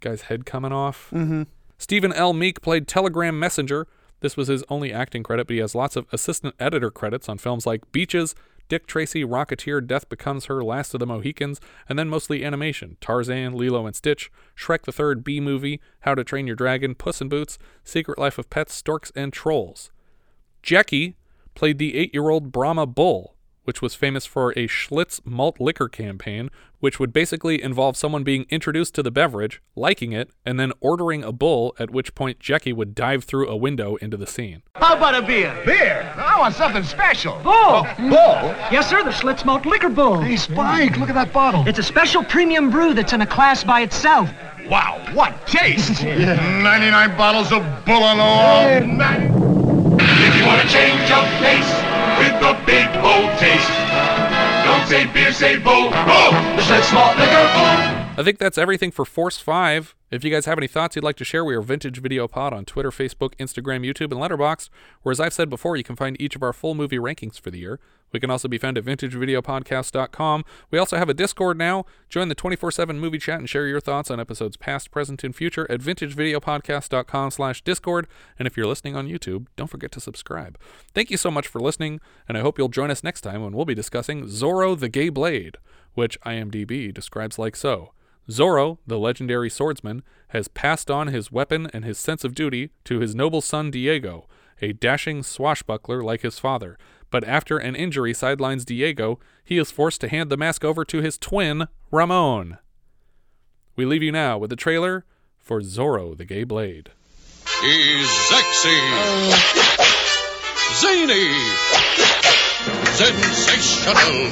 guy's 0.00 0.22
head 0.22 0.46
coming 0.46 0.72
off? 0.72 1.10
Mm-hmm. 1.12 1.44
Stephen 1.78 2.12
L. 2.12 2.32
Meek 2.32 2.60
played 2.62 2.88
Telegram 2.88 3.38
Messenger. 3.38 3.86
This 4.24 4.38
was 4.38 4.48
his 4.48 4.64
only 4.70 4.90
acting 4.90 5.22
credit, 5.22 5.46
but 5.46 5.52
he 5.52 5.60
has 5.60 5.74
lots 5.74 5.96
of 5.96 6.06
assistant 6.10 6.54
editor 6.58 6.90
credits 6.90 7.28
on 7.28 7.36
films 7.36 7.66
like 7.66 7.92
Beaches, 7.92 8.34
Dick 8.70 8.86
Tracy, 8.86 9.22
Rocketeer, 9.22 9.86
Death 9.86 10.08
Becomes 10.08 10.46
Her, 10.46 10.64
Last 10.64 10.94
of 10.94 11.00
the 11.00 11.06
Mohicans, 11.06 11.60
and 11.90 11.98
then 11.98 12.08
mostly 12.08 12.42
animation 12.42 12.96
Tarzan, 13.02 13.52
Lilo 13.52 13.84
and 13.84 13.94
Stitch, 13.94 14.32
Shrek 14.56 14.84
the 14.84 14.92
Third, 14.92 15.24
Bee 15.24 15.40
Movie, 15.40 15.78
How 16.00 16.14
to 16.14 16.24
Train 16.24 16.46
Your 16.46 16.56
Dragon, 16.56 16.94
Puss 16.94 17.20
in 17.20 17.28
Boots, 17.28 17.58
Secret 17.84 18.18
Life 18.18 18.38
of 18.38 18.48
Pets, 18.48 18.72
Storks, 18.72 19.12
and 19.14 19.30
Trolls. 19.30 19.90
Jackie 20.62 21.16
played 21.54 21.76
the 21.76 21.94
eight 21.94 22.14
year 22.14 22.30
old 22.30 22.50
Brahma 22.50 22.86
Bull, 22.86 23.33
which 23.64 23.82
was 23.82 23.94
famous 23.94 24.24
for 24.26 24.52
a 24.52 24.68
Schlitz 24.68 25.20
malt 25.24 25.60
liquor 25.60 25.88
campaign, 25.88 26.50
which 26.80 27.00
would 27.00 27.12
basically 27.12 27.62
involve 27.62 27.96
someone 27.96 28.22
being 28.22 28.46
introduced 28.50 28.94
to 28.94 29.02
the 29.02 29.10
beverage, 29.10 29.62
liking 29.74 30.12
it, 30.12 30.30
and 30.44 30.60
then 30.60 30.72
ordering 30.80 31.24
a 31.24 31.32
bull, 31.32 31.74
at 31.78 31.90
which 31.90 32.14
point 32.14 32.38
Jackie 32.38 32.72
would 32.72 32.94
dive 32.94 33.24
through 33.24 33.48
a 33.48 33.56
window 33.56 33.96
into 33.96 34.16
the 34.16 34.26
scene. 34.26 34.62
How 34.74 34.96
about 34.96 35.14
a 35.14 35.22
beer? 35.22 35.58
Beer? 35.64 36.12
I 36.16 36.38
want 36.38 36.54
something 36.54 36.82
special. 36.82 37.34
Bull. 37.42 37.84
bull? 37.98 38.54
Yes, 38.70 38.88
sir, 38.88 39.02
the 39.02 39.10
Schlitz 39.10 39.44
Malt 39.44 39.64
Liquor 39.64 39.88
Bull. 39.88 40.20
Hey, 40.20 40.36
Spike, 40.36 40.98
look 40.98 41.08
at 41.08 41.14
that 41.14 41.32
bottle. 41.32 41.66
It's 41.66 41.78
a 41.78 41.82
special 41.82 42.22
premium 42.22 42.70
brew 42.70 42.92
that's 42.92 43.12
in 43.12 43.22
a 43.22 43.26
class 43.26 43.64
by 43.64 43.80
itself. 43.80 44.28
Wow, 44.68 45.02
what 45.14 45.46
taste! 45.46 46.02
yeah. 46.02 46.34
99 46.62 47.16
bottles 47.16 47.52
of 47.52 47.62
bull 47.84 48.02
on 48.02 48.18
the 48.18 48.22
wall. 48.22 49.18
If 50.26 50.36
you 50.36 50.46
want 50.46 50.60
to 50.62 50.68
change 50.68 51.10
of 51.10 51.24
pace 51.40 51.93
with 52.32 52.66
big 52.66 52.86
bold 53.02 53.30
taste, 53.38 53.68
don't 54.64 54.86
say 54.88 55.06
beer, 55.12 55.32
say 55.32 55.56
Schlitz 56.62 56.92
Malt 56.94 57.18
Liquor. 57.18 58.04
I 58.16 58.22
think 58.22 58.38
that's 58.38 58.56
everything 58.56 58.90
for 58.90 59.04
Force 59.04 59.38
5. 59.38 59.94
If 60.10 60.22
you 60.22 60.30
guys 60.30 60.46
have 60.46 60.56
any 60.56 60.68
thoughts 60.68 60.94
you'd 60.94 61.04
like 61.04 61.16
to 61.16 61.24
share, 61.24 61.44
we 61.44 61.54
are 61.54 61.60
Vintage 61.60 62.00
Video 62.00 62.28
Pod 62.28 62.52
on 62.52 62.64
Twitter, 62.64 62.90
Facebook, 62.90 63.34
Instagram, 63.36 63.84
YouTube, 63.84 64.12
and 64.12 64.20
Letterboxd, 64.20 64.70
where, 65.02 65.10
as 65.10 65.18
I've 65.18 65.32
said 65.32 65.50
before, 65.50 65.76
you 65.76 65.82
can 65.82 65.96
find 65.96 66.16
each 66.20 66.36
of 66.36 66.42
our 66.42 66.52
full 66.52 66.74
movie 66.74 66.98
rankings 66.98 67.40
for 67.40 67.50
the 67.50 67.58
year. 67.58 67.80
We 68.14 68.20
can 68.20 68.30
also 68.30 68.46
be 68.46 68.58
found 68.58 68.78
at 68.78 68.84
vintagevideopodcast.com. 68.84 70.44
We 70.70 70.78
also 70.78 70.96
have 70.96 71.08
a 71.08 71.14
Discord 71.14 71.58
now. 71.58 71.84
Join 72.08 72.28
the 72.28 72.36
24-7 72.36 72.96
movie 72.96 73.18
chat 73.18 73.40
and 73.40 73.50
share 73.50 73.66
your 73.66 73.80
thoughts 73.80 74.08
on 74.08 74.20
episodes 74.20 74.56
past, 74.56 74.92
present, 74.92 75.24
and 75.24 75.34
future 75.34 75.68
at 75.68 75.80
vintagevideopodcast.com 75.80 77.32
slash 77.32 77.62
Discord. 77.62 78.06
And 78.38 78.46
if 78.46 78.56
you're 78.56 78.68
listening 78.68 78.94
on 78.94 79.08
YouTube, 79.08 79.48
don't 79.56 79.68
forget 79.68 79.90
to 79.92 80.00
subscribe. 80.00 80.56
Thank 80.94 81.10
you 81.10 81.16
so 81.16 81.30
much 81.30 81.48
for 81.48 81.60
listening, 81.60 82.00
and 82.28 82.38
I 82.38 82.40
hope 82.42 82.56
you'll 82.56 82.68
join 82.68 82.92
us 82.92 83.02
next 83.02 83.22
time 83.22 83.42
when 83.42 83.52
we'll 83.52 83.64
be 83.64 83.74
discussing 83.74 84.26
Zorro 84.26 84.78
the 84.78 84.88
Gay 84.88 85.08
Blade, 85.08 85.58
which 85.94 86.20
IMDb 86.20 86.94
describes 86.94 87.36
like 87.36 87.56
so. 87.56 87.94
Zorro, 88.30 88.78
the 88.86 88.98
legendary 88.98 89.50
swordsman, 89.50 90.04
has 90.28 90.46
passed 90.46 90.88
on 90.88 91.08
his 91.08 91.32
weapon 91.32 91.68
and 91.74 91.84
his 91.84 91.98
sense 91.98 92.22
of 92.22 92.34
duty 92.34 92.70
to 92.84 93.00
his 93.00 93.14
noble 93.14 93.40
son 93.40 93.72
Diego, 93.72 94.28
a 94.62 94.72
dashing 94.72 95.22
swashbuckler 95.22 96.02
like 96.02 96.22
his 96.22 96.38
father. 96.38 96.78
But 97.14 97.22
after 97.28 97.58
an 97.58 97.76
injury 97.76 98.12
sidelines 98.12 98.64
Diego, 98.64 99.20
he 99.44 99.56
is 99.56 99.70
forced 99.70 100.00
to 100.00 100.08
hand 100.08 100.30
the 100.30 100.36
mask 100.36 100.64
over 100.64 100.84
to 100.86 101.00
his 101.00 101.16
twin, 101.16 101.68
Ramon. 101.92 102.58
We 103.76 103.84
leave 103.84 104.02
you 104.02 104.10
now 104.10 104.36
with 104.36 104.50
the 104.50 104.56
trailer 104.56 105.04
for 105.38 105.60
Zorro 105.60 106.16
the 106.16 106.24
Gay 106.24 106.42
Blade. 106.42 106.90
He's 107.62 108.10
sexy, 108.10 108.80
zany, 110.82 111.30
sensational. 112.98 114.24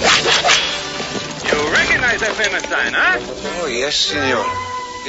You 1.46 1.72
recognize 1.72 2.18
that 2.18 2.34
famous 2.34 2.64
sign, 2.64 2.94
huh? 2.94 3.18
Oh, 3.62 3.68
yes, 3.68 3.94
senor. 3.94 4.44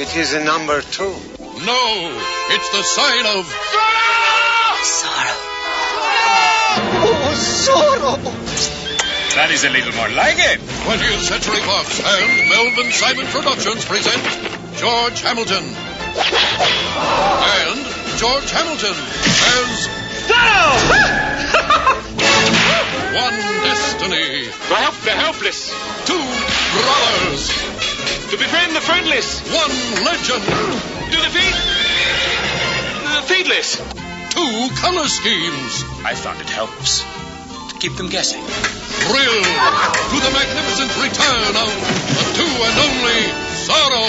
It 0.00 0.14
is 0.14 0.32
a 0.32 0.44
number 0.44 0.80
two. 0.80 1.10
No, 1.66 2.22
it's 2.54 2.70
the 2.70 2.84
sign 2.84 3.26
of 3.36 3.44
Oh, 3.50 4.78
Zorro! 4.84 5.43
That 9.34 9.50
is 9.50 9.64
a 9.64 9.70
little 9.70 9.92
more 9.98 10.08
like 10.10 10.38
it. 10.38 10.60
20th 10.86 11.26
Century 11.26 11.58
Fox 11.66 11.98
and 11.98 12.48
Melvin 12.48 12.92
Simon 12.92 13.26
Productions 13.26 13.84
present 13.84 14.22
George 14.78 15.20
Hamilton. 15.20 15.64
And 16.14 17.82
George 18.14 18.46
Hamilton 18.54 18.94
as 18.94 19.90
One 23.18 23.34
Destiny. 23.66 24.46
To 24.46 24.74
help 24.78 24.94
the 25.02 25.10
helpless. 25.10 25.74
Two 26.06 26.22
brothers. 26.78 27.50
To 28.30 28.38
befriend 28.38 28.76
the 28.76 28.80
friendless. 28.80 29.42
One 29.50 29.74
legend. 30.06 30.44
To 31.10 31.16
defeat 31.26 31.56
the 33.10 33.22
feedless. 33.26 33.82
Two 34.30 34.70
color 34.78 35.08
schemes. 35.08 35.82
I 36.06 36.14
found 36.14 36.40
it 36.40 36.48
helps 36.48 37.02
to 37.02 37.13
keep 37.84 37.96
them 38.00 38.08
guessing. 38.08 38.40
Thrill 38.40 39.44
to 39.44 40.16
the 40.16 40.32
magnificent 40.32 40.88
return 41.04 41.52
of 41.52 41.68
the 42.16 42.26
two 42.32 42.48
and 42.48 42.76
only 42.80 43.20
Zorro. 43.60 44.08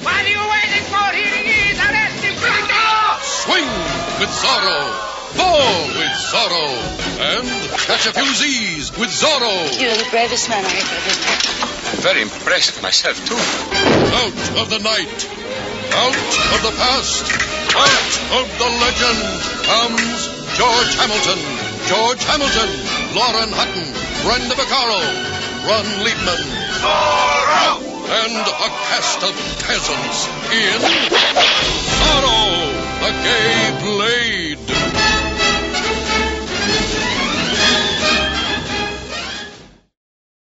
What 0.00 0.16
are 0.16 0.32
you 0.32 0.40
waiting 0.40 0.86
for? 0.88 1.12
Here 1.12 1.28
he 1.28 1.68
is! 1.68 1.76
Arrest 1.76 2.24
him! 2.24 2.40
Swing 3.20 3.68
with 4.16 4.32
Zorro. 4.32 4.80
Fall 5.36 5.92
with 5.92 6.16
Zorro. 6.32 6.64
And 7.20 7.44
catch 7.84 8.08
a 8.08 8.16
few 8.16 8.32
Z's 8.32 8.96
with 8.96 9.10
Zorro. 9.12 9.52
You're 9.76 9.92
the 9.92 10.08
bravest 10.08 10.48
man 10.48 10.64
I 10.64 10.72
ever 10.72 11.12
met. 11.20 11.92
I'm 11.92 12.00
very 12.00 12.22
impressed 12.22 12.72
with 12.72 12.82
myself, 12.82 13.20
too. 13.28 13.36
Out 13.36 14.40
of 14.56 14.70
the 14.72 14.80
night. 14.80 15.18
Out 16.00 16.16
of 16.16 16.60
the 16.64 16.72
past. 16.80 17.28
Out 17.76 18.40
of 18.40 18.48
the 18.56 18.70
legend 18.80 19.20
comes 19.68 20.32
George 20.56 20.96
Hamilton. 20.96 21.71
George 21.86 22.22
Hamilton. 22.24 22.70
Lauren 23.14 23.50
Hutton. 23.52 23.86
Brenda 24.24 24.54
Vaccaro. 24.54 25.02
Ron 25.66 25.86
Leibman. 26.04 26.42
Zorro! 26.82 27.92
and 28.12 28.46
a 28.46 28.68
cast 28.90 29.22
of 29.22 29.34
peasants 29.64 30.28
in 30.52 30.80
Zorro, 31.96 32.68
the 33.00 33.12
Gay 33.24 33.62
Blade. 33.80 35.21